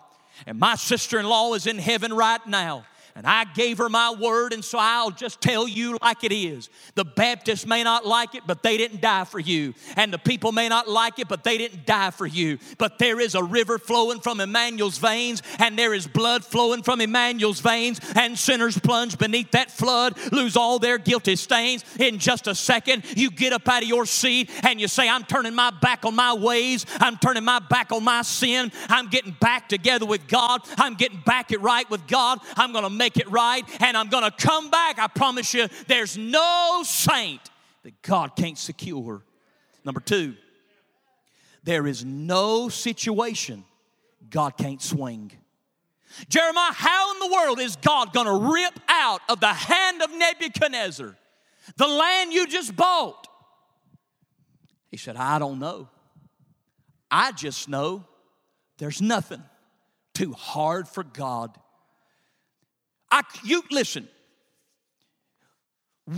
And 0.46 0.58
my 0.58 0.74
sister 0.74 1.20
in 1.20 1.26
law 1.26 1.54
is 1.54 1.66
in 1.66 1.78
heaven 1.78 2.12
right 2.12 2.44
now. 2.46 2.84
And 3.16 3.28
I 3.28 3.44
gave 3.44 3.78
her 3.78 3.88
my 3.88 4.12
word, 4.12 4.52
and 4.52 4.64
so 4.64 4.76
I'll 4.80 5.12
just 5.12 5.40
tell 5.40 5.68
you 5.68 5.98
like 6.02 6.24
it 6.24 6.32
is. 6.32 6.68
The 6.96 7.04
Baptists 7.04 7.64
may 7.64 7.84
not 7.84 8.04
like 8.04 8.34
it, 8.34 8.42
but 8.44 8.64
they 8.64 8.76
didn't 8.76 9.00
die 9.00 9.22
for 9.24 9.38
you. 9.38 9.74
And 9.94 10.12
the 10.12 10.18
people 10.18 10.50
may 10.50 10.68
not 10.68 10.88
like 10.88 11.20
it, 11.20 11.28
but 11.28 11.44
they 11.44 11.56
didn't 11.56 11.86
die 11.86 12.10
for 12.10 12.26
you. 12.26 12.58
But 12.76 12.98
there 12.98 13.20
is 13.20 13.36
a 13.36 13.42
river 13.42 13.78
flowing 13.78 14.18
from 14.18 14.40
Emmanuel's 14.40 14.98
veins, 14.98 15.42
and 15.60 15.78
there 15.78 15.94
is 15.94 16.08
blood 16.08 16.44
flowing 16.44 16.82
from 16.82 17.00
Emmanuel's 17.00 17.60
veins, 17.60 18.00
and 18.16 18.36
sinners 18.36 18.76
plunge 18.80 19.16
beneath 19.16 19.52
that 19.52 19.70
flood, 19.70 20.18
lose 20.32 20.56
all 20.56 20.80
their 20.80 20.98
guilty 20.98 21.36
stains. 21.36 21.84
In 22.00 22.18
just 22.18 22.48
a 22.48 22.54
second, 22.54 23.04
you 23.16 23.30
get 23.30 23.52
up 23.52 23.68
out 23.68 23.84
of 23.84 23.88
your 23.88 24.06
seat 24.06 24.50
and 24.64 24.80
you 24.80 24.88
say, 24.88 25.08
I'm 25.08 25.22
turning 25.22 25.54
my 25.54 25.70
back 25.70 26.04
on 26.04 26.16
my 26.16 26.34
ways, 26.34 26.84
I'm 26.98 27.16
turning 27.18 27.44
my 27.44 27.60
back 27.60 27.92
on 27.92 28.02
my 28.02 28.22
sin, 28.22 28.72
I'm 28.88 29.06
getting 29.06 29.36
back 29.40 29.68
together 29.68 30.04
with 30.04 30.26
God, 30.26 30.62
I'm 30.78 30.94
getting 30.94 31.20
back 31.24 31.52
it 31.52 31.60
right 31.60 31.88
with 31.88 32.08
God, 32.08 32.40
I'm 32.56 32.72
gonna 32.72 32.90
make 32.90 33.03
make 33.04 33.18
it 33.18 33.30
right, 33.30 33.64
and 33.82 33.98
I'm 33.98 34.08
gonna 34.08 34.30
come 34.30 34.70
back. 34.70 34.98
I 34.98 35.08
promise 35.08 35.52
you, 35.52 35.68
there's 35.88 36.16
no 36.16 36.82
saint 36.84 37.50
that 37.82 38.00
God 38.00 38.34
can't 38.34 38.56
secure. 38.56 39.22
Number 39.84 40.00
two, 40.00 40.34
there 41.64 41.86
is 41.86 42.02
no 42.02 42.70
situation 42.70 43.64
God 44.30 44.56
can't 44.56 44.80
swing. 44.80 45.32
Jeremiah, 46.30 46.72
how 46.72 47.12
in 47.12 47.18
the 47.18 47.34
world 47.34 47.60
is 47.60 47.76
God 47.76 48.14
gonna 48.14 48.50
rip 48.52 48.80
out 48.88 49.20
of 49.28 49.40
the 49.40 49.52
hand 49.52 50.00
of 50.00 50.10
Nebuchadnezzar 50.14 51.14
the 51.76 51.86
land 51.86 52.32
you 52.32 52.46
just 52.46 52.74
bought? 52.74 53.26
He 54.90 54.96
said, 54.96 55.16
I 55.16 55.38
don't 55.38 55.58
know. 55.58 55.88
I 57.10 57.32
just 57.32 57.68
know 57.68 58.04
there's 58.78 59.02
nothing 59.02 59.42
too 60.14 60.32
hard 60.32 60.88
for 60.88 61.04
God. 61.04 61.58
I, 63.14 63.22
you 63.44 63.62
listen. 63.70 64.08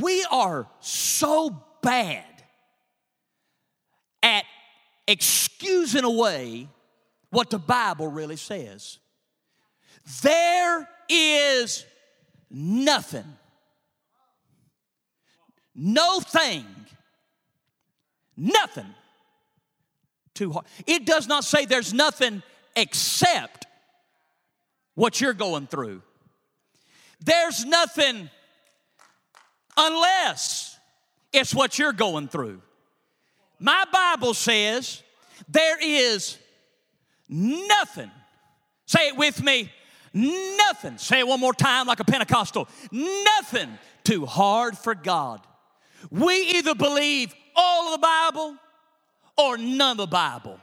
We 0.00 0.24
are 0.32 0.66
so 0.80 1.62
bad 1.82 2.24
at 4.22 4.44
excusing 5.06 6.04
away 6.04 6.68
what 7.28 7.50
the 7.50 7.58
Bible 7.58 8.08
really 8.08 8.36
says. 8.36 8.98
There 10.22 10.88
is 11.10 11.84
nothing, 12.50 13.26
no 15.74 16.20
thing, 16.20 16.64
nothing 18.38 18.94
too 20.32 20.50
hard. 20.50 20.64
It 20.86 21.04
does 21.04 21.28
not 21.28 21.44
say 21.44 21.66
there's 21.66 21.92
nothing 21.92 22.42
except 22.74 23.66
what 24.94 25.20
you're 25.20 25.34
going 25.34 25.66
through. 25.66 26.00
There's 27.20 27.64
nothing 27.64 28.30
unless 29.76 30.78
it's 31.32 31.54
what 31.54 31.78
you're 31.78 31.92
going 31.92 32.28
through. 32.28 32.62
My 33.58 33.84
Bible 33.92 34.34
says 34.34 35.02
there 35.48 35.78
is 35.80 36.38
nothing. 37.28 38.10
Say 38.86 39.08
it 39.08 39.16
with 39.16 39.42
me. 39.42 39.70
Nothing. 40.12 40.98
Say 40.98 41.18
it 41.20 41.26
one 41.26 41.40
more 41.40 41.52
time 41.52 41.86
like 41.86 42.00
a 42.00 42.04
Pentecostal. 42.04 42.68
Nothing 42.90 43.78
too 44.04 44.24
hard 44.24 44.78
for 44.78 44.94
God. 44.94 45.40
We 46.10 46.36
either 46.56 46.74
believe 46.74 47.34
all 47.54 47.86
of 47.86 48.00
the 48.00 48.06
Bible 48.06 48.56
or 49.36 49.58
none 49.58 49.92
of 49.92 49.96
the 49.98 50.06
Bible. 50.06 50.60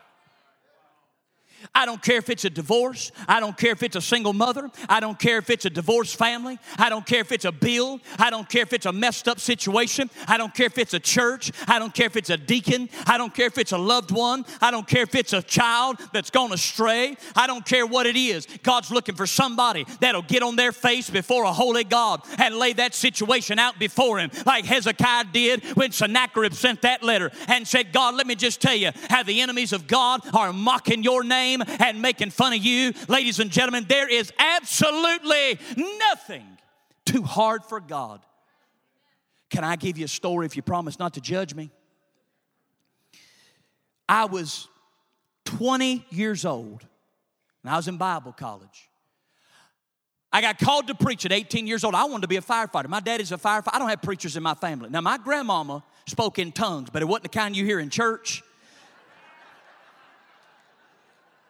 I 1.73 1.86
don't 1.86 2.02
care 2.02 2.17
if 2.17 2.30
it's 2.30 2.45
a 2.45 2.49
divorce. 2.49 3.12
I 3.28 3.39
don't 3.39 3.58
care 3.58 3.71
if 3.71 3.84
it's 3.84 3.95
a 3.95 4.02
single 4.02 4.34
mother. 4.34 4.69
I 4.89 4.99
don't 4.99 5.17
care 5.17 5.38
if 5.38 5.49
it's 5.49 5.65
a 5.65 5.69
divorced 5.69 6.15
family. 6.15 6.60
I 6.78 6.89
don't 6.89 7.06
care 7.06 7.21
if 7.21 7.32
it's 7.32 7.45
a 7.45 7.52
bill. 7.52 7.99
I 8.17 8.30
don't 8.30 8.47
care 8.47 8.63
if 8.63 8.73
it's 8.73 8.86
a 8.86 8.91
messed 8.91 9.28
up 9.28 9.39
situation. 9.39 10.10
I 10.28 10.38
don't 10.38 10.54
care 10.54 10.67
if 10.67 10.78
it's 10.78 10.93
a 10.93 10.99
church. 10.99 11.52
I 11.67 11.80
don't 11.80 11.93
care 11.93 12.08
if 12.08 12.15
it's 12.15 12.30
a 12.30 12.38
deacon. 12.38 12.89
I 13.06 13.17
don't 13.17 13.34
care 13.34 13.47
if 13.47 13.58
it's 13.58 13.71
a 13.71 13.78
loved 13.78 14.12
one. 14.12 14.45
I 14.62 14.71
don't 14.71 14.88
care 14.88 15.04
if 15.04 15.15
it's 15.15 15.34
a 15.34 15.41
child 15.41 15.99
that's 16.13 16.30
gone 16.30 16.52
astray. 16.54 17.17
I 17.36 17.47
don't 17.47 17.65
care 17.65 17.86
what 17.86 18.06
it 18.06 18.15
is. 18.15 18.47
God's 18.63 18.91
looking 18.91 19.15
for 19.15 19.28
somebody 19.28 19.86
that'll 19.99 20.21
get 20.21 20.43
on 20.43 20.56
their 20.56 20.71
face 20.71 21.10
before 21.10 21.43
a 21.43 21.54
holy 21.54 21.84
God 21.84 22.21
and 22.39 22.56
lay 22.56 22.73
that 22.73 22.93
situation 22.95 23.60
out 23.60 23.80
before 23.80 24.19
him, 24.19 24.32
like 24.45 24.65
Hezekiah 24.65 25.26
did 25.32 25.63
when 25.76 25.91
Sennacherib 25.91 26.54
sent 26.54 26.82
that 26.82 27.04
letter 27.04 27.32
and 27.47 27.67
said, 27.67 27.91
God, 27.91 28.15
let 28.15 28.28
me 28.28 28.36
just 28.36 28.62
tell 28.62 28.76
you 28.76 28.91
how 29.10 29.23
the 29.23 29.41
enemies 29.41 29.73
of 29.73 29.88
God 29.88 30.21
are 30.34 30.54
mocking 30.54 31.04
your 31.04 31.23
name 31.23 31.52
and 31.61 32.01
making 32.01 32.31
fun 32.31 32.53
of 32.53 32.59
you. 32.59 32.93
Ladies 33.07 33.39
and 33.39 33.51
gentlemen, 33.51 33.85
there 33.87 34.09
is 34.09 34.31
absolutely 34.39 35.59
nothing 36.09 36.45
too 37.05 37.23
hard 37.23 37.63
for 37.65 37.79
God. 37.79 38.21
Can 39.49 39.63
I 39.63 39.75
give 39.75 39.97
you 39.97 40.05
a 40.05 40.09
story 40.09 40.45
if 40.45 40.55
you 40.55 40.63
promise 40.63 40.97
not 40.97 41.13
to 41.13 41.21
judge 41.21 41.53
me? 41.53 41.69
I 44.09 44.25
was 44.25 44.67
20 45.45 46.05
years 46.09 46.45
old 46.45 46.85
and 47.63 47.71
I 47.71 47.77
was 47.77 47.87
in 47.87 47.97
Bible 47.97 48.33
college. 48.33 48.89
I 50.31 50.41
got 50.41 50.57
called 50.57 50.87
to 50.87 50.95
preach 50.95 51.25
at 51.25 51.31
18 51.31 51.67
years 51.67 51.83
old. 51.83 51.93
I 51.93 52.05
wanted 52.05 52.23
to 52.23 52.27
be 52.27 52.37
a 52.37 52.41
firefighter. 52.41 52.89
My 52.89 52.99
daddy's 52.99 53.31
a 53.31 53.37
firefighter. 53.37 53.69
I 53.73 53.79
don't 53.79 53.89
have 53.89 54.01
preachers 54.01 54.35
in 54.35 54.41
my 54.41 54.55
family. 54.55 54.89
Now, 54.89 55.01
my 55.01 55.19
grandmama 55.19 55.83
spoke 56.07 56.39
in 56.39 56.51
tongues, 56.51 56.89
but 56.91 57.03
it 57.03 57.05
wasn't 57.05 57.23
the 57.23 57.29
kind 57.29 57.55
you 57.55 57.63
hear 57.65 57.79
in 57.79 57.91
church. 57.91 58.41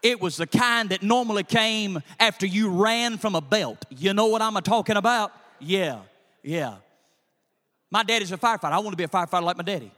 It 0.04 0.20
was 0.20 0.36
the 0.36 0.46
kind 0.46 0.90
that 0.90 1.02
normally 1.02 1.44
came 1.44 2.04
after 2.20 2.46
you 2.46 2.70
ran 2.70 3.18
from 3.18 3.36
a 3.36 3.42
belt. 3.42 3.86
You 3.90 4.14
know 4.14 4.28
what 4.28 4.42
I'm 4.42 4.54
talking 4.56 4.98
about? 4.98 5.32
Yeah, 5.60 6.00
yeah. 6.44 6.76
My 7.90 8.04
daddy's 8.04 8.34
a 8.34 8.38
firefighter. 8.38 8.74
I 8.74 8.80
want 8.80 8.92
to 8.92 8.98
be 8.98 9.06
a 9.06 9.08
firefighter 9.08 9.44
like 9.44 9.56
my 9.56 9.64
daddy. 9.64 9.92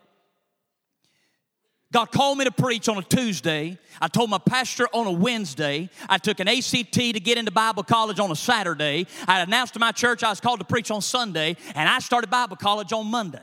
God 1.91 2.11
called 2.11 2.37
me 2.37 2.45
to 2.45 2.51
preach 2.51 2.89
on 2.89 2.97
a 2.97 3.01
Tuesday. 3.01 3.79
I 4.01 4.07
told 4.07 4.29
my 4.29 4.37
pastor 4.37 4.87
on 4.93 5.07
a 5.07 5.11
Wednesday. 5.11 5.89
I 6.09 6.17
took 6.17 6.39
an 6.39 6.47
ACT 6.47 6.93
to 6.93 7.19
get 7.19 7.37
into 7.37 7.51
Bible 7.51 7.83
college 7.83 8.19
on 8.19 8.29
a 8.29 8.35
Saturday. 8.35 9.07
I 9.27 9.39
announced 9.39 9.73
to 9.73 9.79
my 9.79 9.91
church 9.91 10.21
I 10.21 10.29
was 10.29 10.41
called 10.41 10.59
to 10.59 10.65
preach 10.65 10.91
on 10.91 11.01
Sunday, 11.01 11.55
and 11.73 11.87
I 11.89 11.99
started 11.99 12.29
Bible 12.29 12.57
college 12.57 12.91
on 12.91 13.07
Monday. 13.07 13.41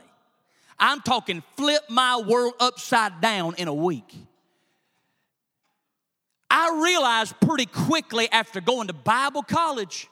I'm 0.79 1.01
talking 1.01 1.43
flip 1.57 1.81
my 1.89 2.17
world 2.17 2.53
upside 2.59 3.21
down 3.21 3.55
in 3.55 3.67
a 3.67 3.73
week. 3.73 4.13
I 6.55 6.79
realized 6.83 7.33
pretty 7.39 7.65
quickly 7.65 8.31
after 8.31 8.61
going 8.61 8.85
to 8.85 8.93
Bible 8.93 9.41
college 9.41 10.07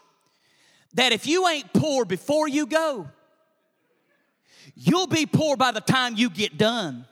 that 0.95 1.11
if 1.11 1.27
you 1.27 1.47
ain't 1.47 1.71
poor 1.71 2.03
before 2.03 2.47
you 2.47 2.65
go, 2.65 3.07
you'll 4.73 5.05
be 5.05 5.27
poor 5.27 5.55
by 5.55 5.71
the 5.71 5.81
time 5.81 6.15
you 6.17 6.31
get 6.31 6.57
done. 6.57 7.05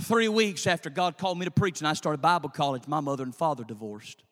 Three 0.00 0.26
weeks 0.26 0.66
after 0.66 0.90
God 0.90 1.16
called 1.16 1.38
me 1.38 1.44
to 1.44 1.52
preach 1.52 1.80
and 1.80 1.86
I 1.86 1.92
started 1.92 2.20
Bible 2.20 2.48
college, 2.48 2.88
my 2.88 2.98
mother 2.98 3.22
and 3.22 3.36
father 3.36 3.62
divorced. 3.62 4.24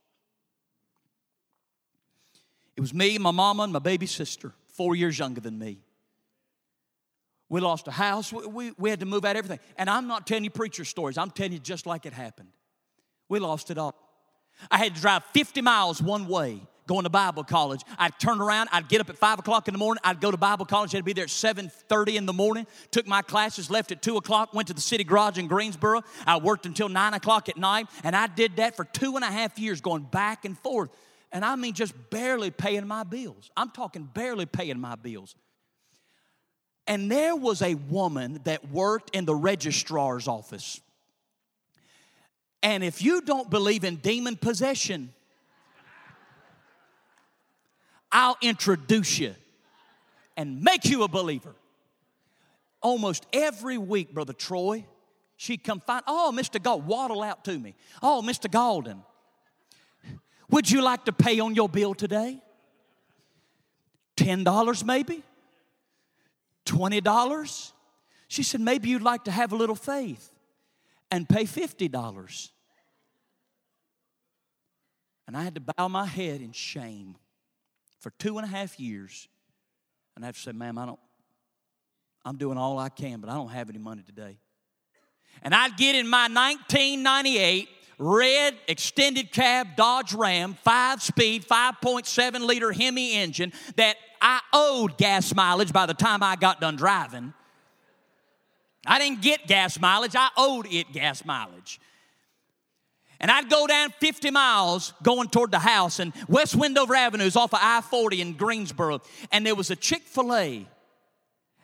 It 2.77 2.81
was 2.81 2.93
me, 2.93 3.19
my 3.19 3.31
mama, 3.31 3.63
and 3.63 3.73
my 3.73 3.79
baby 3.79 4.07
sister, 4.07 4.53
four 4.67 4.97
years 4.97 5.17
younger 5.17 5.41
than 5.41 5.61
me. 5.61 5.79
We 7.49 7.61
lost 7.61 7.89
a 7.89 7.91
house. 7.91 8.33
We, 8.33 8.47
we, 8.47 8.73
we, 8.79 8.91
had 8.91 9.01
to 9.01 9.07
move 9.07 9.25
out 9.25 9.37
everything. 9.37 9.61
And 9.77 9.89
I'm 9.89 10.07
not 10.07 10.27
telling 10.27 10.45
you 10.45 10.51
preacher 10.51 10.85
stories. 10.85 11.17
I'm 11.17 11.31
telling 11.31 11.53
you 11.53 11.59
just 11.59 11.87
like 11.87 12.05
it 12.05 12.13
happened. 12.13 12.51
We 13.29 13.39
lost 13.39 13.71
it 13.71 13.79
all. 13.79 13.95
I 14.71 14.79
had 14.79 14.95
to 14.95 15.01
drive 15.01 15.25
50 15.33 15.63
miles 15.63 16.03
one 16.03 16.27
way 16.27 16.61
going 16.89 17.05
to 17.05 17.11
Bible 17.11 17.45
college. 17.45 17.83
I'd 17.99 18.19
turn 18.19 18.41
around, 18.41 18.71
I'd 18.73 18.89
get 18.89 19.01
up 19.01 19.11
at 19.11 19.19
5 19.19 19.39
o'clock 19.41 19.69
in 19.69 19.75
the 19.75 19.79
morning, 19.79 20.01
I'd 20.03 20.21
go 20.21 20.33
to 20.33 20.37
Bible 20.37 20.65
college, 20.65 20.95
I'd 20.95 21.05
be 21.05 21.13
there 21.13 21.25
at 21.25 21.31
7.30 21.31 22.17
in 22.17 22.27
the 22.27 22.33
morning, 22.33 22.67
took 22.91 23.07
my 23.07 23.23
classes, 23.23 23.71
left 23.71 23.93
at 23.93 24.03
2 24.03 24.17
o'clock, 24.17 24.55
went 24.55 24.67
to 24.69 24.75
the 24.75 24.81
city 24.81 25.05
garage 25.05 25.39
in 25.39 25.47
Greensboro. 25.47 26.03
I 26.27 26.39
worked 26.39 26.67
until 26.67 26.89
9 26.89 27.15
o'clock 27.15 27.49
at 27.49 27.57
night, 27.57 27.87
and 28.03 28.17
I 28.17 28.27
did 28.27 28.57
that 28.57 28.75
for 28.75 28.85
two 28.85 29.15
and 29.15 29.25
a 29.25 29.29
half 29.29 29.59
years, 29.59 29.81
going 29.81 30.03
back 30.03 30.45
and 30.45 30.59
forth. 30.59 30.91
And 31.31 31.45
I 31.45 31.57
mean 31.57 31.75
just 31.75 31.93
barely 32.09 32.51
paying 32.51 32.87
my 32.87 33.05
bills. 33.05 33.51
I'm 33.55 33.71
talking 33.71 34.05
barely 34.05 34.47
paying 34.47 34.81
my 34.81 34.95
bills. 34.95 35.37
And 36.89 37.11
there 37.11 37.37
was 37.37 37.61
a 37.61 37.75
woman 37.75 38.41
that 38.45 38.71
worked 38.71 39.15
in 39.15 39.27
the 39.27 39.35
registrar's 39.35 40.27
office. 40.27 40.81
And 42.63 42.83
if 42.83 43.03
you 43.03 43.21
don't 43.21 43.51
believe 43.51 43.85
in 43.85 43.97
demon 43.97 44.37
possession, 44.37 45.13
I'll 48.11 48.39
introduce 48.41 49.19
you 49.19 49.35
and 50.35 50.63
make 50.63 50.87
you 50.87 51.03
a 51.03 51.09
believer. 51.09 51.55
Almost 52.81 53.27
every 53.35 53.77
week, 53.77 54.15
Brother 54.15 54.33
Troy, 54.33 54.87
she'd 55.37 55.63
come 55.63 55.81
find, 55.81 56.03
oh, 56.07 56.33
Mr. 56.35 56.63
Gauld, 56.63 56.87
waddle 56.87 57.23
out 57.23 57.45
to 57.45 57.59
me. 57.59 57.75
Oh, 58.03 58.23
Mr. 58.25 58.51
Gaulden, 58.51 59.03
would 60.49 60.71
you 60.71 60.81
like 60.81 61.05
to 61.05 61.13
pay 61.13 61.39
on 61.39 61.55
your 61.55 61.69
bill 61.69 61.93
today? 61.93 62.41
$10 64.17 64.85
maybe? 64.85 65.23
$20? 66.71 67.73
She 68.29 68.43
said, 68.43 68.61
maybe 68.61 68.89
you'd 68.89 69.03
like 69.03 69.25
to 69.25 69.31
have 69.31 69.53
a 69.53 69.57
little 69.57 69.75
faith 69.75 70.31
and 71.11 71.29
pay 71.29 71.45
$50. 71.45 72.51
And 75.27 75.37
I 75.37 75.43
had 75.43 75.55
to 75.57 75.61
bow 75.61 75.89
my 75.89 76.07
head 76.07 76.41
in 76.41 76.53
shame 76.53 77.17
for 78.01 78.11
two 78.19 78.39
and 78.39 78.47
a 78.47 78.49
half 78.49 78.79
years. 78.79 79.29
And 80.17 80.25
I 80.25 80.27
have 80.27 80.37
to 80.37 80.41
say, 80.41 80.53
ma'am, 80.53 80.79
I 80.79 80.87
don't, 80.87 81.01
I'm 82.25 82.37
doing 82.37 82.59
all 82.59 82.79
I 82.79 82.89
can, 82.89 83.21
but 83.21 83.31
I 83.31 83.35
don't 83.35 83.51
have 83.51 83.69
any 83.69 83.79
money 83.79 84.03
today. 84.03 84.39
And 85.43 85.55
I'd 85.55 85.77
get 85.77 85.95
in 85.95 86.09
my 86.09 86.29
1998 86.29 87.69
red 87.99 88.57
extended 88.69 89.33
cab 89.33 89.77
Dodge 89.77 90.15
Ram, 90.15 90.55
five 90.63 91.03
speed, 91.03 91.47
5.7 91.47 92.41
liter 92.41 92.73
Hemi 92.73 93.15
engine 93.15 93.53
that 93.77 93.97
I 94.23 94.41
owed 94.53 94.97
gas 94.97 95.35
mileage 95.35 95.73
by 95.73 95.87
the 95.87 95.95
time 95.95 96.23
I 96.23 96.37
got 96.37 96.61
done 96.61 96.77
driving. 96.77 97.35
I 98.87 98.99
didn't 98.99 99.23
get 99.23 99.47
gas 99.47 99.79
mileage, 99.79 100.15
I 100.17 100.29
owed 100.37 100.67
it 100.73 100.93
gas 100.93 101.25
mileage. 101.25 101.81
And 103.21 103.33
I'd 103.33 103.51
go 103.51 103.67
down 103.67 103.91
50 103.99 104.31
miles 104.31 104.93
going 105.03 105.29
toward 105.29 105.51
the 105.51 105.59
house, 105.59 105.99
and 105.99 106.13
West 106.29 106.55
Wendover 106.55 106.95
Avenue 106.95 107.25
is 107.25 107.35
off 107.35 107.53
of 107.53 107.59
I 107.61 107.81
40 107.81 108.21
in 108.21 108.33
Greensboro. 108.35 109.01
And 109.33 109.45
there 109.45 109.57
was 109.57 109.71
a 109.71 109.77
Chick 109.77 110.03
fil 110.03 110.35
A. 110.35 110.67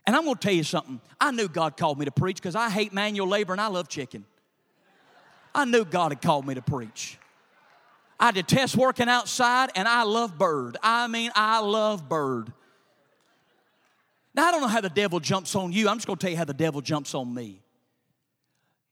And 0.06 0.16
I'm 0.16 0.24
gonna 0.24 0.34
tell 0.34 0.52
you 0.52 0.64
something. 0.64 1.00
I 1.20 1.30
knew 1.30 1.48
God 1.48 1.76
called 1.76 1.98
me 1.98 2.04
to 2.04 2.10
preach 2.10 2.36
because 2.36 2.56
I 2.56 2.68
hate 2.70 2.92
manual 2.92 3.28
labor 3.28 3.52
and 3.52 3.60
I 3.60 3.68
love 3.68 3.88
chicken. 3.88 4.26
I 5.54 5.64
knew 5.64 5.84
God 5.84 6.12
had 6.12 6.20
called 6.20 6.46
me 6.46 6.54
to 6.54 6.62
preach. 6.62 7.18
I 8.18 8.30
detest 8.30 8.76
working 8.76 9.08
outside 9.08 9.70
and 9.74 9.86
I 9.86 10.02
love 10.02 10.38
bird. 10.38 10.76
I 10.82 11.06
mean, 11.06 11.30
I 11.34 11.60
love 11.60 12.08
bird. 12.08 12.52
Now, 14.34 14.48
I 14.48 14.50
don't 14.50 14.62
know 14.62 14.68
how 14.68 14.80
the 14.80 14.88
devil 14.88 15.20
jumps 15.20 15.54
on 15.54 15.72
you. 15.72 15.88
I'm 15.88 15.96
just 15.96 16.06
gonna 16.06 16.18
tell 16.18 16.30
you 16.30 16.36
how 16.36 16.44
the 16.44 16.54
devil 16.54 16.80
jumps 16.80 17.14
on 17.14 17.32
me. 17.32 17.60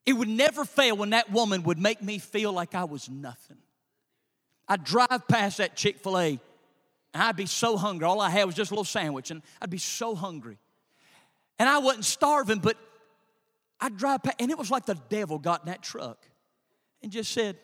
It 0.07 0.13
would 0.13 0.29
never 0.29 0.65
fail 0.65 0.97
when 0.97 1.11
that 1.11 1.31
woman 1.33 1.63
would 1.65 1.79
make 1.79 2.03
me 2.03 2.19
feel 2.19 2.53
like 2.53 2.75
I 2.75 2.85
was 2.85 3.09
nothing. 3.09 3.59
I'd 4.69 4.85
drive 4.85 5.27
past 5.29 5.59
that 5.59 5.77
Chick 5.77 5.99
fil 5.99 6.19
A 6.19 6.41
and 7.15 7.23
I'd 7.23 7.37
be 7.37 7.47
so 7.47 7.77
hungry. 7.77 8.07
All 8.07 8.21
I 8.21 8.31
had 8.31 8.45
was 8.45 8.55
just 8.55 8.71
a 8.71 8.75
little 8.75 8.85
sandwich, 8.85 9.31
and 9.31 9.43
I'd 9.61 9.71
be 9.71 9.79
so 9.79 10.15
hungry. 10.15 10.59
And 11.59 11.69
I 11.69 11.79
wasn't 11.79 12.05
starving, 12.05 12.59
but 12.59 12.77
I'd 13.81 13.97
drive 13.97 14.23
past, 14.23 14.37
and 14.41 14.51
it 14.51 14.59
was 14.59 14.71
like 14.71 14.87
the 14.87 14.99
devil 15.09 15.39
got 15.39 15.63
in 15.63 15.67
that 15.67 15.83
truck 15.83 16.27
and 17.03 17.11
just 17.11 17.33
said, 17.33 17.57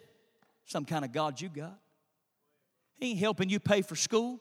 Some 0.67 0.85
kind 0.85 1.05
of 1.05 1.13
God 1.13 1.41
you 1.41 1.49
got. 1.49 1.79
He 2.97 3.11
ain't 3.11 3.19
helping 3.19 3.49
you 3.49 3.61
pay 3.61 3.83
for 3.83 3.97
school, 3.97 4.41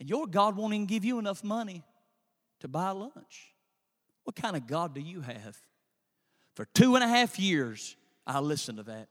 and 0.00 0.08
your 0.08 0.26
God 0.26 0.56
won't 0.56 0.74
even 0.74 0.86
give 0.86 1.04
you 1.04 1.18
enough 1.18 1.44
money 1.44 1.84
to 2.60 2.68
buy 2.68 2.90
lunch. 2.90 3.54
What 4.24 4.36
kind 4.36 4.56
of 4.56 4.66
God 4.66 4.94
do 4.94 5.00
you 5.00 5.20
have? 5.20 5.58
For 6.54 6.64
two 6.74 6.94
and 6.94 7.04
a 7.04 7.08
half 7.08 7.38
years, 7.38 7.96
I 8.26 8.40
listened 8.40 8.78
to 8.78 8.84
that. 8.84 9.08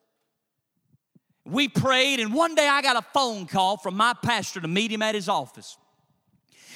We 1.44 1.68
prayed, 1.68 2.20
and 2.20 2.34
one 2.34 2.56
day 2.56 2.68
I 2.68 2.82
got 2.82 2.98
a 2.98 3.02
phone 3.14 3.48
call 3.48 3.78
from 3.78 3.96
my 3.96 4.14
pastor 4.14 4.62
to 4.62 4.68
meet 4.68 4.92
him 4.92 5.02
at 5.02 5.16
his 5.16 5.28
office. 5.28 5.78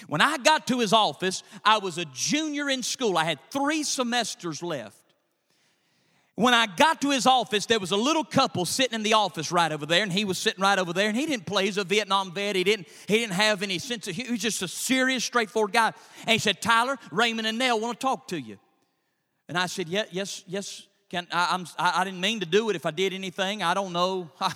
When 0.08 0.22
I 0.22 0.38
got 0.38 0.68
to 0.68 0.80
his 0.80 0.92
office, 0.92 1.44
I 1.64 1.78
was 1.78 1.98
a 1.98 2.06
junior 2.06 2.70
in 2.70 2.84
school. 2.84 3.18
I 3.18 3.24
had 3.24 3.40
three 3.52 3.84
semesters 3.84 4.62
left. 4.62 5.05
When 6.36 6.54
I 6.54 6.68
got 6.68 7.00
to 7.02 7.12
his 7.12 7.26
office, 7.26 7.66
there 7.66 7.80
was 7.80 7.92
a 7.92 7.98
little 7.98 8.26
couple 8.26 8.66
sitting 8.66 8.94
in 8.94 9.04
the 9.04 9.14
office 9.14 9.54
right 9.54 9.72
over 9.72 9.86
there, 9.86 10.04
and 10.04 10.12
he 10.12 10.26
was 10.26 10.38
sitting 10.38 10.62
right 10.62 10.78
over 10.78 10.92
there, 10.92 11.08
and 11.08 11.18
he 11.18 11.26
didn't 11.26 11.46
play. 11.46 11.66
He's 11.66 11.78
a 11.78 11.86
Vietnam 11.86 12.34
vet. 12.34 12.58
He 12.58 12.66
didn't, 12.66 12.90
he 13.08 13.20
didn't 13.20 13.36
have 13.36 13.64
any 13.64 13.80
sense 13.80 14.10
of, 14.10 14.16
he 14.16 14.30
was 14.30 14.42
just 14.42 14.62
a 14.62 14.68
serious, 14.68 15.24
straightforward 15.24 15.72
guy. 15.72 15.94
And 16.22 16.32
he 16.32 16.38
said, 16.38 16.62
Tyler, 16.62 16.98
Raymond 17.10 17.48
and 17.48 17.58
Nell 17.58 17.80
want 17.80 17.98
to 17.98 18.06
talk 18.06 18.28
to 18.30 18.40
you. 18.40 18.60
And 19.48 19.58
I 19.58 19.68
said, 19.68 19.88
yeah, 19.88 20.04
yes, 20.12 20.44
yes, 20.46 20.88
can, 21.10 21.26
I, 21.32 21.50
I'm, 21.52 21.66
I, 21.80 22.02
I 22.02 22.04
didn't 22.04 22.20
mean 22.20 22.42
to 22.42 22.46
do 22.46 22.70
it 22.70 22.76
if 22.76 22.86
I 22.86 22.92
did 22.92 23.14
anything. 23.14 23.64
I 23.64 23.74
don't 23.74 23.94
know. 23.94 24.30
I, 24.42 24.54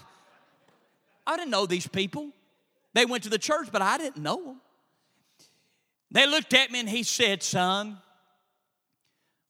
I 1.27 1.37
didn't 1.37 1.51
know 1.51 1.65
these 1.65 1.87
people. 1.87 2.31
They 2.93 3.05
went 3.05 3.23
to 3.23 3.29
the 3.29 3.37
church, 3.37 3.69
but 3.71 3.81
I 3.81 3.97
didn't 3.97 4.21
know 4.21 4.43
them. 4.43 4.61
They 6.11 6.27
looked 6.27 6.53
at 6.53 6.71
me 6.71 6.79
and 6.81 6.89
he 6.89 7.03
said, 7.03 7.43
Son, 7.43 7.99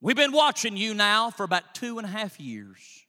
we've 0.02 0.16
been 0.16 0.32
watching 0.32 0.78
you 0.78 0.94
now 0.94 1.30
for 1.30 1.44
about 1.44 1.76
two 1.76 1.98
and 1.98 2.06
a 2.06 2.10
half 2.10 2.40
years. 2.40 3.06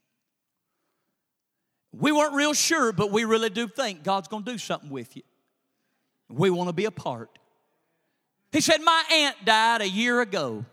We 1.92 2.12
weren't 2.12 2.34
real 2.34 2.52
sure, 2.52 2.92
but 2.92 3.10
we 3.10 3.24
really 3.24 3.50
do 3.50 3.66
think 3.66 4.04
God's 4.04 4.28
gonna 4.28 4.44
do 4.44 4.58
something 4.58 4.90
with 4.90 5.16
you. 5.16 5.22
We 6.28 6.50
wanna 6.50 6.72
be 6.72 6.84
a 6.84 6.90
part. 6.90 7.38
He 8.52 8.60
said, 8.60 8.80
My 8.80 9.04
aunt 9.10 9.36
died 9.44 9.80
a 9.80 9.88
year 9.88 10.20
ago 10.20 10.64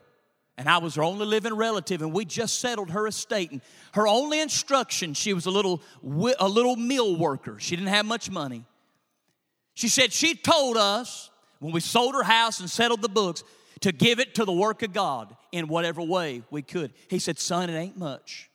and 0.57 0.68
I 0.68 0.80
was 0.80 0.95
her 0.95 1.03
only 1.03 1.26
living 1.26 1.53
relative, 1.53 2.01
and 2.01 2.11
we 2.11 2.26
just 2.26 2.59
settled 2.59 2.89
her 2.89 3.05
estate. 3.05 3.51
And 3.51 3.61
her 3.93 4.07
only 4.07 4.41
instruction, 4.41 5.13
she 5.13 5.34
was 5.34 5.45
a 5.45 5.51
little 5.51 5.82
a 6.39 6.49
little 6.49 6.76
mill 6.76 7.15
worker. 7.15 7.57
She 7.59 7.76
didn't 7.76 7.89
have 7.89 8.05
much 8.05 8.32
money. 8.32 8.65
She 9.76 9.88
said 9.88 10.11
she 10.11 10.34
told 10.34 10.76
us 10.76 11.30
when 11.59 11.72
we 11.72 11.80
sold 11.80 12.15
her 12.15 12.24
house 12.24 12.59
and 12.59 12.70
settled 12.70 13.03
the 13.03 13.09
books 13.09 13.43
to 13.82 13.91
give 13.91 14.19
it 14.19 14.36
to 14.36 14.45
the 14.45 14.53
work 14.53 14.84
of 14.84 14.93
God 14.93 15.36
in 15.51 15.67
whatever 15.67 16.01
way 16.01 16.43
we 16.49 16.61
could. 16.61 16.93
He 17.09 17.19
said, 17.19 17.39
"Son, 17.39 17.69
it 17.69 17.78
ain't 17.78 17.97
much." 17.97 18.49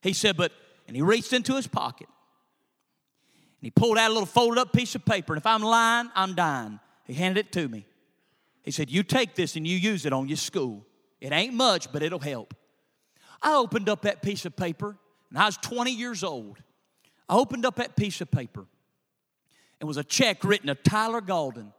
He 0.00 0.12
said, 0.12 0.36
"But," 0.36 0.52
and 0.86 0.96
he 0.96 1.02
reached 1.02 1.32
into 1.32 1.54
his 1.54 1.66
pocket 1.66 2.08
and 3.62 3.66
he 3.68 3.70
pulled 3.70 3.96
out 3.96 4.10
a 4.10 4.12
little 4.12 4.26
folded 4.26 4.60
up 4.60 4.72
piece 4.72 4.96
of 4.96 5.04
paper. 5.04 5.34
And 5.34 5.40
if 5.40 5.46
I'm 5.46 5.62
lying, 5.62 6.10
I'm 6.16 6.34
dying. 6.34 6.80
He 7.06 7.14
handed 7.14 7.46
it 7.46 7.52
to 7.52 7.68
me. 7.68 7.86
He 8.64 8.72
said, 8.72 8.90
You 8.90 9.04
take 9.04 9.36
this 9.36 9.54
and 9.54 9.64
you 9.64 9.76
use 9.76 10.04
it 10.04 10.12
on 10.12 10.28
your 10.28 10.36
school. 10.36 10.84
It 11.20 11.30
ain't 11.30 11.54
much, 11.54 11.92
but 11.92 12.02
it'll 12.02 12.18
help. 12.18 12.54
I 13.40 13.54
opened 13.54 13.88
up 13.88 14.02
that 14.02 14.20
piece 14.20 14.44
of 14.44 14.56
paper, 14.56 14.96
and 15.30 15.38
I 15.38 15.46
was 15.46 15.56
20 15.58 15.92
years 15.92 16.24
old. 16.24 16.58
I 17.28 17.36
opened 17.36 17.64
up 17.64 17.76
that 17.76 17.94
piece 17.94 18.20
of 18.20 18.32
paper. 18.32 18.66
It 19.80 19.84
was 19.84 19.96
a 19.96 20.04
check 20.04 20.42
written 20.42 20.66
to 20.66 20.74
Tyler 20.74 21.20
Gaulden 21.20 21.72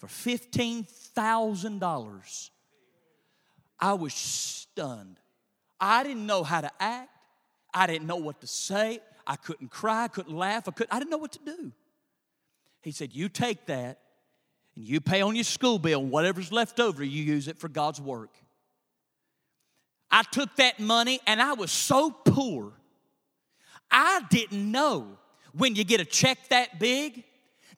for 0.00 0.06
$15,000. 0.06 2.50
I 3.78 3.94
was 3.94 4.14
stunned. 4.14 5.20
I 5.78 6.02
didn't 6.02 6.26
know 6.26 6.42
how 6.42 6.62
to 6.62 6.70
act. 6.80 7.10
I 7.72 7.86
didn't 7.86 8.06
know 8.06 8.16
what 8.16 8.40
to 8.40 8.46
say. 8.46 9.00
I 9.26 9.36
couldn't 9.36 9.70
cry, 9.70 10.04
I 10.04 10.08
couldn't 10.08 10.34
laugh, 10.34 10.66
I, 10.66 10.70
couldn't, 10.72 10.92
I 10.92 10.98
didn't 10.98 11.10
know 11.10 11.18
what 11.18 11.32
to 11.32 11.38
do. 11.44 11.70
He 12.80 12.90
said, 12.90 13.14
You 13.14 13.28
take 13.28 13.66
that 13.66 14.00
and 14.74 14.84
you 14.84 15.00
pay 15.00 15.20
on 15.20 15.36
your 15.36 15.44
school 15.44 15.78
bill, 15.78 16.00
and 16.00 16.10
whatever's 16.10 16.50
left 16.50 16.80
over, 16.80 17.04
you 17.04 17.22
use 17.22 17.46
it 17.46 17.56
for 17.58 17.68
God's 17.68 18.00
work. 18.00 18.30
I 20.10 20.22
took 20.22 20.56
that 20.56 20.80
money 20.80 21.20
and 21.26 21.40
I 21.40 21.52
was 21.52 21.70
so 21.70 22.10
poor. 22.10 22.72
I 23.90 24.22
didn't 24.30 24.72
know 24.72 25.18
when 25.52 25.76
you 25.76 25.84
get 25.84 26.00
a 26.00 26.04
check 26.04 26.48
that 26.48 26.80
big 26.80 27.24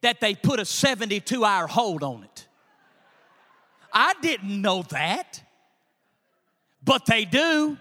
that 0.02 0.20
they 0.20 0.34
put 0.34 0.60
a 0.60 0.64
72 0.64 1.44
hour 1.44 1.66
hold 1.66 2.02
on 2.02 2.24
it. 2.24 2.46
I 3.92 4.14
didn't 4.20 4.60
know 4.60 4.82
that, 4.90 5.42
but 6.84 7.06
they 7.06 7.24
do. 7.24 7.76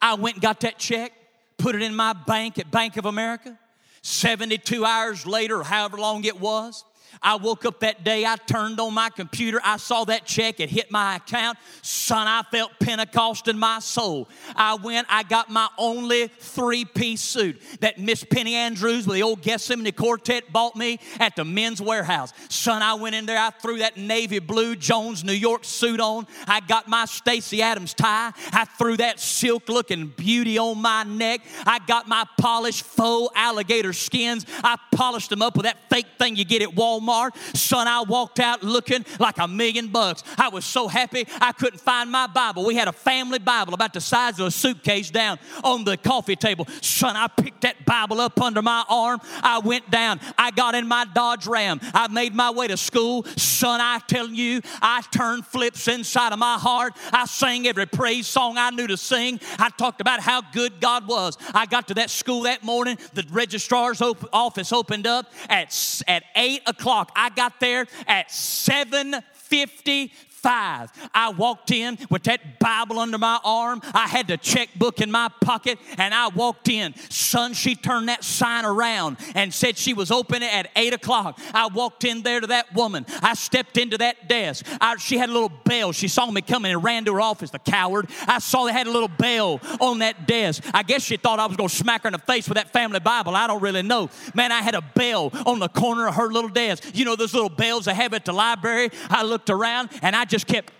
I 0.00 0.14
went 0.14 0.36
and 0.36 0.42
got 0.42 0.60
that 0.60 0.78
check, 0.78 1.12
put 1.58 1.74
it 1.74 1.82
in 1.82 1.94
my 1.94 2.12
bank 2.12 2.58
at 2.58 2.70
Bank 2.70 2.96
of 2.96 3.06
America. 3.06 3.58
72 4.02 4.84
hours 4.84 5.26
later, 5.26 5.62
however 5.62 5.96
long 5.96 6.24
it 6.24 6.40
was, 6.40 6.84
I 7.20 7.36
woke 7.36 7.64
up 7.64 7.80
that 7.80 8.04
day, 8.04 8.24
I 8.24 8.36
turned 8.36 8.80
on 8.80 8.94
my 8.94 9.10
computer, 9.10 9.60
I 9.62 9.76
saw 9.76 10.04
that 10.04 10.24
check, 10.24 10.60
it 10.60 10.70
hit 10.70 10.90
my 10.90 11.16
account. 11.16 11.58
Son, 11.82 12.26
I 12.26 12.42
felt 12.50 12.72
Pentecost 12.80 13.48
in 13.48 13.58
my 13.58 13.80
soul. 13.80 14.28
I 14.56 14.74
went, 14.74 15.06
I 15.10 15.22
got 15.22 15.50
my 15.50 15.68
only 15.78 16.28
three 16.28 16.84
piece 16.84 17.20
suit 17.20 17.60
that 17.80 17.98
Miss 17.98 18.24
Penny 18.24 18.54
Andrews 18.54 19.06
with 19.06 19.16
the 19.16 19.22
old 19.22 19.42
Gethsemane 19.42 19.92
Quartet 19.92 20.52
bought 20.52 20.76
me 20.76 20.98
at 21.20 21.36
the 21.36 21.44
Men's 21.44 21.80
Wearhouse. 21.80 22.32
Son, 22.50 22.82
I 22.82 22.94
went 22.94 23.14
in 23.14 23.26
there, 23.26 23.38
I 23.38 23.50
threw 23.50 23.78
that 23.78 23.96
navy 23.96 24.38
blue 24.38 24.76
Jones 24.76 25.24
New 25.24 25.32
York 25.32 25.64
suit 25.64 26.00
on. 26.00 26.26
I 26.46 26.60
got 26.60 26.88
my 26.88 27.04
Stacy 27.04 27.62
Adams 27.62 27.94
tie. 27.94 28.32
I 28.52 28.64
threw 28.64 28.96
that 28.96 29.20
silk 29.20 29.68
looking 29.68 30.06
beauty 30.08 30.58
on 30.58 30.80
my 30.80 31.02
neck. 31.04 31.42
I 31.66 31.78
got 31.80 32.08
my 32.08 32.24
polished 32.38 32.84
faux 32.84 33.32
alligator 33.36 33.92
skins. 33.92 34.46
I 34.64 34.76
polished 34.92 35.30
them 35.30 35.42
up 35.42 35.56
with 35.56 35.64
that 35.64 35.88
fake 35.90 36.06
thing 36.18 36.36
you 36.36 36.44
get 36.44 36.62
at 36.62 36.70
Walmart. 36.70 37.01
Walmart. 37.02 37.36
Son, 37.56 37.86
I 37.88 38.02
walked 38.02 38.40
out 38.40 38.62
looking 38.62 39.04
like 39.18 39.38
a 39.38 39.48
million 39.48 39.88
bucks. 39.88 40.22
I 40.38 40.48
was 40.48 40.64
so 40.64 40.88
happy 40.88 41.26
I 41.40 41.52
couldn't 41.52 41.80
find 41.80 42.10
my 42.10 42.26
Bible. 42.26 42.64
We 42.64 42.74
had 42.74 42.88
a 42.88 42.92
family 42.92 43.38
Bible 43.38 43.74
about 43.74 43.92
the 43.92 44.00
size 44.00 44.38
of 44.38 44.46
a 44.46 44.50
suitcase 44.50 45.10
down 45.10 45.38
on 45.64 45.84
the 45.84 45.96
coffee 45.96 46.36
table. 46.36 46.66
Son, 46.80 47.16
I 47.16 47.28
picked 47.28 47.62
that 47.62 47.84
Bible 47.84 48.20
up 48.20 48.40
under 48.40 48.62
my 48.62 48.84
arm. 48.88 49.20
I 49.42 49.58
went 49.58 49.90
down. 49.90 50.20
I 50.38 50.50
got 50.50 50.74
in 50.74 50.86
my 50.86 51.04
Dodge 51.04 51.46
Ram. 51.46 51.80
I 51.94 52.08
made 52.08 52.34
my 52.34 52.50
way 52.50 52.68
to 52.68 52.76
school. 52.76 53.24
Son, 53.36 53.80
I 53.80 54.00
tell 54.06 54.28
you, 54.28 54.60
I 54.80 55.02
turned 55.12 55.46
flips 55.46 55.88
inside 55.88 56.32
of 56.32 56.38
my 56.38 56.56
heart. 56.58 56.94
I 57.12 57.26
sang 57.26 57.66
every 57.66 57.86
praise 57.86 58.26
song 58.26 58.56
I 58.58 58.70
knew 58.70 58.86
to 58.86 58.96
sing. 58.96 59.40
I 59.58 59.70
talked 59.70 60.00
about 60.00 60.20
how 60.20 60.42
good 60.52 60.80
God 60.80 61.06
was. 61.06 61.36
I 61.54 61.66
got 61.66 61.88
to 61.88 61.94
that 61.94 62.10
school 62.10 62.42
that 62.42 62.62
morning. 62.62 62.98
The 63.14 63.24
registrar's 63.30 64.00
op- 64.00 64.28
office 64.32 64.72
opened 64.72 65.06
up 65.06 65.32
at, 65.48 66.02
at 66.06 66.24
8 66.34 66.62
o'clock 66.66 66.91
o'clock. 66.92 67.12
I 67.16 67.30
got 67.30 67.58
there 67.60 67.86
at 68.06 68.28
7:50 68.28 70.10
five. 70.42 70.90
I 71.14 71.30
walked 71.30 71.70
in 71.70 71.98
with 72.10 72.24
that 72.24 72.58
Bible 72.58 72.98
under 72.98 73.18
my 73.18 73.38
arm. 73.44 73.80
I 73.94 74.08
had 74.08 74.26
the 74.26 74.36
checkbook 74.36 75.00
in 75.00 75.10
my 75.10 75.28
pocket, 75.40 75.78
and 75.98 76.12
I 76.12 76.28
walked 76.28 76.68
in. 76.68 76.94
Son, 77.10 77.54
she 77.54 77.74
turned 77.74 78.08
that 78.08 78.24
sign 78.24 78.64
around 78.64 79.18
and 79.34 79.54
said 79.54 79.76
she 79.76 79.94
was 79.94 80.10
open 80.10 80.42
at 80.42 80.70
eight 80.76 80.92
o'clock. 80.92 81.38
I 81.54 81.68
walked 81.68 82.04
in 82.04 82.22
there 82.22 82.40
to 82.40 82.46
that 82.48 82.74
woman. 82.74 83.06
I 83.22 83.34
stepped 83.34 83.78
into 83.78 83.98
that 83.98 84.28
desk. 84.28 84.66
I, 84.80 84.96
she 84.96 85.18
had 85.18 85.28
a 85.28 85.32
little 85.32 85.52
bell. 85.64 85.92
She 85.92 86.08
saw 86.08 86.30
me 86.30 86.42
coming 86.42 86.72
and 86.72 86.82
ran 86.82 87.04
to 87.04 87.14
her 87.14 87.20
office, 87.20 87.50
the 87.50 87.58
coward. 87.58 88.08
I 88.26 88.38
saw 88.38 88.64
they 88.66 88.72
had 88.72 88.86
a 88.86 88.90
little 88.90 89.08
bell 89.08 89.60
on 89.80 90.00
that 90.00 90.26
desk. 90.26 90.64
I 90.74 90.82
guess 90.82 91.02
she 91.02 91.16
thought 91.16 91.38
I 91.38 91.46
was 91.46 91.56
going 91.56 91.68
to 91.68 91.74
smack 91.74 92.02
her 92.02 92.08
in 92.08 92.12
the 92.12 92.18
face 92.18 92.48
with 92.48 92.56
that 92.56 92.72
family 92.72 93.00
Bible. 93.00 93.36
I 93.36 93.46
don't 93.46 93.62
really 93.62 93.82
know. 93.82 94.10
Man, 94.34 94.50
I 94.52 94.62
had 94.62 94.74
a 94.74 94.82
bell 94.82 95.30
on 95.46 95.58
the 95.58 95.68
corner 95.68 96.08
of 96.08 96.16
her 96.16 96.26
little 96.32 96.50
desk. 96.50 96.84
You 96.94 97.04
know 97.04 97.16
those 97.16 97.34
little 97.34 97.48
bells 97.48 97.84
they 97.84 97.94
have 97.94 98.12
at 98.12 98.24
the 98.24 98.32
library? 98.32 98.90
I 99.08 99.22
looked 99.22 99.50
around 99.50 99.90
and 100.02 100.16
I 100.16 100.24
just 100.32 100.46
kept 100.46 100.72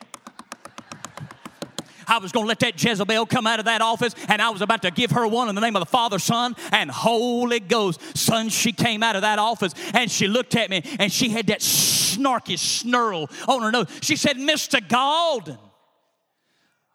I 2.08 2.18
was 2.18 2.32
going 2.32 2.44
to 2.44 2.48
let 2.48 2.60
that 2.60 2.82
Jezebel 2.82 3.26
come 3.26 3.46
out 3.46 3.58
of 3.58 3.66
that 3.66 3.80
office 3.80 4.14
and 4.28 4.42
I 4.42 4.50
was 4.50 4.60
about 4.60 4.82
to 4.82 4.90
give 4.90 5.12
her 5.12 5.26
one 5.26 5.48
in 5.48 5.54
the 5.54 5.60
name 5.60 5.76
of 5.76 5.80
the 5.80 5.86
Father, 5.86 6.18
Son, 6.18 6.56
and 6.70 6.90
Holy 6.90 7.60
Ghost. 7.60 8.00
Son, 8.16 8.48
she 8.48 8.72
came 8.72 9.02
out 9.02 9.14
of 9.14 9.22
that 9.22 9.38
office 9.38 9.72
and 9.94 10.10
she 10.10 10.26
looked 10.26 10.56
at 10.56 10.68
me 10.68 10.82
and 10.98 11.12
she 11.12 11.30
had 11.30 11.46
that 11.46 11.60
snarky 11.60 12.58
snarl 12.58 13.30
on 13.46 13.62
her 13.62 13.70
nose. 13.70 13.86
She 14.02 14.16
said, 14.16 14.36
Mr. 14.36 14.86
Gaulden, 14.86 15.58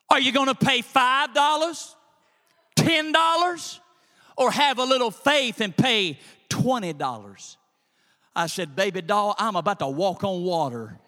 are 0.10 0.20
you 0.20 0.32
going 0.32 0.48
to 0.48 0.56
pay 0.56 0.82
$5, 0.82 1.96
$10, 2.76 3.80
or 4.36 4.52
have 4.52 4.78
a 4.78 4.84
little 4.84 5.10
faith 5.10 5.62
and 5.62 5.76
pay 5.76 6.20
$20? 6.50 7.58
I 8.36 8.46
said, 8.48 8.76
Baby 8.76 9.02
doll, 9.02 9.36
I'm 9.40 9.56
about 9.56 9.80
to 9.80 9.88
walk 9.88 10.24
on 10.24 10.44
water. 10.44 11.00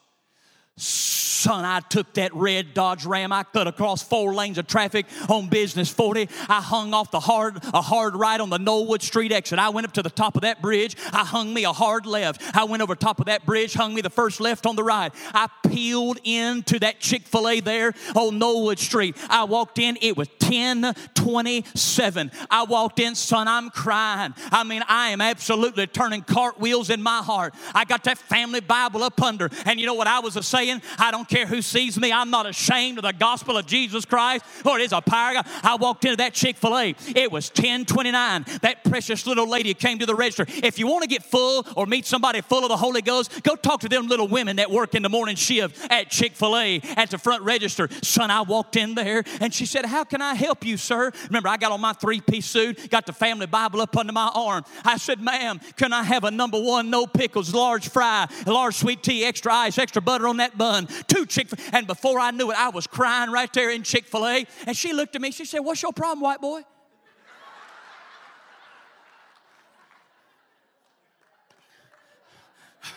Son, 0.79 1.65
I 1.65 1.79
took 1.79 2.13
that 2.13 2.35
red 2.35 2.75
Dodge 2.75 3.03
Ram. 3.03 3.31
I 3.31 3.41
cut 3.43 3.67
across 3.67 4.03
four 4.03 4.35
lanes 4.35 4.59
of 4.59 4.67
traffic 4.67 5.07
on 5.27 5.49
Business 5.49 5.89
40. 5.89 6.29
I 6.47 6.61
hung 6.61 6.93
off 6.93 7.09
the 7.09 7.19
hard, 7.19 7.57
a 7.73 7.81
hard 7.81 8.15
right 8.15 8.39
on 8.39 8.51
the 8.51 8.59
Knollwood 8.59 9.01
Street 9.01 9.31
exit. 9.31 9.57
I 9.57 9.69
went 9.69 9.87
up 9.87 9.93
to 9.93 10.03
the 10.03 10.11
top 10.11 10.35
of 10.35 10.41
that 10.41 10.61
bridge. 10.61 10.95
I 11.11 11.25
hung 11.25 11.51
me 11.51 11.63
a 11.63 11.71
hard 11.71 12.05
left. 12.05 12.43
I 12.55 12.65
went 12.65 12.83
over 12.83 12.95
top 12.95 13.19
of 13.19 13.25
that 13.25 13.43
bridge, 13.45 13.73
hung 13.73 13.95
me 13.95 14.01
the 14.01 14.11
first 14.11 14.39
left 14.39 14.67
on 14.67 14.75
the 14.75 14.83
right. 14.83 15.11
I 15.33 15.47
peeled 15.67 16.19
into 16.23 16.77
that 16.79 16.99
Chick 16.99 17.23
fil 17.23 17.47
A 17.47 17.59
there 17.59 17.93
on 18.15 18.39
Knollwood 18.39 18.77
Street. 18.77 19.15
I 19.29 19.45
walked 19.45 19.79
in, 19.79 19.97
it 20.01 20.15
was 20.15 20.27
1027. 20.41 22.31
I 22.51 22.63
walked 22.65 22.99
in, 22.99 23.15
son, 23.15 23.47
I'm 23.47 23.69
crying. 23.69 24.35
I 24.51 24.63
mean, 24.63 24.83
I 24.87 25.09
am 25.09 25.21
absolutely 25.21 25.87
turning 25.87 26.21
cartwheels 26.21 26.91
in 26.91 27.01
my 27.01 27.19
heart. 27.19 27.55
I 27.73 27.85
got 27.85 28.03
that 28.03 28.17
family 28.19 28.59
Bible 28.59 29.01
up 29.03 29.21
under, 29.21 29.49
and 29.65 29.79
you 29.79 29.85
know 29.85 29.95
what 29.95 30.07
I 30.07 30.19
was 30.19 30.35
a 30.35 30.43
saying? 30.43 30.66
I 30.97 31.11
don't 31.11 31.27
care 31.27 31.45
who 31.45 31.61
sees 31.61 31.99
me. 31.99 32.11
I'm 32.11 32.29
not 32.29 32.45
ashamed 32.45 32.97
of 32.97 33.03
the 33.03 33.13
gospel 33.13 33.57
of 33.57 33.65
Jesus 33.65 34.05
Christ. 34.05 34.45
Lord, 34.65 34.81
it's 34.81 34.93
a 34.93 35.01
power. 35.01 35.41
I 35.63 35.77
walked 35.79 36.05
into 36.05 36.17
that 36.17 36.33
Chick 36.33 36.57
fil 36.57 36.77
A. 36.77 36.95
It 37.15 37.31
was 37.31 37.49
1029. 37.49 38.45
That 38.61 38.83
precious 38.83 39.25
little 39.25 39.47
lady 39.47 39.73
came 39.73 39.99
to 39.99 40.05
the 40.05 40.15
register. 40.15 40.45
If 40.47 40.79
you 40.79 40.87
want 40.87 41.03
to 41.03 41.09
get 41.09 41.23
full 41.23 41.65
or 41.75 41.85
meet 41.85 42.05
somebody 42.05 42.41
full 42.41 42.63
of 42.63 42.69
the 42.69 42.77
Holy 42.77 43.01
Ghost, 43.01 43.43
go 43.43 43.55
talk 43.55 43.81
to 43.81 43.89
them 43.89 44.07
little 44.07 44.27
women 44.27 44.57
that 44.57 44.69
work 44.71 44.95
in 44.95 45.03
the 45.03 45.09
morning 45.09 45.35
shift 45.35 45.91
at 45.91 46.09
Chick 46.09 46.33
fil 46.33 46.57
A 46.57 46.81
at 46.95 47.09
the 47.11 47.17
front 47.17 47.43
register. 47.43 47.89
Son, 48.01 48.31
I 48.31 48.41
walked 48.41 48.75
in 48.75 48.95
there 48.95 49.23
and 49.41 49.53
she 49.53 49.65
said, 49.65 49.85
How 49.85 50.03
can 50.03 50.21
I 50.21 50.35
help 50.35 50.65
you, 50.65 50.77
sir? 50.77 51.11
Remember, 51.25 51.49
I 51.49 51.57
got 51.57 51.71
on 51.71 51.81
my 51.81 51.93
three 51.93 52.21
piece 52.21 52.45
suit, 52.45 52.89
got 52.89 53.05
the 53.05 53.13
family 53.13 53.45
Bible 53.45 53.81
up 53.81 53.95
under 53.95 54.13
my 54.13 54.31
arm. 54.33 54.63
I 54.83 54.97
said, 54.97 55.19
Ma'am, 55.19 55.59
can 55.75 55.93
I 55.93 56.03
have 56.03 56.23
a 56.23 56.31
number 56.31 56.59
one, 56.59 56.89
no 56.89 57.07
pickles, 57.07 57.53
large 57.53 57.89
fry, 57.89 58.27
large 58.45 58.75
sweet 58.75 59.03
tea, 59.03 59.23
extra 59.23 59.53
ice, 59.53 59.77
extra 59.77 60.01
butter 60.01 60.27
on 60.27 60.37
that 60.37 60.56
bun, 60.57 60.87
two 61.07 61.25
Chick 61.25 61.49
fil 61.49 61.59
And 61.73 61.87
before 61.87 62.19
I 62.19 62.31
knew 62.31 62.51
it, 62.51 62.57
I 62.57 62.69
was 62.69 62.87
crying 62.87 63.31
right 63.31 63.51
there 63.53 63.69
in 63.69 63.83
Chick 63.83 64.05
fil 64.05 64.25
A. 64.25 64.45
And 64.65 64.75
she 64.75 64.93
looked 64.93 65.15
at 65.15 65.21
me, 65.21 65.31
she 65.31 65.45
said, 65.45 65.59
What's 65.59 65.81
your 65.81 65.93
problem, 65.93 66.21
white 66.21 66.41
boy? 66.41 66.61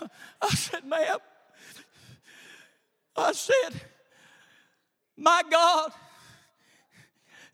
I 0.42 0.48
said, 0.50 0.84
Ma'am, 0.84 1.18
I 3.16 3.32
said, 3.32 3.80
My 5.16 5.42
God 5.50 5.92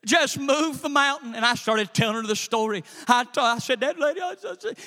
just 0.06 0.38
moved 0.38 0.82
the 0.82 0.88
mountain. 0.88 1.34
And 1.34 1.44
I 1.44 1.54
started 1.54 1.92
telling 1.92 2.16
her 2.16 2.22
the 2.22 2.36
story. 2.36 2.84
I, 3.08 3.24
t- 3.24 3.40
I 3.40 3.58
said, 3.58 3.80
That 3.80 3.98
lady, 3.98 4.20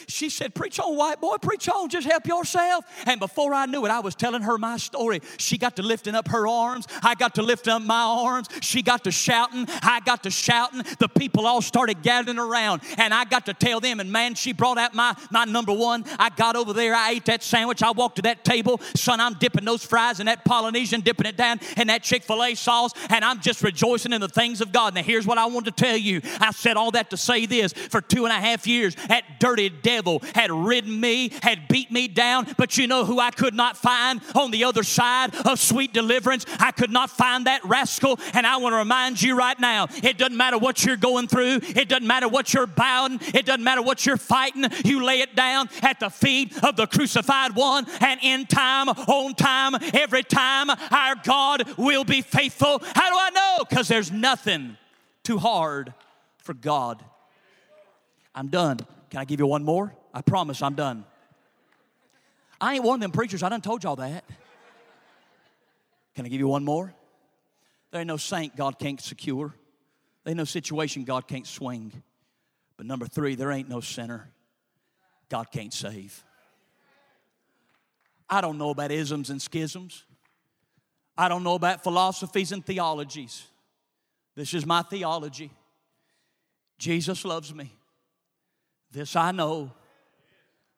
she 0.08 0.30
said, 0.30 0.56
Preach 0.56 0.80
on, 0.80 0.96
white 0.96 1.22
boy, 1.22 1.36
preach 1.38 1.70
on, 1.70 1.90
just 1.90 2.08
help 2.08 2.26
yourself. 2.26 2.86
And 3.06 3.20
before 3.20 3.54
I 3.54 3.66
knew 3.66 3.86
it, 3.86 3.90
I 3.90 4.00
was 4.00 4.16
telling 4.16 4.42
her 4.42 4.58
my 4.58 4.78
story. 4.78 5.22
She 5.38 5.58
got 5.58 5.76
to 5.76 5.84
lifting 5.84 6.16
up 6.16 6.30
her 6.30 6.48
arms. 6.48 6.88
I 7.04 7.16
got 7.16 7.36
to 7.36 7.42
lifting 7.42 7.74
up 7.74 7.82
my 7.82 8.02
arms. 8.02 8.48
She 8.62 8.82
got 8.82 9.04
to 9.04 9.12
shouting. 9.12 9.66
I 9.84 10.00
got 10.00 10.24
to 10.24 10.32
shouting. 10.32 10.84
The 11.00 11.10
people 11.10 11.46
all 11.46 11.62
started 11.62 12.02
gathering 12.02 12.40
around. 12.40 12.82
And 12.98 13.14
I 13.14 13.26
got 13.26 13.46
to 13.48 13.54
tell 13.54 13.80
them, 13.80 14.00
and 14.00 14.12
man, 14.12 14.36
she 14.36 14.54
brought 14.54 14.78
out 14.78 14.96
my, 14.96 15.16
my 15.30 15.46
number 15.46 15.74
one. 15.74 16.06
I 16.18 16.30
got 16.30 16.56
over 16.56 16.74
there, 16.74 16.96
I 16.96 17.12
ate 17.12 17.26
that 17.26 17.44
sandwich. 17.44 17.84
I 17.84 17.92
walked 17.92 18.16
to 18.16 18.22
that 18.24 18.46
table. 18.46 18.80
Son, 18.96 19.20
I'm 19.20 19.34
dipping 19.34 19.66
those 19.66 19.86
fries 19.86 20.20
in 20.20 20.28
that 20.28 20.46
Polynesian, 20.46 21.02
dipping 21.02 21.26
it 21.26 21.36
down 21.36 21.60
in 21.78 21.88
that 21.88 22.04
Chick 22.04 22.24
fil 22.24 22.44
A 22.44 22.56
sauce. 22.56 22.94
And 23.10 23.26
I'm 23.26 23.42
just 23.42 23.62
rejoicing 23.62 24.14
in 24.14 24.22
the 24.22 24.30
things 24.30 24.62
of 24.62 24.72
God. 24.72 24.96
And 24.96 25.09
here's 25.10 25.26
what 25.26 25.40
I 25.40 25.48
want 25.48 25.66
to 25.66 25.72
tell 25.72 25.98
you. 25.98 26.22
I 26.40 26.52
said 26.52 26.78
all 26.78 26.92
that 26.92 27.10
to 27.10 27.18
say 27.18 27.48
this 27.48 27.74
for 27.74 28.00
two 28.00 28.26
and 28.26 28.32
a 28.32 28.40
half 28.40 28.68
years, 28.68 28.96
that 29.08 29.40
dirty 29.40 29.70
devil 29.70 30.22
had 30.36 30.52
ridden 30.52 31.00
me, 31.00 31.32
had 31.42 31.68
beat 31.68 31.92
me 31.92 32.08
down, 32.08 32.48
but 32.58 32.78
you 32.78 32.86
know 32.86 33.06
who 33.06 33.20
I 33.20 33.32
could 33.32 33.56
not 33.56 33.76
find 33.76 34.22
on 34.36 34.52
the 34.52 34.66
other 34.66 34.84
side 34.84 35.36
of 35.48 35.60
sweet 35.60 35.94
deliverance? 35.94 36.46
I 36.60 36.72
could 36.72 36.92
not 36.92 37.10
find 37.10 37.48
that 37.48 37.66
rascal, 37.66 38.20
and 38.34 38.46
I 38.46 38.58
want 38.58 38.74
to 38.74 38.78
remind 38.78 39.20
you 39.20 39.36
right 39.36 39.60
now 39.60 39.88
it 40.04 40.20
doesn't 40.20 40.38
matter 40.38 40.60
what 40.60 40.86
you're 40.86 40.96
going 40.96 41.28
through, 41.28 41.62
it 41.64 41.90
doesn't 41.90 42.06
matter 42.06 42.28
what 42.28 42.54
you're 42.54 42.68
bowing, 42.68 43.20
it 43.34 43.48
doesn't 43.48 43.64
matter 43.64 43.82
what 43.82 44.06
you're 44.06 44.18
fighting, 44.18 44.66
you 44.86 45.04
lay 45.04 45.22
it 45.22 45.36
down 45.36 45.70
at 45.82 46.00
the 46.00 46.10
feet 46.10 46.64
of 46.64 46.76
the 46.76 46.86
crucified 46.86 47.56
one, 47.56 47.88
and 48.00 48.20
in 48.22 48.46
time, 48.46 48.90
on 48.90 49.34
time, 49.34 49.74
every 49.94 50.24
time, 50.24 50.70
our 50.70 51.16
God 51.24 51.68
will 51.78 52.04
be 52.04 52.22
faithful. 52.22 52.80
How 52.94 53.10
do 53.10 53.16
I 53.18 53.30
know? 53.32 53.66
Because 53.68 53.88
there's 53.88 54.12
nothing 54.12 54.78
too 55.24 55.38
hard 55.38 55.94
for 56.38 56.54
God. 56.54 57.04
I'm 58.34 58.48
done. 58.48 58.80
Can 59.10 59.20
I 59.20 59.26
give 59.26 59.40
you 59.40 59.48
one 59.48 59.64
more? 59.64 59.94
I 60.14 60.22
promise 60.22 60.62
I'm 60.62 60.76
done. 60.76 61.06
I 62.62 62.76
ain't 62.76 62.84
one 62.84 62.96
of 62.96 63.02
them 63.02 63.12
preachers. 63.12 63.44
I 63.44 63.50
done 63.50 63.62
told 63.62 63.84
y'all 63.84 63.96
that. 63.98 64.26
Can 66.16 66.26
I 66.26 66.30
give 66.30 66.40
you 66.40 66.48
one 66.48 66.66
more? 66.66 66.94
There 67.92 68.02
ain't 68.02 68.08
no 68.08 68.18
saint 68.18 68.56
God 68.56 68.78
can't 68.78 69.00
secure. 69.00 69.54
There 70.24 70.32
ain't 70.32 70.38
no 70.38 70.44
situation 70.44 71.06
God 71.06 71.28
can't 71.28 71.48
swing. 71.48 72.04
But 72.78 72.86
number 72.86 73.08
three, 73.08 73.36
there 73.36 73.52
ain't 73.52 73.70
no 73.70 73.82
sinner 73.82 74.30
God 75.30 75.52
can't 75.52 75.74
save. 75.74 76.24
I 78.30 78.42
don't 78.42 78.58
know 78.58 78.70
about 78.70 78.92
isms 78.92 79.30
and 79.30 79.42
schisms. 79.42 80.04
I 81.18 81.28
don't 81.30 81.44
know 81.44 81.56
about 81.56 81.84
philosophies 81.84 82.52
and 82.52 82.66
theologies. 82.66 83.44
This 84.40 84.54
is 84.54 84.66
my 84.66 84.84
theology. 84.84 85.52
Jesus 86.78 87.26
loves 87.26 87.54
me. 87.54 87.74
This 88.90 89.14
I 89.18 89.34
know. 89.34 89.74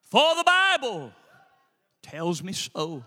For 0.10 0.36
the 0.36 0.44
Bible 0.44 1.12
tells 2.02 2.42
me 2.42 2.54
so. 2.54 3.06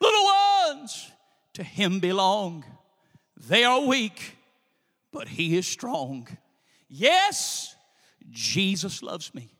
Little 0.00 0.24
ones 0.66 1.10
to 1.52 1.62
him 1.62 2.00
belong. 2.00 2.64
They 3.36 3.64
are 3.64 3.82
weak, 3.82 4.38
but 5.12 5.28
he 5.28 5.58
is 5.58 5.66
strong. 5.66 6.26
Yes, 6.88 7.76
Jesus 8.30 9.02
loves 9.02 9.34
me. 9.34 9.50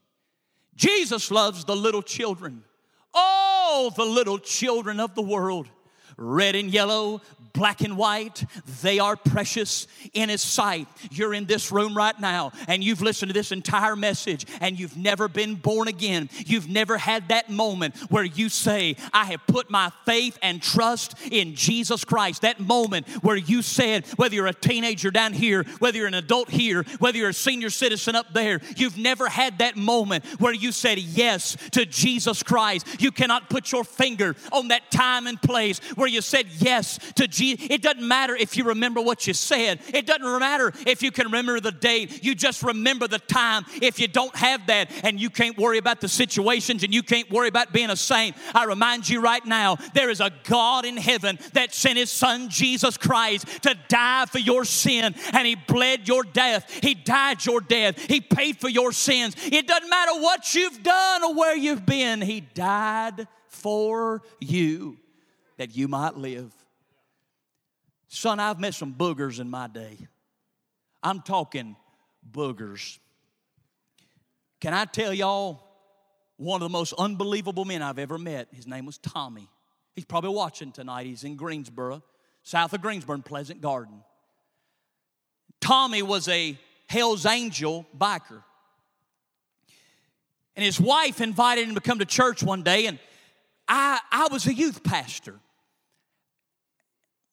Jesus 0.76 1.30
loves 1.30 1.66
the 1.66 1.76
little 1.76 2.00
children, 2.00 2.64
all 3.12 3.90
the 3.90 4.06
little 4.06 4.38
children 4.38 4.98
of 4.98 5.14
the 5.14 5.20
world 5.20 5.68
red 6.16 6.54
and 6.54 6.70
yellow, 6.70 7.20
black 7.56 7.80
and 7.80 7.96
white, 7.96 8.44
they 8.82 8.98
are 8.98 9.16
precious 9.16 9.86
in 10.12 10.28
His 10.28 10.42
sight. 10.42 10.86
You're 11.10 11.34
in 11.34 11.46
this 11.46 11.72
room 11.72 11.96
right 11.96 12.18
now 12.20 12.52
and 12.68 12.84
you've 12.84 13.02
listened 13.02 13.30
to 13.30 13.32
this 13.32 13.50
entire 13.50 13.96
message 13.96 14.46
and 14.60 14.78
you've 14.78 14.96
never 14.96 15.26
been 15.26 15.54
born 15.54 15.88
again. 15.88 16.28
You've 16.44 16.68
never 16.68 16.98
had 16.98 17.28
that 17.28 17.50
moment 17.50 17.96
where 18.10 18.24
you 18.24 18.48
say, 18.48 18.96
I 19.12 19.24
have 19.26 19.46
put 19.46 19.70
my 19.70 19.90
faith 20.04 20.38
and 20.42 20.62
trust 20.62 21.14
in 21.30 21.54
Jesus 21.54 22.04
Christ. 22.04 22.42
That 22.42 22.60
moment 22.60 23.08
where 23.22 23.36
you 23.36 23.62
said, 23.62 24.06
whether 24.16 24.34
you're 24.34 24.46
a 24.46 24.54
teenager 24.54 25.10
down 25.10 25.32
here, 25.32 25.64
whether 25.78 25.98
you're 25.98 26.06
an 26.06 26.14
adult 26.14 26.50
here, 26.50 26.84
whether 26.98 27.16
you're 27.16 27.30
a 27.30 27.34
senior 27.34 27.70
citizen 27.70 28.14
up 28.14 28.34
there, 28.34 28.60
you've 28.76 28.98
never 28.98 29.28
had 29.28 29.58
that 29.58 29.76
moment 29.76 30.26
where 30.38 30.52
you 30.52 30.72
said 30.72 30.98
yes 30.98 31.56
to 31.72 31.86
Jesus 31.86 32.42
Christ. 32.42 33.00
You 33.00 33.12
cannot 33.12 33.48
put 33.48 33.72
your 33.72 33.84
finger 33.84 34.36
on 34.52 34.68
that 34.68 34.90
time 34.90 35.26
and 35.26 35.40
place 35.40 35.78
where 35.94 36.05
you 36.06 36.20
said 36.20 36.46
yes 36.58 36.98
to 37.14 37.28
Jesus 37.28 37.66
it 37.70 37.82
doesn't 37.82 38.06
matter 38.06 38.34
if 38.34 38.56
you 38.56 38.64
remember 38.64 39.00
what 39.00 39.26
you 39.26 39.34
said. 39.34 39.80
It 39.88 40.06
doesn't 40.06 40.38
matter 40.38 40.72
if 40.86 41.02
you 41.02 41.10
can 41.10 41.26
remember 41.26 41.60
the 41.60 41.72
date. 41.72 42.24
You 42.24 42.34
just 42.34 42.62
remember 42.62 43.08
the 43.08 43.18
time. 43.18 43.64
If 43.82 43.98
you 43.98 44.08
don't 44.08 44.34
have 44.36 44.66
that 44.68 44.90
and 45.04 45.20
you 45.20 45.30
can't 45.30 45.58
worry 45.58 45.78
about 45.78 46.00
the 46.00 46.08
situations 46.08 46.82
and 46.82 46.94
you 46.94 47.02
can't 47.02 47.30
worry 47.30 47.48
about 47.48 47.72
being 47.72 47.90
a 47.90 47.96
saint, 47.96 48.36
I 48.54 48.64
remind 48.64 49.08
you 49.08 49.20
right 49.20 49.44
now 49.44 49.76
there 49.94 50.10
is 50.10 50.20
a 50.20 50.30
God 50.44 50.84
in 50.84 50.96
heaven 50.96 51.38
that 51.52 51.74
sent 51.74 51.98
his 51.98 52.10
son 52.10 52.48
Jesus 52.48 52.96
Christ 52.96 53.46
to 53.62 53.76
die 53.88 54.26
for 54.26 54.38
your 54.38 54.64
sin 54.64 55.14
and 55.32 55.46
he 55.46 55.54
bled 55.54 56.08
your 56.08 56.22
death. 56.22 56.70
He 56.82 56.94
died 56.94 57.44
your 57.44 57.60
death. 57.60 57.98
He 57.98 58.20
paid 58.20 58.58
for 58.58 58.68
your 58.68 58.92
sins. 58.92 59.34
It 59.44 59.66
doesn't 59.66 59.90
matter 59.90 60.12
what 60.14 60.54
you've 60.54 60.82
done 60.82 61.24
or 61.24 61.34
where 61.34 61.56
you've 61.56 61.86
been. 61.86 62.20
He 62.20 62.40
died 62.40 63.28
for 63.48 64.22
you 64.40 64.98
that 65.56 65.76
you 65.76 65.88
might 65.88 66.16
live. 66.16 66.52
Son, 68.08 68.38
I've 68.38 68.60
met 68.60 68.74
some 68.74 68.94
boogers 68.94 69.40
in 69.40 69.50
my 69.50 69.66
day. 69.66 69.96
I'm 71.02 71.20
talking 71.20 71.76
boogers. 72.30 72.98
Can 74.60 74.74
I 74.74 74.84
tell 74.84 75.12
y'all 75.12 75.62
one 76.36 76.62
of 76.62 76.66
the 76.66 76.72
most 76.72 76.92
unbelievable 76.98 77.64
men 77.64 77.82
I've 77.82 77.98
ever 77.98 78.18
met? 78.18 78.48
His 78.52 78.66
name 78.66 78.86
was 78.86 78.98
Tommy. 78.98 79.48
He's 79.94 80.04
probably 80.04 80.30
watching 80.30 80.72
tonight. 80.72 81.06
He's 81.06 81.24
in 81.24 81.36
Greensboro, 81.36 82.02
south 82.42 82.72
of 82.72 82.82
Greensboro, 82.82 83.18
Pleasant 83.18 83.60
Garden. 83.60 84.02
Tommy 85.60 86.02
was 86.02 86.28
a 86.28 86.58
Hell's 86.86 87.26
Angel 87.26 87.86
biker. 87.96 88.42
And 90.54 90.64
his 90.64 90.80
wife 90.80 91.20
invited 91.20 91.68
him 91.68 91.74
to 91.74 91.80
come 91.80 91.98
to 91.98 92.04
church 92.04 92.42
one 92.42 92.62
day, 92.62 92.86
and 92.86 92.98
I, 93.68 94.00
I 94.10 94.28
was 94.30 94.46
a 94.46 94.54
youth 94.54 94.82
pastor. 94.82 95.34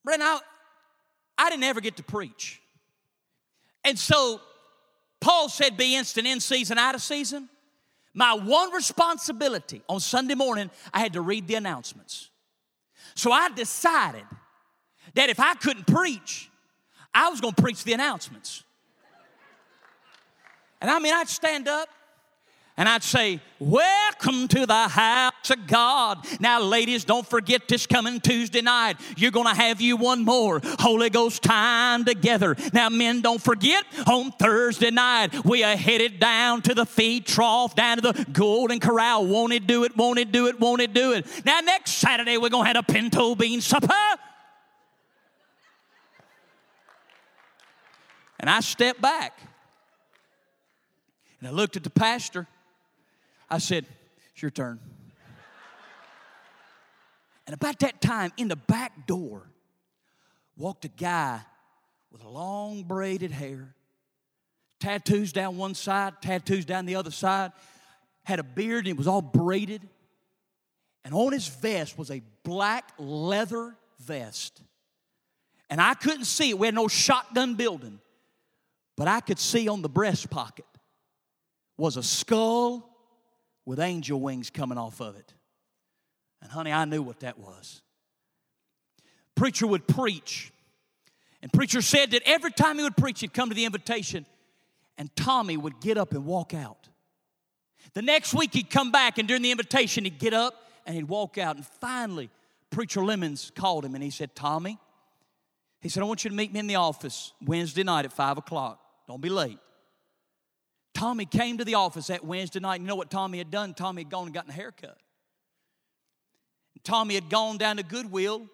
Brent, 0.04 0.22
I, 0.22 0.40
I 1.38 1.50
didn't 1.50 1.64
ever 1.64 1.82
get 1.82 1.98
to 1.98 2.04
preach. 2.04 2.62
And 3.84 3.98
so 3.98 4.42
Paul 5.22 5.50
said, 5.50 5.78
be 5.78 5.96
instant 5.96 6.28
in 6.28 6.40
season, 6.40 6.78
out 6.78 6.96
of 6.96 7.02
season. 7.02 7.50
My 8.14 8.34
one 8.34 8.72
responsibility 8.72 9.82
on 9.90 10.00
Sunday 10.00 10.36
morning, 10.36 10.70
I 10.94 11.00
had 11.00 11.14
to 11.14 11.22
read 11.22 11.48
the 11.48 11.56
announcements. 11.56 12.30
So 13.16 13.32
I 13.32 13.50
decided 13.50 14.26
that 15.16 15.30
if 15.30 15.40
I 15.40 15.56
couldn't 15.56 15.88
preach, 15.88 16.50
I 17.14 17.30
was 17.30 17.42
gonna 17.42 17.54
preach 17.54 17.84
the 17.84 17.94
announcements. 17.94 18.64
And 20.82 20.92
I 20.92 21.00
mean, 21.00 21.14
I'd 21.14 21.30
stand 21.30 21.68
up 21.68 21.90
and 22.76 22.90
I'd 22.90 23.04
say, 23.04 23.40
Welcome 23.60 24.50
to 24.50 24.66
the 24.66 24.88
house 24.90 25.50
of 25.50 25.68
God. 25.68 26.26
Now, 26.42 26.60
ladies, 26.60 27.06
don't 27.06 27.26
forget 27.26 27.68
this 27.70 27.86
coming 27.86 28.20
Tuesday 28.20 28.62
night. 28.62 28.98
You're 29.16 29.32
going 29.32 29.48
to 29.48 29.54
have 29.54 29.80
you 29.80 29.96
one 29.96 30.26
more 30.26 30.60
Holy 30.80 31.10
Ghost 31.10 31.44
time 31.44 32.04
together. 32.04 32.58
Now, 32.74 32.90
men, 32.90 33.22
don't 33.22 33.42
forget 33.42 33.86
on 34.06 34.32
Thursday 34.34 34.92
night, 34.92 35.46
we 35.46 35.64
are 35.64 35.78
headed 35.78 36.20
down 36.20 36.62
to 36.64 36.74
the 36.74 36.86
feed 36.86 37.26
trough, 37.26 37.74
down 37.76 38.02
to 38.02 38.12
the 38.12 38.26
Golden 38.34 38.80
Corral. 38.82 39.26
Won't 39.26 39.54
it 39.54 39.66
do 39.66 39.86
it? 39.86 39.96
Won't 39.96 40.20
it 40.20 40.32
do 40.32 40.48
it? 40.48 40.60
Won't 40.60 40.82
it 40.82 40.94
do 40.94 41.14
it? 41.14 41.26
Now, 41.46 41.62
next 41.62 41.92
Saturday, 41.92 42.38
we're 42.38 42.50
going 42.50 42.66
to 42.66 42.74
have 42.74 42.86
a 42.90 42.92
pinto 42.92 43.36
bean 43.36 43.62
supper. 43.62 43.94
And 48.40 48.50
I 48.50 48.60
stepped 48.60 49.00
back 49.00 49.40
and 51.40 51.48
I 51.48 51.52
looked 51.52 51.78
at 51.78 51.84
the 51.84 51.90
pastor. 51.90 52.48
I 53.54 53.60
said, 53.60 53.86
It's 54.32 54.42
your 54.42 54.50
turn. 54.50 54.80
and 57.46 57.54
about 57.54 57.78
that 57.80 58.02
time, 58.02 58.32
in 58.36 58.48
the 58.48 58.56
back 58.56 59.06
door, 59.06 59.44
walked 60.58 60.86
a 60.86 60.88
guy 60.88 61.40
with 62.12 62.24
long 62.24 62.82
braided 62.82 63.30
hair, 63.30 63.76
tattoos 64.80 65.32
down 65.34 65.58
one 65.58 65.76
side, 65.76 66.14
tattoos 66.20 66.66
down 66.66 66.88
the 66.88 66.96
other 66.96 67.12
side, 67.12 67.52
had 68.24 68.40
a 68.40 68.44
beard 68.44 68.86
and 68.86 68.96
it 68.96 68.98
was 68.98 69.08
all 69.08 69.22
braided. 69.22 69.88
And 71.06 71.14
on 71.14 71.32
his 71.32 71.48
vest 71.48 71.96
was 71.96 72.10
a 72.10 72.24
black 72.44 72.90
leather 72.98 73.76
vest. 74.00 74.64
And 75.70 75.80
I 75.80 75.94
couldn't 75.94 76.26
see 76.26 76.50
it. 76.50 76.58
We 76.58 76.66
had 76.66 76.74
no 76.74 76.88
shotgun 76.88 77.54
building. 77.54 78.00
But 78.98 79.08
I 79.08 79.20
could 79.20 79.38
see 79.38 79.68
on 79.68 79.84
the 79.84 79.90
breast 79.90 80.32
pocket 80.32 80.66
was 81.78 81.98
a 81.98 82.04
skull 82.04 82.93
with 83.66 83.80
angel 83.80 84.20
wings 84.20 84.50
coming 84.50 84.78
off 84.78 85.00
of 85.00 85.16
it. 85.16 85.34
And 86.42 86.52
honey, 86.52 86.72
I 86.72 86.86
knew 86.86 87.02
what 87.02 87.22
that 87.22 87.40
was. 87.40 87.82
Preacher 89.36 89.66
would 89.66 89.88
preach. 89.88 90.52
And 91.42 91.52
preacher 91.52 91.82
said 91.82 92.12
that 92.12 92.22
every 92.26 92.52
time 92.52 92.78
he 92.78 92.84
would 92.84 92.98
preach, 92.98 93.22
he'd 93.22 93.34
come 93.34 93.50
to 93.50 93.56
the 93.56 93.66
invitation, 93.66 94.26
and 94.98 95.14
Tommy 95.16 95.58
would 95.58 95.80
get 95.82 95.98
up 95.98 96.14
and 96.14 96.26
walk 96.26 96.54
out. 96.54 96.90
The 97.94 98.02
next 98.02 98.34
week 98.34 98.54
he'd 98.54 98.70
come 98.70 98.92
back, 98.92 99.18
and 99.18 99.28
during 99.28 99.44
the 99.44 99.52
invitation, 99.52 100.04
he'd 100.06 100.20
get 100.20 100.34
up 100.34 100.56
and 100.86 100.96
he'd 100.96 101.08
walk 101.08 101.38
out. 101.38 101.56
And 101.58 101.66
finally, 101.66 102.30
Preacher 102.70 103.04
Lemons 103.04 103.52
called 103.56 103.86
him 103.86 103.96
and 103.96 104.04
he 104.04 104.10
said, 104.10 104.36
Tommy, 104.36 104.78
he 105.82 105.90
said, 105.90 106.02
I 106.02 106.06
want 106.06 106.24
you 106.24 106.30
to 106.30 106.36
meet 106.36 106.54
me 106.54 106.60
in 106.60 106.68
the 106.68 106.76
office 106.76 107.34
Wednesday 107.44 107.84
night 107.84 108.06
at 108.06 108.14
five 108.14 108.38
o'clock. 108.38 108.80
Don't 109.08 109.22
be 109.22 109.30
late. 109.30 109.60
Tommy 110.94 111.26
came 111.26 111.58
to 111.58 111.66
the 111.66 111.76
office 111.76 112.08
that 112.08 112.24
Wednesday 112.24 112.60
night. 112.60 112.82
You 112.82 112.88
know 112.88 112.96
what 112.96 113.10
Tommy 113.10 113.40
had 113.40 113.52
done? 113.52 113.74
Tommy 113.74 114.02
had 114.02 114.12
gone 114.12 114.26
and 114.26 114.34
gotten 114.34 114.52
a 114.52 114.54
haircut. 114.54 114.98
Tommy 116.84 117.16
had 117.16 117.30
gone 117.30 117.58
down 117.58 117.78
to 117.78 117.84
Goodwill 117.84 118.48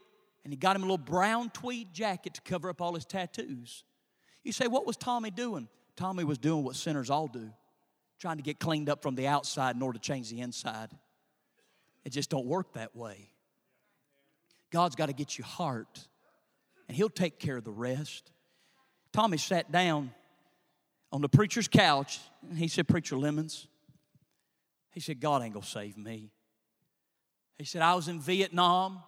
and 0.43 0.53
he 0.53 0.57
got 0.57 0.75
him 0.75 0.83
a 0.83 0.85
little 0.85 0.97
brown 0.97 1.49
tweed 1.49 1.93
jacket 1.93 2.35
to 2.35 2.41
cover 2.41 2.69
up 2.69 2.81
all 2.81 2.95
his 2.95 3.05
tattoos. 3.05 3.83
You 4.43 4.51
say, 4.51 4.67
what 4.67 4.85
was 4.85 4.97
Tommy 4.97 5.31
doing? 5.31 5.67
Tommy 5.95 6.23
was 6.23 6.37
doing 6.37 6.63
what 6.63 6.75
sinners 6.75 7.09
all 7.09 7.27
do, 7.27 7.51
trying 8.19 8.37
to 8.37 8.43
get 8.43 8.59
cleaned 8.59 8.89
up 8.89 9.01
from 9.01 9.15
the 9.15 9.27
outside 9.27 9.75
in 9.75 9.81
order 9.81 9.99
to 9.99 10.01
change 10.01 10.29
the 10.29 10.39
inside. 10.39 10.89
It 12.05 12.11
just 12.11 12.29
don't 12.29 12.45
work 12.45 12.73
that 12.73 12.95
way. 12.95 13.29
God's 14.71 14.95
got 14.95 15.07
to 15.07 15.13
get 15.13 15.37
your 15.37 15.45
heart, 15.45 16.07
and 16.87 16.95
He'll 16.95 17.09
take 17.09 17.37
care 17.37 17.57
of 17.57 17.63
the 17.63 17.71
rest. 17.71 18.31
Tommy 19.11 19.37
sat 19.37 19.71
down 19.71 20.11
on 21.11 21.21
the 21.21 21.29
preacher's 21.29 21.67
couch, 21.67 22.19
and 22.47 22.57
he 22.57 22.67
said, 22.67 22.87
Preacher 22.87 23.17
Lemons, 23.17 23.67
he 24.91 24.99
said, 24.99 25.19
God 25.19 25.43
ain't 25.43 25.53
gonna 25.53 25.65
save 25.65 25.97
me. 25.97 26.31
He 27.57 27.65
said, 27.65 27.81
I 27.81 27.95
was 27.95 28.07
in 28.07 28.19
Vietnam. 28.19 29.01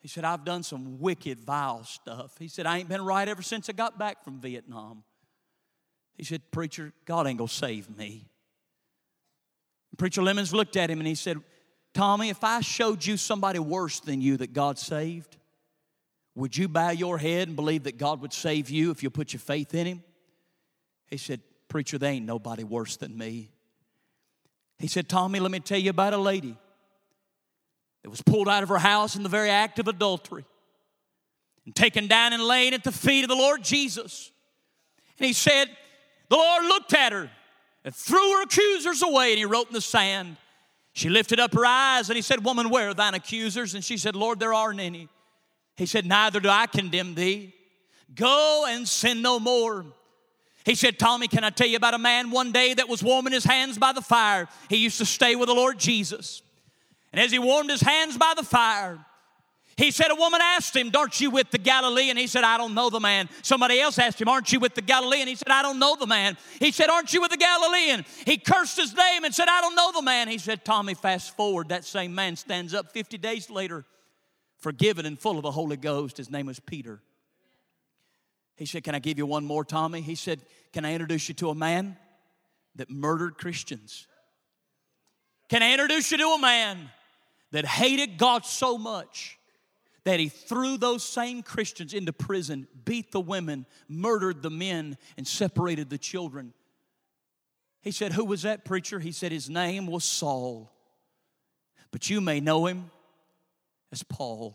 He 0.00 0.08
said, 0.08 0.24
I've 0.24 0.44
done 0.44 0.62
some 0.62 0.98
wicked, 0.98 1.40
vile 1.40 1.84
stuff. 1.84 2.36
He 2.38 2.48
said, 2.48 2.66
I 2.66 2.78
ain't 2.78 2.88
been 2.88 3.04
right 3.04 3.28
ever 3.28 3.42
since 3.42 3.68
I 3.68 3.72
got 3.72 3.98
back 3.98 4.24
from 4.24 4.40
Vietnam. 4.40 5.04
He 6.16 6.24
said, 6.24 6.42
Preacher, 6.50 6.92
God 7.04 7.26
ain't 7.26 7.38
gonna 7.38 7.48
save 7.48 7.96
me. 7.96 8.26
Preacher 9.98 10.22
Lemons 10.22 10.54
looked 10.54 10.76
at 10.76 10.90
him 10.90 10.98
and 10.98 11.06
he 11.06 11.14
said, 11.14 11.38
Tommy, 11.92 12.30
if 12.30 12.42
I 12.44 12.60
showed 12.60 13.04
you 13.04 13.16
somebody 13.16 13.58
worse 13.58 14.00
than 14.00 14.20
you 14.20 14.36
that 14.38 14.52
God 14.52 14.78
saved, 14.78 15.36
would 16.34 16.56
you 16.56 16.68
bow 16.68 16.90
your 16.90 17.18
head 17.18 17.48
and 17.48 17.56
believe 17.56 17.84
that 17.84 17.98
God 17.98 18.20
would 18.22 18.32
save 18.32 18.70
you 18.70 18.90
if 18.90 19.02
you 19.02 19.10
put 19.10 19.32
your 19.32 19.40
faith 19.40 19.74
in 19.74 19.86
Him? 19.86 20.02
He 21.10 21.16
said, 21.16 21.40
Preacher, 21.68 21.98
there 21.98 22.12
ain't 22.12 22.26
nobody 22.26 22.64
worse 22.64 22.96
than 22.96 23.16
me. 23.16 23.50
He 24.78 24.88
said, 24.88 25.08
Tommy, 25.08 25.40
let 25.40 25.50
me 25.50 25.60
tell 25.60 25.78
you 25.78 25.90
about 25.90 26.14
a 26.14 26.18
lady 26.18 26.56
that 28.02 28.10
was 28.10 28.22
pulled 28.22 28.48
out 28.48 28.62
of 28.62 28.68
her 28.68 28.78
house 28.78 29.16
in 29.16 29.22
the 29.22 29.28
very 29.28 29.50
act 29.50 29.78
of 29.78 29.88
adultery 29.88 30.44
and 31.66 31.74
taken 31.74 32.06
down 32.06 32.32
and 32.32 32.42
laid 32.42 32.74
at 32.74 32.82
the 32.82 32.92
feet 32.92 33.22
of 33.22 33.28
the 33.28 33.36
Lord 33.36 33.62
Jesus. 33.62 34.32
And 35.18 35.26
he 35.26 35.32
said, 35.32 35.68
The 36.28 36.36
Lord 36.36 36.64
looked 36.64 36.94
at 36.94 37.12
her 37.12 37.30
and 37.84 37.94
threw 37.94 38.32
her 38.32 38.42
accusers 38.42 39.02
away, 39.02 39.30
and 39.30 39.38
he 39.38 39.44
wrote 39.44 39.68
in 39.68 39.74
the 39.74 39.80
sand. 39.80 40.36
She 40.92 41.08
lifted 41.08 41.38
up 41.38 41.54
her 41.54 41.64
eyes 41.64 42.08
and 42.08 42.16
he 42.16 42.22
said, 42.22 42.44
Woman, 42.44 42.70
where 42.70 42.88
are 42.88 42.94
thine 42.94 43.14
accusers? 43.14 43.74
And 43.74 43.84
she 43.84 43.96
said, 43.96 44.16
Lord, 44.16 44.40
there 44.40 44.52
aren't 44.52 44.80
any. 44.80 45.08
He 45.76 45.86
said, 45.86 46.04
Neither 46.04 46.40
do 46.40 46.48
I 46.48 46.66
condemn 46.66 47.14
thee. 47.14 47.54
Go 48.14 48.66
and 48.68 48.88
sin 48.88 49.22
no 49.22 49.38
more. 49.38 49.84
He 50.64 50.74
said, 50.74 50.98
Tommy, 50.98 51.26
can 51.26 51.42
I 51.42 51.50
tell 51.50 51.66
you 51.66 51.76
about 51.76 51.94
a 51.94 51.98
man 51.98 52.30
one 52.30 52.52
day 52.52 52.74
that 52.74 52.88
was 52.88 53.02
warming 53.02 53.32
his 53.32 53.44
hands 53.44 53.78
by 53.78 53.92
the 53.92 54.02
fire? 54.02 54.48
He 54.68 54.76
used 54.76 54.98
to 54.98 55.06
stay 55.06 55.34
with 55.34 55.48
the 55.48 55.54
Lord 55.54 55.78
Jesus. 55.78 56.42
And 57.12 57.20
as 57.20 57.32
he 57.32 57.38
warmed 57.38 57.70
his 57.70 57.80
hands 57.80 58.16
by 58.16 58.34
the 58.36 58.42
fire, 58.42 58.98
he 59.80 59.90
said, 59.90 60.10
A 60.10 60.14
woman 60.14 60.40
asked 60.42 60.76
him, 60.76 60.90
Aren't 60.94 61.22
you 61.22 61.30
with 61.30 61.50
the 61.50 61.58
Galilean? 61.58 62.18
He 62.18 62.26
said, 62.26 62.44
I 62.44 62.58
don't 62.58 62.74
know 62.74 62.90
the 62.90 63.00
man. 63.00 63.30
Somebody 63.40 63.80
else 63.80 63.98
asked 63.98 64.20
him, 64.20 64.28
Aren't 64.28 64.52
you 64.52 64.60
with 64.60 64.74
the 64.74 64.82
Galilean? 64.82 65.26
He 65.26 65.34
said, 65.34 65.48
I 65.48 65.62
don't 65.62 65.78
know 65.78 65.96
the 65.96 66.06
man. 66.06 66.36
He 66.58 66.70
said, 66.70 66.90
Aren't 66.90 67.14
you 67.14 67.22
with 67.22 67.30
the 67.30 67.38
Galilean? 67.38 68.04
He 68.26 68.36
cursed 68.36 68.76
his 68.76 68.94
name 68.94 69.24
and 69.24 69.34
said, 69.34 69.48
I 69.48 69.62
don't 69.62 69.74
know 69.74 69.90
the 69.92 70.02
man. 70.02 70.28
He 70.28 70.36
said, 70.36 70.66
Tommy, 70.66 70.92
fast 70.92 71.34
forward. 71.34 71.70
That 71.70 71.86
same 71.86 72.14
man 72.14 72.36
stands 72.36 72.74
up 72.74 72.92
50 72.92 73.16
days 73.16 73.48
later, 73.48 73.86
forgiven 74.58 75.06
and 75.06 75.18
full 75.18 75.38
of 75.38 75.42
the 75.42 75.50
Holy 75.50 75.78
Ghost. 75.78 76.18
His 76.18 76.30
name 76.30 76.46
was 76.46 76.60
Peter. 76.60 77.00
He 78.60 78.66
said, 78.66 78.84
Can 78.84 78.94
I 78.94 78.98
give 78.98 79.16
you 79.16 79.24
one 79.24 79.46
more, 79.46 79.64
Tommy? 79.64 80.02
He 80.02 80.14
said, 80.14 80.42
Can 80.74 80.84
I 80.84 80.92
introduce 80.92 81.30
you 81.30 81.34
to 81.36 81.48
a 81.48 81.54
man 81.54 81.96
that 82.74 82.90
murdered 82.90 83.38
Christians? 83.38 84.06
Can 85.48 85.62
I 85.62 85.72
introduce 85.72 86.12
you 86.12 86.18
to 86.18 86.28
a 86.28 86.38
man 86.38 86.90
that 87.52 87.64
hated 87.64 88.18
God 88.18 88.44
so 88.44 88.76
much 88.76 89.38
that 90.04 90.20
he 90.20 90.28
threw 90.28 90.76
those 90.76 91.02
same 91.02 91.42
Christians 91.42 91.94
into 91.94 92.12
prison, 92.12 92.68
beat 92.84 93.12
the 93.12 93.20
women, 93.20 93.64
murdered 93.88 94.42
the 94.42 94.50
men, 94.50 94.98
and 95.16 95.26
separated 95.26 95.88
the 95.88 95.96
children? 95.96 96.52
He 97.80 97.92
said, 97.92 98.12
Who 98.12 98.26
was 98.26 98.42
that 98.42 98.66
preacher? 98.66 99.00
He 99.00 99.12
said, 99.12 99.32
His 99.32 99.48
name 99.48 99.86
was 99.86 100.04
Saul. 100.04 100.70
But 101.92 102.10
you 102.10 102.20
may 102.20 102.40
know 102.40 102.66
him 102.66 102.90
as 103.90 104.02
Paul. 104.02 104.54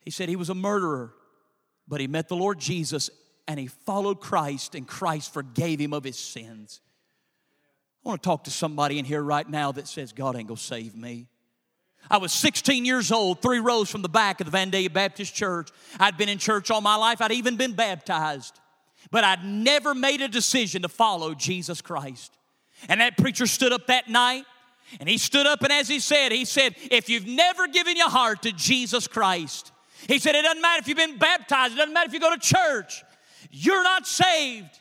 He 0.00 0.10
said 0.10 0.28
he 0.28 0.36
was 0.36 0.50
a 0.50 0.54
murderer 0.54 1.14
but 1.88 2.00
he 2.00 2.06
met 2.06 2.28
the 2.28 2.36
Lord 2.36 2.58
Jesus 2.58 3.10
and 3.48 3.60
he 3.60 3.68
followed 3.68 4.20
Christ, 4.20 4.74
and 4.74 4.86
Christ 4.88 5.32
forgave 5.32 5.78
him 5.78 5.92
of 5.92 6.02
his 6.02 6.18
sins. 6.18 6.80
I 8.04 8.08
want 8.08 8.22
to 8.22 8.26
talk 8.26 8.44
to 8.44 8.50
somebody 8.50 8.98
in 8.98 9.04
here 9.04 9.22
right 9.22 9.48
now 9.48 9.72
that 9.72 9.86
says, 9.86 10.12
God 10.12 10.36
ain't 10.36 10.48
gonna 10.48 10.58
save 10.58 10.96
me. 10.96 11.28
I 12.10 12.18
was 12.18 12.32
16 12.32 12.84
years 12.84 13.10
old, 13.10 13.42
three 13.42 13.58
rows 13.58 13.90
from 13.90 14.02
the 14.02 14.08
back 14.08 14.40
of 14.40 14.50
the 14.50 14.56
Vandalia 14.56 14.92
Baptist 14.92 15.34
Church. 15.34 15.70
I'd 15.98 16.16
been 16.16 16.28
in 16.28 16.38
church 16.38 16.70
all 16.70 16.80
my 16.80 16.96
life, 16.96 17.20
I'd 17.20 17.32
even 17.32 17.56
been 17.56 17.72
baptized, 17.72 18.58
but 19.10 19.24
I'd 19.24 19.44
never 19.44 19.94
made 19.94 20.20
a 20.20 20.28
decision 20.28 20.82
to 20.82 20.88
follow 20.88 21.34
Jesus 21.34 21.80
Christ. 21.80 22.36
And 22.88 23.00
that 23.00 23.16
preacher 23.16 23.46
stood 23.46 23.72
up 23.72 23.86
that 23.86 24.08
night 24.08 24.44
and 25.00 25.08
he 25.08 25.18
stood 25.18 25.46
up, 25.46 25.62
and 25.62 25.72
as 25.72 25.88
he 25.88 25.98
said, 25.98 26.30
he 26.30 26.44
said, 26.44 26.76
If 26.90 27.08
you've 27.08 27.26
never 27.26 27.66
given 27.66 27.96
your 27.96 28.10
heart 28.10 28.42
to 28.42 28.52
Jesus 28.52 29.08
Christ, 29.08 29.72
he 30.08 30.18
said, 30.18 30.34
It 30.34 30.42
doesn't 30.42 30.62
matter 30.62 30.80
if 30.80 30.88
you've 30.88 30.96
been 30.96 31.18
baptized, 31.18 31.74
it 31.74 31.76
doesn't 31.76 31.92
matter 31.92 32.08
if 32.08 32.14
you 32.14 32.20
go 32.20 32.34
to 32.34 32.38
church, 32.40 33.04
you're 33.50 33.82
not 33.82 34.06
saved. 34.06 34.80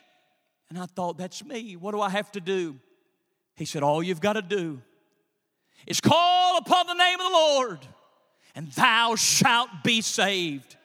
And 0.70 0.80
I 0.80 0.86
thought, 0.86 1.18
That's 1.18 1.44
me. 1.44 1.76
What 1.76 1.92
do 1.92 2.02
I 2.02 2.10
have 2.10 2.32
to 2.34 2.42
do? 2.42 2.80
He 3.56 3.66
said, 3.66 3.84
All 3.84 4.04
you've 4.04 4.22
got 4.22 4.34
to 4.34 4.42
do 4.42 4.82
is 5.88 6.02
call 6.02 6.58
upon 6.58 6.88
the 6.88 6.94
name 6.94 7.20
of 7.20 7.26
the 7.28 7.34
Lord, 7.34 7.80
and 8.56 8.72
thou 8.72 9.16
shalt 9.16 9.70
be 9.84 10.02
saved. 10.02 10.76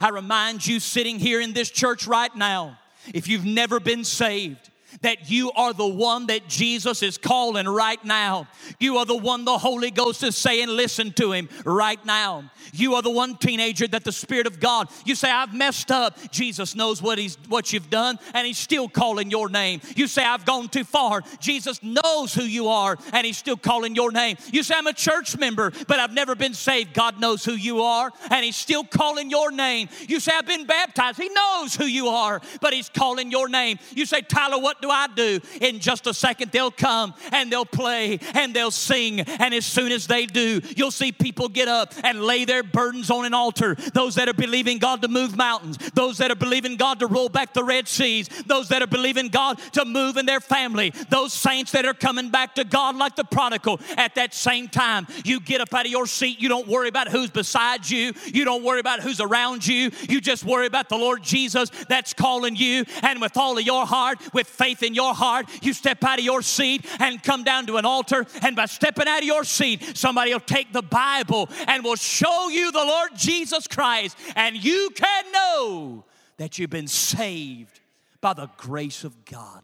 I 0.00 0.08
remind 0.08 0.66
you, 0.66 0.80
sitting 0.80 1.18
here 1.18 1.40
in 1.40 1.52
this 1.52 1.70
church 1.70 2.06
right 2.06 2.34
now, 2.34 2.78
if 3.12 3.28
you've 3.28 3.44
never 3.44 3.80
been 3.80 4.04
saved, 4.04 4.70
that 5.02 5.30
you 5.30 5.52
are 5.52 5.72
the 5.72 5.86
one 5.86 6.26
that 6.26 6.48
Jesus 6.48 7.02
is 7.02 7.18
calling 7.18 7.68
right 7.68 8.02
now. 8.04 8.48
You 8.78 8.98
are 8.98 9.06
the 9.06 9.16
one 9.16 9.44
the 9.44 9.58
Holy 9.58 9.90
Ghost 9.90 10.22
is 10.22 10.36
saying, 10.36 10.68
listen 10.68 11.12
to 11.12 11.32
him 11.32 11.48
right 11.64 12.04
now. 12.04 12.50
You 12.72 12.94
are 12.94 13.02
the 13.02 13.10
one 13.10 13.36
teenager 13.36 13.86
that 13.88 14.04
the 14.04 14.12
Spirit 14.12 14.46
of 14.46 14.60
God, 14.60 14.88
you 15.04 15.14
say, 15.14 15.30
I've 15.30 15.54
messed 15.54 15.90
up. 15.90 16.18
Jesus 16.30 16.74
knows 16.74 17.02
what 17.02 17.18
he's 17.18 17.36
what 17.48 17.72
you've 17.72 17.90
done, 17.90 18.18
and 18.32 18.46
he's 18.46 18.58
still 18.58 18.88
calling 18.88 19.30
your 19.30 19.48
name. 19.48 19.80
You 19.96 20.06
say, 20.06 20.24
I've 20.24 20.44
gone 20.44 20.68
too 20.68 20.84
far. 20.84 21.22
Jesus 21.40 21.82
knows 21.82 22.34
who 22.34 22.44
you 22.44 22.68
are, 22.68 22.98
and 23.12 23.26
he's 23.26 23.36
still 23.36 23.56
calling 23.56 23.94
your 23.94 24.10
name. 24.10 24.36
You 24.52 24.62
say, 24.62 24.74
I'm 24.76 24.86
a 24.86 24.92
church 24.92 25.36
member, 25.38 25.72
but 25.86 25.98
I've 25.98 26.12
never 26.12 26.34
been 26.34 26.54
saved. 26.54 26.94
God 26.94 27.20
knows 27.20 27.44
who 27.44 27.52
you 27.52 27.82
are, 27.82 28.10
and 28.30 28.44
he's 28.44 28.56
still 28.56 28.84
calling 28.84 29.30
your 29.30 29.50
name. 29.50 29.88
You 30.08 30.20
say, 30.20 30.32
I've 30.34 30.46
been 30.46 30.66
baptized. 30.66 31.18
He 31.18 31.28
knows 31.28 31.74
who 31.74 31.84
you 31.84 32.08
are, 32.08 32.40
but 32.60 32.72
he's 32.72 32.88
calling 32.88 33.30
your 33.30 33.48
name. 33.48 33.78
You 33.92 34.06
say, 34.06 34.22
Tyler, 34.22 34.58
what 34.58 34.83
do 34.84 34.90
I 34.90 35.06
do? 35.06 35.40
In 35.62 35.80
just 35.80 36.06
a 36.06 36.12
second, 36.12 36.52
they'll 36.52 36.70
come 36.70 37.14
and 37.32 37.50
they'll 37.50 37.64
play 37.64 38.18
and 38.34 38.52
they'll 38.52 38.70
sing. 38.70 39.20
And 39.20 39.54
as 39.54 39.64
soon 39.64 39.92
as 39.92 40.06
they 40.06 40.26
do, 40.26 40.60
you'll 40.76 40.90
see 40.90 41.10
people 41.10 41.48
get 41.48 41.68
up 41.68 41.94
and 42.02 42.22
lay 42.22 42.44
their 42.44 42.62
burdens 42.62 43.10
on 43.10 43.24
an 43.24 43.32
altar. 43.32 43.76
Those 43.94 44.16
that 44.16 44.28
are 44.28 44.34
believing 44.34 44.78
God 44.78 45.00
to 45.00 45.08
move 45.08 45.36
mountains, 45.36 45.78
those 45.94 46.18
that 46.18 46.30
are 46.30 46.36
believing 46.36 46.76
God 46.76 47.00
to 47.00 47.06
roll 47.06 47.30
back 47.30 47.54
the 47.54 47.64
Red 47.64 47.88
Seas, 47.88 48.28
those 48.44 48.68
that 48.68 48.82
are 48.82 48.86
believing 48.86 49.28
God 49.28 49.58
to 49.72 49.86
move 49.86 50.18
in 50.18 50.26
their 50.26 50.40
family, 50.40 50.90
those 51.08 51.32
saints 51.32 51.72
that 51.72 51.86
are 51.86 51.94
coming 51.94 52.28
back 52.28 52.54
to 52.56 52.64
God 52.64 52.96
like 52.96 53.16
the 53.16 53.24
prodigal. 53.24 53.80
At 53.96 54.16
that 54.16 54.34
same 54.34 54.68
time, 54.68 55.06
you 55.24 55.40
get 55.40 55.62
up 55.62 55.72
out 55.72 55.86
of 55.86 55.90
your 55.90 56.06
seat. 56.06 56.42
You 56.42 56.50
don't 56.50 56.68
worry 56.68 56.88
about 56.88 57.08
who's 57.08 57.30
beside 57.30 57.88
you, 57.88 58.12
you 58.26 58.44
don't 58.44 58.62
worry 58.62 58.80
about 58.80 59.00
who's 59.00 59.20
around 59.20 59.66
you. 59.66 59.90
You 60.10 60.20
just 60.20 60.44
worry 60.44 60.66
about 60.66 60.90
the 60.90 60.98
Lord 60.98 61.22
Jesus 61.22 61.70
that's 61.88 62.12
calling 62.12 62.54
you. 62.54 62.84
And 63.02 63.20
with 63.22 63.38
all 63.38 63.56
of 63.56 63.64
your 63.64 63.86
heart, 63.86 64.18
with 64.34 64.46
faith 64.46 64.73
in 64.82 64.94
your 64.94 65.14
heart, 65.14 65.46
you 65.62 65.72
step 65.72 66.02
out 66.04 66.18
of 66.18 66.24
your 66.24 66.42
seat 66.42 66.84
and 66.98 67.22
come 67.22 67.44
down 67.44 67.66
to 67.66 67.76
an 67.76 67.84
altar. 67.84 68.26
And 68.42 68.56
by 68.56 68.66
stepping 68.66 69.08
out 69.08 69.20
of 69.20 69.24
your 69.24 69.44
seat, 69.44 69.96
somebody 69.96 70.32
will 70.32 70.40
take 70.40 70.72
the 70.72 70.82
Bible 70.82 71.48
and 71.66 71.84
will 71.84 71.96
show 71.96 72.48
you 72.48 72.72
the 72.72 72.84
Lord 72.84 73.10
Jesus 73.14 73.66
Christ. 73.66 74.16
And 74.36 74.62
you 74.62 74.90
can 74.94 75.32
know 75.32 76.04
that 76.36 76.58
you've 76.58 76.70
been 76.70 76.88
saved 76.88 77.80
by 78.20 78.32
the 78.32 78.48
grace 78.56 79.04
of 79.04 79.24
God. 79.24 79.62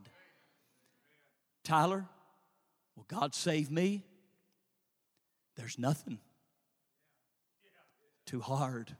Tyler, 1.64 2.06
will 2.96 3.06
God 3.08 3.34
save 3.34 3.70
me? 3.70 4.02
There's 5.56 5.78
nothing 5.78 6.18
too 8.26 8.40
hard 8.40 8.96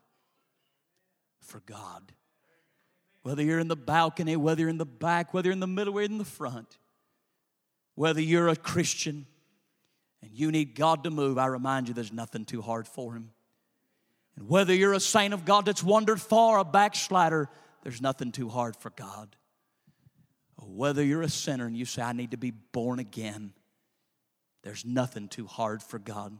for 1.40 1.60
God. 1.60 2.12
Whether 3.22 3.42
you're 3.42 3.58
in 3.58 3.68
the 3.68 3.76
balcony, 3.76 4.36
whether 4.36 4.62
you're 4.62 4.70
in 4.70 4.78
the 4.78 4.86
back, 4.86 5.34
whether 5.34 5.48
you're 5.48 5.52
in 5.52 5.60
the 5.60 5.66
middle, 5.66 5.98
or 5.98 6.02
in 6.02 6.18
the 6.18 6.24
front, 6.24 6.78
whether 7.94 8.20
you're 8.20 8.48
a 8.48 8.56
Christian 8.56 9.26
and 10.22 10.30
you 10.32 10.50
need 10.50 10.74
God 10.74 11.04
to 11.04 11.10
move, 11.10 11.38
I 11.38 11.46
remind 11.46 11.88
you 11.88 11.94
there's 11.94 12.12
nothing 12.12 12.44
too 12.44 12.62
hard 12.62 12.88
for 12.88 13.14
Him. 13.14 13.30
And 14.36 14.48
whether 14.48 14.74
you're 14.74 14.94
a 14.94 15.00
saint 15.00 15.34
of 15.34 15.44
God 15.44 15.66
that's 15.66 15.82
wandered 15.82 16.20
far, 16.20 16.58
a 16.58 16.64
backslider, 16.64 17.48
there's 17.82 18.00
nothing 18.00 18.32
too 18.32 18.48
hard 18.48 18.76
for 18.76 18.90
God. 18.90 19.36
Whether 20.62 21.02
you're 21.02 21.22
a 21.22 21.28
sinner 21.28 21.66
and 21.66 21.76
you 21.76 21.84
say, 21.84 22.02
I 22.02 22.12
need 22.12 22.30
to 22.32 22.36
be 22.36 22.50
born 22.50 22.98
again, 22.98 23.52
there's 24.62 24.84
nothing 24.84 25.28
too 25.28 25.46
hard 25.46 25.82
for 25.82 25.98
God. 25.98 26.38